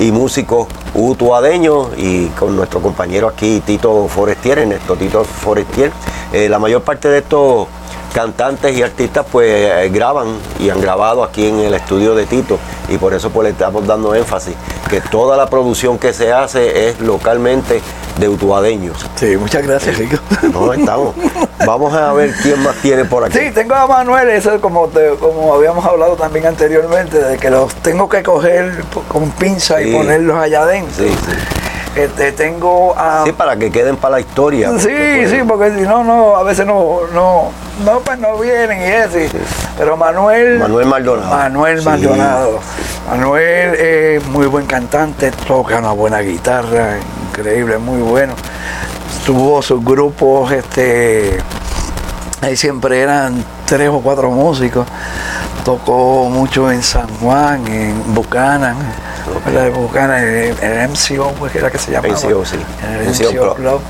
y 0.00 0.10
músicos 0.10 0.66
utuadeños 0.92 1.90
y 1.96 2.26
con 2.30 2.56
nuestro 2.56 2.80
compañero 2.80 3.28
aquí, 3.28 3.62
Tito 3.64 4.08
Forestier, 4.08 4.58
Ernesto 4.58 4.96
Tito 4.96 5.22
Forestier. 5.22 5.92
Eh, 6.32 6.48
la 6.48 6.58
mayor 6.58 6.82
parte 6.82 7.08
de 7.08 7.18
estos 7.18 7.68
cantantes 8.12 8.76
y 8.76 8.82
artistas 8.82 9.24
pues 9.30 9.48
eh, 9.50 9.90
graban 9.92 10.36
y 10.58 10.70
han 10.70 10.80
grabado 10.80 11.22
aquí 11.24 11.46
en 11.48 11.58
el 11.60 11.74
estudio 11.74 12.14
de 12.14 12.26
Tito 12.26 12.58
y 12.88 12.98
por 12.98 13.14
eso 13.14 13.30
pues 13.30 13.44
le 13.44 13.50
estamos 13.50 13.86
dando 13.86 14.14
énfasis 14.14 14.54
que 14.90 15.00
toda 15.00 15.36
la 15.36 15.46
producción 15.46 15.98
que 15.98 16.12
se 16.12 16.32
hace 16.32 16.88
es 16.88 17.00
localmente 17.00 17.80
de 18.18 18.28
utuadeños. 18.28 18.98
Sí, 19.16 19.36
muchas 19.38 19.66
gracias, 19.66 19.96
Rico. 19.96 20.16
No 20.52 20.70
estamos. 20.74 21.14
Vamos 21.66 21.94
a 21.94 22.12
ver 22.12 22.34
quién 22.42 22.62
más 22.62 22.76
tiene 22.82 23.04
por 23.06 23.24
aquí. 23.24 23.38
Sí, 23.38 23.50
tengo 23.54 23.74
a 23.74 23.86
Manuel, 23.86 24.28
eso 24.28 24.52
es 24.54 24.60
como, 24.60 24.88
te- 24.88 25.14
como 25.18 25.54
habíamos 25.54 25.84
hablado 25.86 26.14
también 26.16 26.44
anteriormente, 26.46 27.18
de 27.22 27.38
que 27.38 27.48
los 27.48 27.74
tengo 27.76 28.08
que 28.08 28.22
coger 28.22 28.84
con 29.08 29.30
pinza 29.30 29.78
Sí. 29.78 29.88
y 29.88 29.92
ponerlos 29.94 30.36
allá 30.36 30.62
adentro. 30.62 31.04
Sí, 31.06 31.08
sí. 31.10 31.61
Este, 31.94 32.32
tengo 32.32 32.94
a... 32.96 33.22
Sí, 33.24 33.32
para 33.32 33.56
que 33.56 33.70
queden 33.70 33.96
para 33.96 34.12
la 34.12 34.20
historia. 34.20 34.70
Sí, 34.78 34.88
porque, 34.88 35.16
pues, 35.18 35.30
sí, 35.30 35.38
porque 35.46 35.70
si 35.74 35.82
no, 35.82 36.02
no, 36.04 36.36
a 36.36 36.42
veces 36.42 36.66
no, 36.66 37.00
no, 37.12 37.50
no, 37.84 38.00
pues 38.00 38.18
no 38.18 38.38
vienen 38.38 38.80
y 38.80 38.84
eso. 38.84 39.36
Pero 39.76 39.96
Manuel... 39.96 40.58
Manuel 40.58 40.86
Maldonado. 40.86 41.28
Manuel 41.30 41.78
Sí. 41.80 41.84
Maldonado. 41.84 42.60
Manuel 43.10 43.74
es 43.74 44.26
muy 44.28 44.46
buen 44.46 44.64
cantante, 44.64 45.30
toca 45.46 45.78
una 45.78 45.92
buena 45.92 46.20
guitarra, 46.20 46.96
increíble, 47.28 47.76
muy 47.76 48.00
bueno. 48.00 48.32
Tuvo 49.26 49.60
sus 49.60 49.84
grupos, 49.84 50.50
este, 50.50 51.38
ahí 52.40 52.56
siempre 52.56 53.00
eran 53.00 53.44
tres 53.66 53.90
o 53.90 54.00
cuatro 54.00 54.30
músicos. 54.30 54.86
Tocó 55.64 56.28
mucho 56.30 56.72
en 56.72 56.82
San 56.82 57.06
Juan, 57.20 57.66
en 57.66 58.14
Buchanan, 58.14 58.76
¿verdad? 59.44 59.66
En 59.68 59.74
Buchanan, 59.74 60.22
en 60.24 60.56
el 60.62 60.88
MCO, 60.88 61.32
pues 61.38 61.52
que 61.52 61.58
era 61.58 61.70
que 61.70 61.78
se 61.78 61.90
llamaba. 61.92 62.14
MCO, 62.14 62.44
sí. 62.44 62.56
En 62.84 62.92
el 62.94 63.08
MCO 63.08 63.30
MCO, 63.32 63.54
Club. 63.54 63.56
Club. 63.56 63.80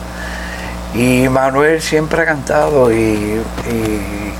Y 0.94 1.28
Manuel 1.28 1.80
siempre 1.80 2.22
ha 2.22 2.26
cantado 2.26 2.92
y, 2.92 3.40
y- 3.70 4.32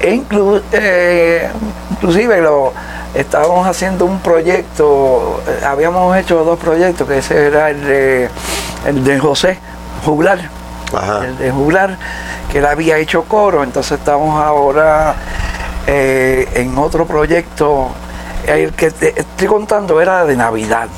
e 0.00 0.14
inclu- 0.14 0.62
eh, 0.72 1.48
inclusive 1.90 2.40
lo 2.40 2.72
estábamos 3.14 3.66
haciendo 3.66 4.04
un 4.06 4.20
proyecto, 4.20 5.42
eh, 5.48 5.64
habíamos 5.64 6.16
hecho 6.16 6.44
dos 6.44 6.58
proyectos, 6.60 7.08
que 7.08 7.18
ese 7.18 7.46
era 7.48 7.70
el 7.70 7.84
de, 7.84 8.28
el 8.86 9.02
de 9.04 9.18
José 9.18 9.58
Juglar, 10.04 10.38
Ajá. 10.96 11.26
el 11.26 11.36
de 11.36 11.50
Juglar, 11.50 11.96
que 12.50 12.58
él 12.58 12.66
había 12.66 12.96
hecho 12.98 13.24
coro, 13.24 13.64
entonces 13.64 13.98
estamos 13.98 14.40
ahora 14.40 15.16
eh, 15.88 16.48
en 16.54 16.78
otro 16.78 17.06
proyecto, 17.06 17.88
el 18.46 18.72
que 18.72 18.90
te 18.90 19.18
estoy 19.20 19.48
contando 19.48 20.00
era 20.00 20.24
de 20.24 20.36
Navidad. 20.36 20.88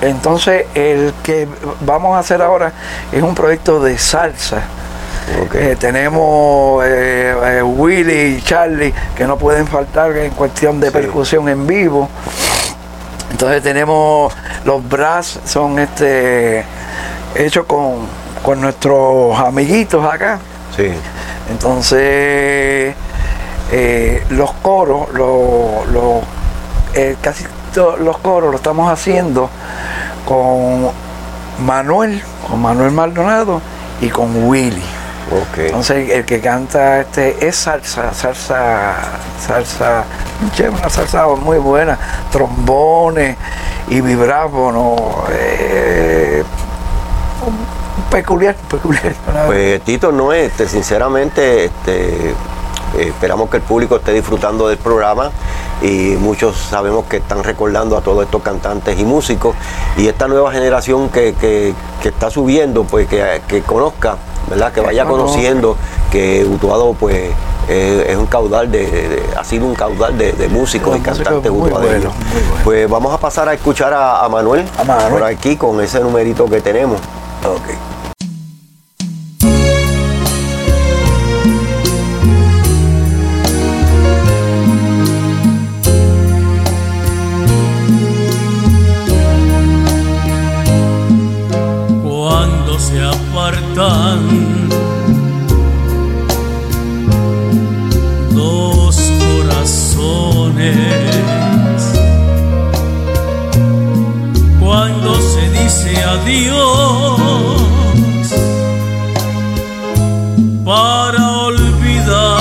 Entonces, 0.00 0.66
el 0.74 1.12
que 1.22 1.46
vamos 1.80 2.16
a 2.16 2.20
hacer 2.20 2.42
ahora 2.42 2.72
es 3.12 3.22
un 3.22 3.34
proyecto 3.34 3.80
de 3.80 3.96
salsa. 3.98 4.62
Eh, 5.54 5.76
tenemos 5.78 6.84
eh, 6.84 7.34
eh, 7.58 7.62
Willy 7.62 8.36
y 8.36 8.42
Charlie 8.42 8.92
que 9.16 9.24
no 9.26 9.38
pueden 9.38 9.66
faltar 9.66 10.14
en 10.16 10.32
cuestión 10.32 10.80
de 10.80 10.88
Sí. 10.88 10.92
percusión 10.92 11.48
en 11.48 11.66
vivo. 11.66 12.08
Entonces 13.30 13.62
tenemos 13.62 14.34
los 14.64 14.86
brass, 14.88 15.40
son 15.46 15.78
este 15.78 16.64
hechos 17.34 17.64
con, 17.66 18.06
con 18.42 18.60
nuestros 18.60 19.38
amiguitos 19.38 20.04
acá. 20.12 20.38
Sí. 20.76 20.90
Entonces 21.50 22.94
eh, 23.72 24.22
los 24.30 24.52
coros, 24.62 25.08
lo- 25.14 25.84
lo- 25.90 26.20
eh, 26.94 27.16
casi 27.20 27.44
todos 27.74 27.98
los 27.98 28.18
coros 28.18 28.50
lo 28.50 28.56
estamos 28.56 28.90
haciendo 28.90 29.50
con 30.24 30.90
Manuel, 31.66 32.22
con 32.48 32.62
Manuel 32.62 32.92
Maldonado 32.92 33.60
y 34.00 34.08
con 34.08 34.48
Willy. 34.48 34.82
Entonces 35.56 36.10
el 36.10 36.24
que 36.24 36.40
canta 36.40 37.00
este 37.00 37.46
es 37.46 37.56
salsa, 37.56 38.12
salsa, 38.12 38.94
salsa, 39.44 40.04
una 40.68 40.90
salsa 40.90 41.26
muy 41.28 41.58
buena, 41.58 41.98
trombones 42.30 43.36
y 43.88 44.00
vibráfono, 44.00 44.96
eh, 45.32 46.44
peculiar, 48.10 48.54
peculiar. 48.70 49.14
Pues 49.46 49.80
Tito, 49.82 50.12
no, 50.12 50.32
este, 50.32 50.68
sinceramente, 50.68 51.64
este, 51.64 52.34
eh, 52.98 53.08
esperamos 53.08 53.50
que 53.50 53.56
el 53.58 53.62
público 53.62 53.96
esté 53.96 54.12
disfrutando 54.12 54.68
del 54.68 54.78
programa 54.78 55.30
y 55.82 56.16
muchos 56.18 56.56
sabemos 56.56 57.04
que 57.06 57.18
están 57.18 57.42
recordando 57.44 57.96
a 57.96 58.00
todos 58.00 58.24
estos 58.24 58.42
cantantes 58.42 58.98
y 58.98 59.04
músicos 59.04 59.54
y 59.96 60.06
esta 60.08 60.28
nueva 60.28 60.50
generación 60.52 61.08
que, 61.08 61.34
que- 61.34 61.74
que 62.02 62.08
está 62.10 62.30
subiendo, 62.30 62.84
pues 62.84 63.06
que, 63.08 63.40
que 63.48 63.62
conozca, 63.62 64.16
¿verdad? 64.50 64.72
Que 64.72 64.80
vaya 64.80 65.04
conociendo 65.06 65.76
que 66.12 66.44
Utuado 66.44 66.92
pues 66.92 67.30
eh, 67.68 68.06
es 68.10 68.16
un 68.16 68.26
caudal 68.26 68.70
de, 68.70 68.86
de- 68.86 69.22
ha 69.38 69.42
sido 69.44 69.66
un 69.66 69.74
caudal 69.74 70.16
de, 70.18 70.32
de 70.32 70.48
músicos 70.48 70.90
Los 70.90 70.98
y 70.98 71.02
cantantes 71.02 71.50
muy. 71.50 71.70
Pues 72.62 72.88
vamos 72.90 73.12
a 73.14 73.18
pasar 73.18 73.48
a 73.48 73.54
escuchar 73.54 73.92
a, 73.94 74.22
a 74.24 74.28
Manuel, 74.28 74.66
A 74.78 74.84
Manuel. 74.84 75.08
por 75.12 75.22
aquí 75.24 75.56
con 75.56 75.80
ese 75.80 76.00
numerito 76.00 76.44
que 76.46 76.60
tenemos. 76.60 77.00
Ok. 77.46 77.93
Para 110.64 111.30
olvidar. 111.48 112.34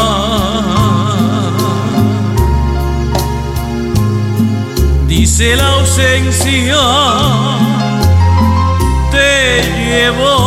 Dice 5.08 5.56
la 5.56 5.70
ausencia 5.80 6.82
te 9.12 9.62
llevo 9.78 10.43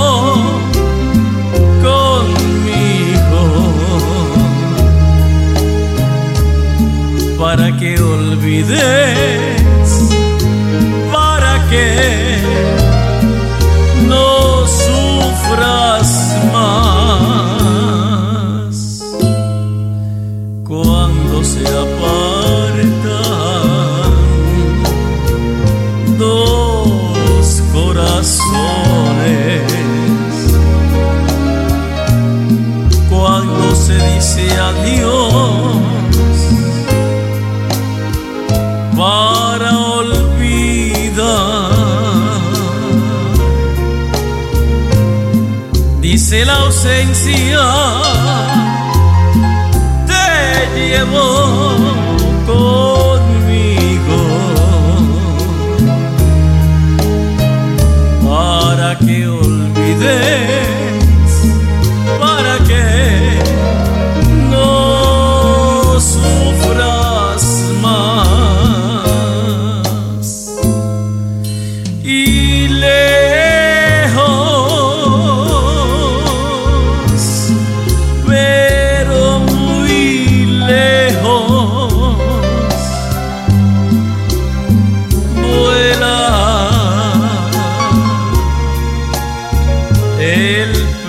ausencia, 47.27 48.06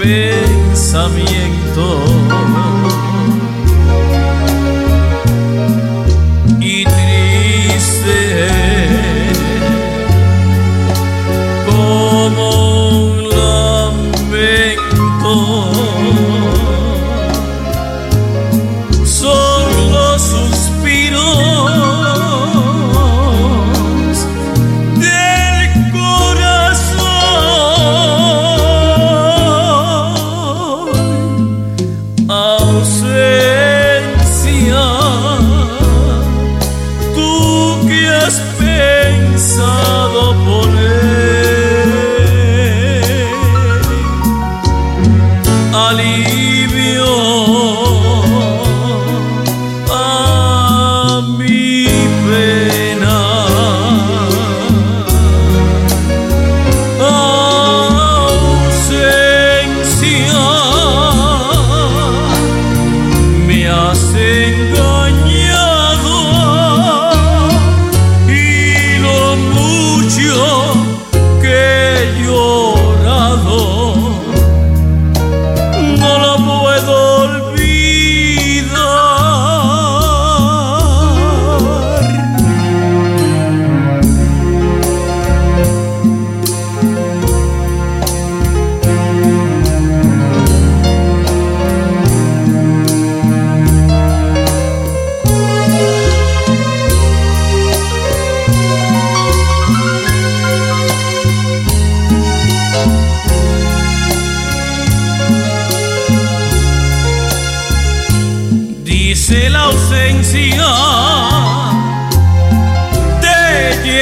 pensamiento 0.08 2.00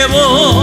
te 0.08 0.55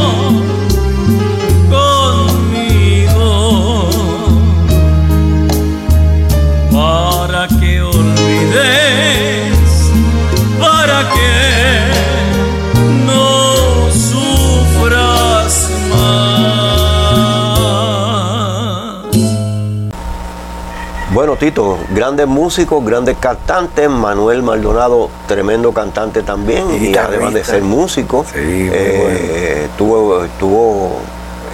Grandes 21.93 22.28
músicos, 22.28 22.84
grandes 22.84 23.16
cantantes. 23.18 23.90
Manuel 23.90 24.43
Maldonado, 24.45 25.11
tremendo 25.26 25.72
cantante 25.72 26.22
también. 26.22 26.64
Y 26.80 26.90
Y, 26.90 26.97
además 26.97 27.34
de 27.34 27.43
ser 27.45 27.62
músico, 27.62 28.24
Sí, 28.32 28.38
eh, 28.38 29.66
estuvo, 29.68 30.22
estuvo, 30.24 30.99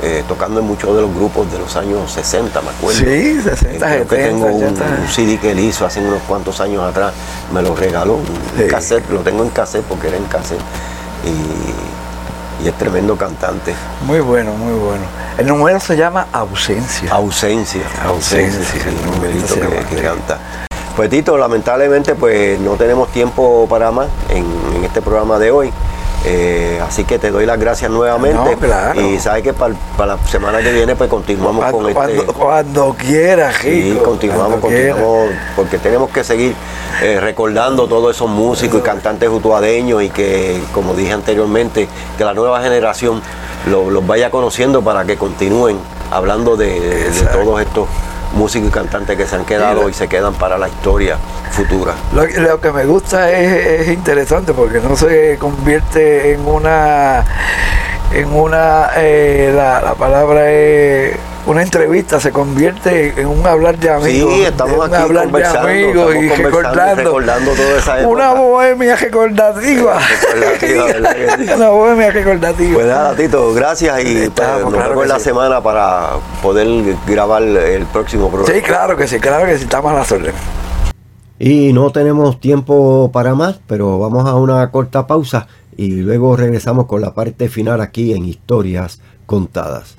eh, 0.03 0.23
tocando 0.29 0.61
en 0.61 0.67
muchos 0.67 0.95
de 0.95 1.01
los 1.01 1.15
grupos 1.15 1.51
de 1.51 1.59
los 1.59 1.75
años 1.77 2.13
60, 2.13 2.61
me 2.61 2.69
acuerdo. 2.69 2.99
Sí, 3.01 3.41
60, 3.41 3.97
Eh, 3.97 4.05
creo 4.05 4.09
que 4.09 4.17
70, 4.17 4.29
tengo 4.29 4.47
un, 4.47 4.63
80. 4.65 4.85
un 5.01 5.09
CD 5.09 5.39
que 5.39 5.53
él 5.53 5.61
hizo 5.61 5.87
hace 5.87 6.01
unos 6.01 6.21
cuantos 6.29 6.61
años 6.61 6.83
atrás, 6.83 7.15
me 7.55 7.63
lo 7.63 7.75
regaló, 7.75 8.17
un 8.17 8.27
Sí. 8.59 8.67
cassette, 8.69 9.09
lo 9.09 9.21
tengo 9.21 9.43
en 9.43 9.49
cassette 9.51 9.85
porque 9.89 10.09
era 10.09 10.19
en 10.19 10.25
cassette. 10.25 10.61
Y, 11.25 11.31
y 12.65 12.69
es 12.69 12.75
tremendo 12.75 13.17
cantante. 13.17 13.75
Muy 14.07 14.21
bueno, 14.21 14.53
muy 14.53 14.73
bueno. 14.79 15.03
El 15.39 15.47
número 15.47 15.79
se 15.81 15.97
llama 15.97 16.27
Ausencia. 16.33 17.11
Ausencia, 17.13 17.83
ausencia, 18.05 18.49
Ausencia, 18.49 18.65
sí, 18.83 18.89
el 18.89 18.95
numerito 19.07 19.17
numerito 19.17 19.55
se 19.55 19.61
que, 19.61 19.61
llama, 19.69 19.89
que 19.89 19.97
sí. 19.97 20.03
canta. 20.03 20.39
Pues 20.97 21.11
Tito, 21.11 21.37
lamentablemente 21.39 22.15
pues 22.17 22.59
no 22.59 22.73
tenemos 22.73 23.09
tiempo 23.13 23.67
para 23.71 23.91
más 23.93 24.09
en, 24.31 24.45
en 24.77 24.85
este 24.85 25.01
programa 25.01 25.39
de 25.39 25.51
hoy. 25.53 25.73
Eh, 26.25 26.81
así 26.85 27.05
que 27.05 27.21
te 27.21 27.31
doy 27.31 27.47
las 27.47 27.61
gracias 27.61 27.89
nuevamente. 27.93 28.37
No, 28.37 28.59
claro. 28.59 29.01
Y 29.01 29.21
sabes 29.21 29.45
que 29.45 29.53
para, 29.53 29.75
para 29.97 30.17
la 30.17 30.27
semana 30.27 30.59
que 30.59 30.73
viene 30.73 30.97
pues 30.97 31.09
continuamos 31.09 31.65
cuando, 31.71 31.79
con 31.85 31.93
cuando, 31.95 32.23
este. 32.23 32.33
cuando 32.35 32.97
quiera, 32.99 33.53
Sí, 33.53 33.97
continuamos, 34.05 34.59
cuando 34.59 34.69
quiera. 34.69 34.95
continuamos, 34.95 35.31
porque 35.55 35.79
tenemos 35.79 36.11
que 36.11 36.25
seguir 36.25 36.57
eh, 37.03 37.19
recordando 37.21 37.87
todos 37.87 38.15
esos 38.17 38.29
músicos 38.29 38.81
y 38.81 38.83
cantantes 38.83 39.29
utuadeños 39.29 40.03
y 40.03 40.11
que, 40.11 40.61
como 40.73 40.95
dije 40.95 41.13
anteriormente, 41.13 41.89
que 42.17 42.25
la 42.25 42.35
nueva 42.35 42.61
generación 42.63 43.23
lo- 43.71 43.91
los 43.91 44.07
vaya 44.07 44.31
conociendo 44.31 44.83
para 44.83 45.05
que 45.05 45.17
continúen 45.17 45.79
hablando 46.11 46.57
de, 46.57 46.69
de- 46.81 46.81
de 47.05 47.09
Exacto. 47.09 47.39
todos 47.39 47.61
estos 47.61 47.89
músicos 48.35 48.69
y 48.69 48.73
cantantes 48.73 49.17
que 49.17 49.27
se 49.27 49.37
han 49.37 49.45
quedado 49.45 49.89
y 49.89 49.95
se 49.95 50.07
quedan 50.09 50.35
para 50.35 50.59
la 50.59 50.69
historia 50.69 51.17
futura. 51.51 51.95
Lo, 52.15 52.27
lo 52.27 52.61
que 52.61 52.71
me 52.73 52.85
gusta 52.85 53.31
es, 53.33 53.83
es 53.83 53.89
interesante 53.89 54.53
porque 54.53 54.81
no 54.81 54.97
se 54.97 55.39
convierte 55.39 56.35
en 56.35 56.47
una 56.47 57.25
en 58.13 58.33
una 58.33 58.91
eh, 58.97 59.53
la, 59.55 59.81
la 59.83 59.95
palabra 59.95 60.51
es 60.51 61.17
una 61.49 61.63
entrevista 61.63 62.21
se 62.21 62.31
convierte 62.31 63.19
en 63.21 63.27
un 63.27 63.47
hablar 63.47 63.79
de 63.79 63.89
amigos 63.91 64.35
Sí, 64.35 64.43
estamos 64.43 64.85
aquí 64.87 64.97
hablar 64.97 65.25
conversando, 65.25 65.67
de 65.67 65.73
amigos 65.85 65.95
y 65.95 66.29
conversando 66.29 66.35
y 66.35 66.43
recordando, 66.45 67.03
recordando 67.05 67.53
toda 67.53 67.79
esa 67.79 68.01
época. 68.01 68.09
una 68.15 68.33
bohemia 68.35 68.97
recordativa 68.97 69.99
una 71.57 71.69
bohemia 71.71 72.11
recordativa 72.11 72.75
Pues 72.75 72.87
nada, 72.87 73.17
Tito, 73.17 73.55
gracias 73.55 74.01
y 74.01 74.05
pues, 74.05 74.17
Estamos, 74.29 74.63
nos 74.65 74.73
claro 74.75 74.91
vemos 74.91 75.07
la 75.09 75.19
sí. 75.19 75.25
semana 75.25 75.63
para 75.63 76.11
poder 76.43 76.69
grabar 77.07 77.43
el 77.43 77.87
próximo 77.87 78.29
programa. 78.31 78.55
sí 78.55 78.63
claro 78.63 78.97
que 78.97 79.09
sí 79.09 79.19
claro 79.19 79.47
que 79.47 79.57
sí 79.57 79.65
estamos 79.65 79.91
a 79.93 79.95
las 79.97 80.13
órdenes 80.13 80.35
Y 81.39 81.73
no 81.73 81.91
tenemos 81.91 82.41
tiempo 82.41 83.11
para 83.11 83.35
más, 83.35 83.59
pero 83.67 83.99
vamos 83.99 84.29
a 84.29 84.35
una 84.35 84.71
corta 84.71 85.07
pausa 85.07 85.47
y 85.77 85.93
luego 86.03 86.37
regresamos 86.37 86.85
con 86.87 87.01
la 87.01 87.15
parte 87.15 87.49
final 87.49 87.81
aquí 87.81 88.13
en 88.13 88.25
Historias 88.27 89.01
Contadas. 89.25 89.97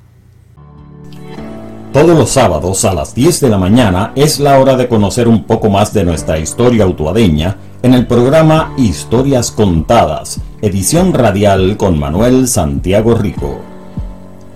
Todos 1.94 2.16
los 2.16 2.30
sábados 2.30 2.86
a 2.86 2.94
las 2.94 3.16
10 3.16 3.40
de 3.42 3.50
la 3.50 3.58
mañana 3.58 4.12
es 4.16 4.40
la 4.40 4.60
hora 4.60 4.78
de 4.78 4.88
conocer 4.88 5.28
un 5.28 5.46
poco 5.46 5.72
más 5.72 5.92
de 5.92 6.04
nuestra 6.04 6.38
historia 6.38 6.86
utuadeña 6.86 7.58
en 7.82 7.96
el 7.96 8.06
programa 8.06 8.76
Historias 8.78 9.50
Contadas, 9.50 10.40
edición 10.62 11.14
radial 11.14 11.78
con 11.78 11.98
Manuel 11.98 12.48
Santiago 12.48 13.16
Rico. 13.16 13.62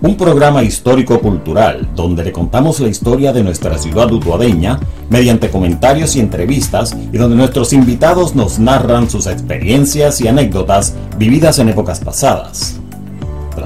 Un 0.00 0.16
programa 0.16 0.62
histórico-cultural 0.62 1.88
donde 1.96 2.22
le 2.22 2.30
contamos 2.30 2.78
la 2.78 2.88
historia 2.88 3.32
de 3.32 3.42
nuestra 3.42 3.78
ciudad 3.78 4.12
utuadeña 4.12 4.78
mediante 5.10 5.50
comentarios 5.50 6.14
y 6.14 6.20
entrevistas 6.20 6.96
y 7.12 7.18
donde 7.18 7.34
nuestros 7.34 7.72
invitados 7.72 8.36
nos 8.36 8.60
narran 8.60 9.10
sus 9.10 9.26
experiencias 9.26 10.20
y 10.20 10.28
anécdotas 10.28 10.94
vividas 11.18 11.58
en 11.58 11.70
épocas 11.70 11.98
pasadas. 11.98 12.78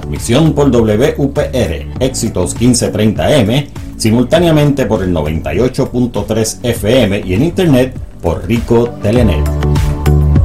Transmisión 0.09 0.55
por 0.55 0.71
WPR 0.71 1.87
Éxitos 2.01 2.57
1530M, 2.57 3.67
simultáneamente 3.99 4.87
por 4.87 5.03
el 5.03 5.13
98.3 5.13 6.61
FM 6.63 7.21
y 7.27 7.35
en 7.35 7.45
internet 7.45 7.95
por 8.23 8.47
Rico 8.47 8.89
Telenet. 9.03 9.45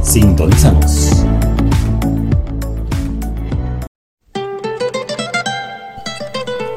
Sintonízanos. 0.02 1.23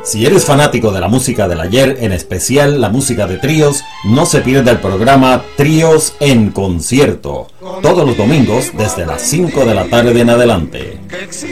Si 0.07 0.25
eres 0.25 0.45
fanático 0.45 0.91
de 0.91 1.01
la 1.01 1.09
música 1.09 1.49
del 1.49 1.59
ayer, 1.59 1.97
en 1.99 2.13
especial 2.13 2.79
la 2.79 2.87
música 2.87 3.27
de 3.27 3.39
tríos, 3.39 3.83
no 4.05 4.25
se 4.25 4.39
pierda 4.39 4.71
el 4.71 4.79
programa 4.79 5.43
Tríos 5.57 6.15
en 6.21 6.51
Concierto, 6.51 7.47
todos 7.81 8.07
los 8.07 8.15
domingos 8.15 8.71
desde 8.77 9.05
las 9.05 9.21
5 9.23 9.65
de 9.65 9.75
la 9.75 9.83
tarde 9.89 10.21
en 10.21 10.29
adelante. 10.29 10.97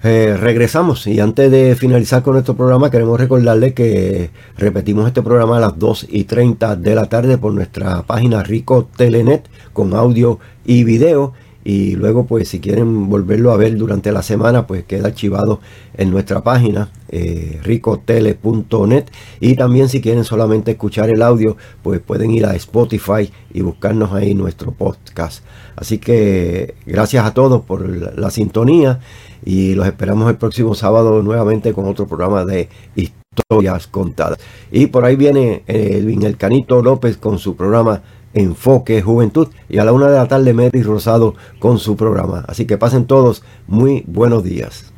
Eh, 0.05 0.37
regresamos 0.37 1.07
y 1.07 1.21
antes 1.21 1.49
de 1.53 1.77
finalizar 1.77 2.25
con 2.25 2.33
nuestro 2.33 2.57
programa 2.57 2.91
queremos 2.91 3.21
recordarle 3.21 3.73
que 3.73 4.31
repetimos 4.59 5.07
este 5.07 5.23
programa 5.23 5.59
a 5.59 5.61
las 5.61 5.79
2 5.79 6.09
y 6.11 6.25
30 6.25 6.75
de 6.75 6.97
la 6.97 7.07
tarde 7.07 7.39
por 7.39 7.53
nuestra 7.53 8.03
página 8.03 8.43
Rico 8.43 8.89
Telenet 8.97 9.49
con 9.73 9.95
audio 9.95 10.41
y 10.65 10.83
video. 10.83 11.35
Y 11.65 11.95
luego 11.95 12.27
pues 12.27 12.49
si 12.49 12.59
quieren 12.59 13.09
volverlo 13.09 13.53
a 13.53 13.57
ver 13.57 13.77
durante 13.77 14.11
la 14.11 14.25
semana 14.25 14.67
pues 14.67 14.83
queda 14.83 15.07
archivado 15.07 15.61
en 15.97 16.11
nuestra 16.11 16.43
página 16.43 16.91
eh, 17.09 17.61
ricotele.net 17.63 19.05
y 19.39 19.55
también 19.55 19.89
si 19.89 20.01
quieren 20.01 20.25
solamente 20.25 20.73
escuchar 20.73 21.11
el 21.11 21.23
audio 21.23 21.57
pues 21.85 22.01
pueden 22.01 22.33
ir 22.33 22.47
a 22.47 22.57
Spotify 22.57 23.31
y 23.55 23.61
buscarnos 23.61 24.13
ahí 24.13 24.35
nuestro 24.35 24.73
podcast. 24.73 25.45
Así 25.77 25.99
que 25.99 26.75
gracias 26.85 27.25
a 27.25 27.33
todos 27.33 27.63
por 27.63 27.89
la, 27.89 28.11
la 28.17 28.31
sintonía 28.33 28.99
y 29.45 29.75
los 29.75 29.87
esperamos 29.87 30.29
el 30.31 30.37
próximo 30.37 30.75
sábado 30.75 31.23
nuevamente 31.23 31.73
con 31.73 31.87
otro 31.87 32.07
programa 32.07 32.45
de 32.45 32.69
historias 32.95 33.87
contadas 33.87 34.39
y 34.71 34.87
por 34.87 35.05
ahí 35.05 35.17
viene 35.17 35.63
Edwin 35.67 36.23
El 36.23 36.37
Canito 36.37 36.83
López 36.83 37.17
con 37.17 37.39
su 37.39 37.57
programa 37.57 38.03
Enfoque 38.35 39.03
Juventud 39.03 39.49
y 39.69 39.79
a 39.79 39.85
la 39.85 39.93
una 39.93 40.09
de 40.09 40.17
la 40.17 40.29
tarde 40.29 40.55
Mary 40.55 40.83
Rosado 40.83 41.35
con 41.59 41.79
su 41.79 41.97
programa. 41.97 42.45
Así 42.49 42.67
que 42.67 42.79
pasen 42.79 43.07
todos 43.07 43.43
muy 43.67 44.05
buenos 44.07 44.43
días. 44.43 44.93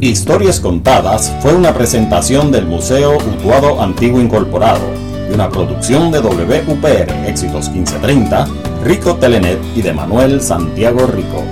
Historias 0.00 0.58
Contadas 0.58 1.32
fue 1.40 1.54
una 1.54 1.72
presentación 1.72 2.50
del 2.50 2.66
Museo 2.66 3.18
Utuado 3.18 3.80
Antiguo 3.80 4.20
Incorporado, 4.20 4.84
y 5.30 5.34
una 5.34 5.48
producción 5.48 6.10
de 6.10 6.20
WPR 6.20 7.28
Éxitos 7.28 7.70
1530, 7.70 8.48
Rico 8.84 9.14
Telenet 9.16 9.60
y 9.76 9.82
de 9.82 9.92
Manuel 9.92 10.40
Santiago 10.40 11.06
Rico. 11.06 11.44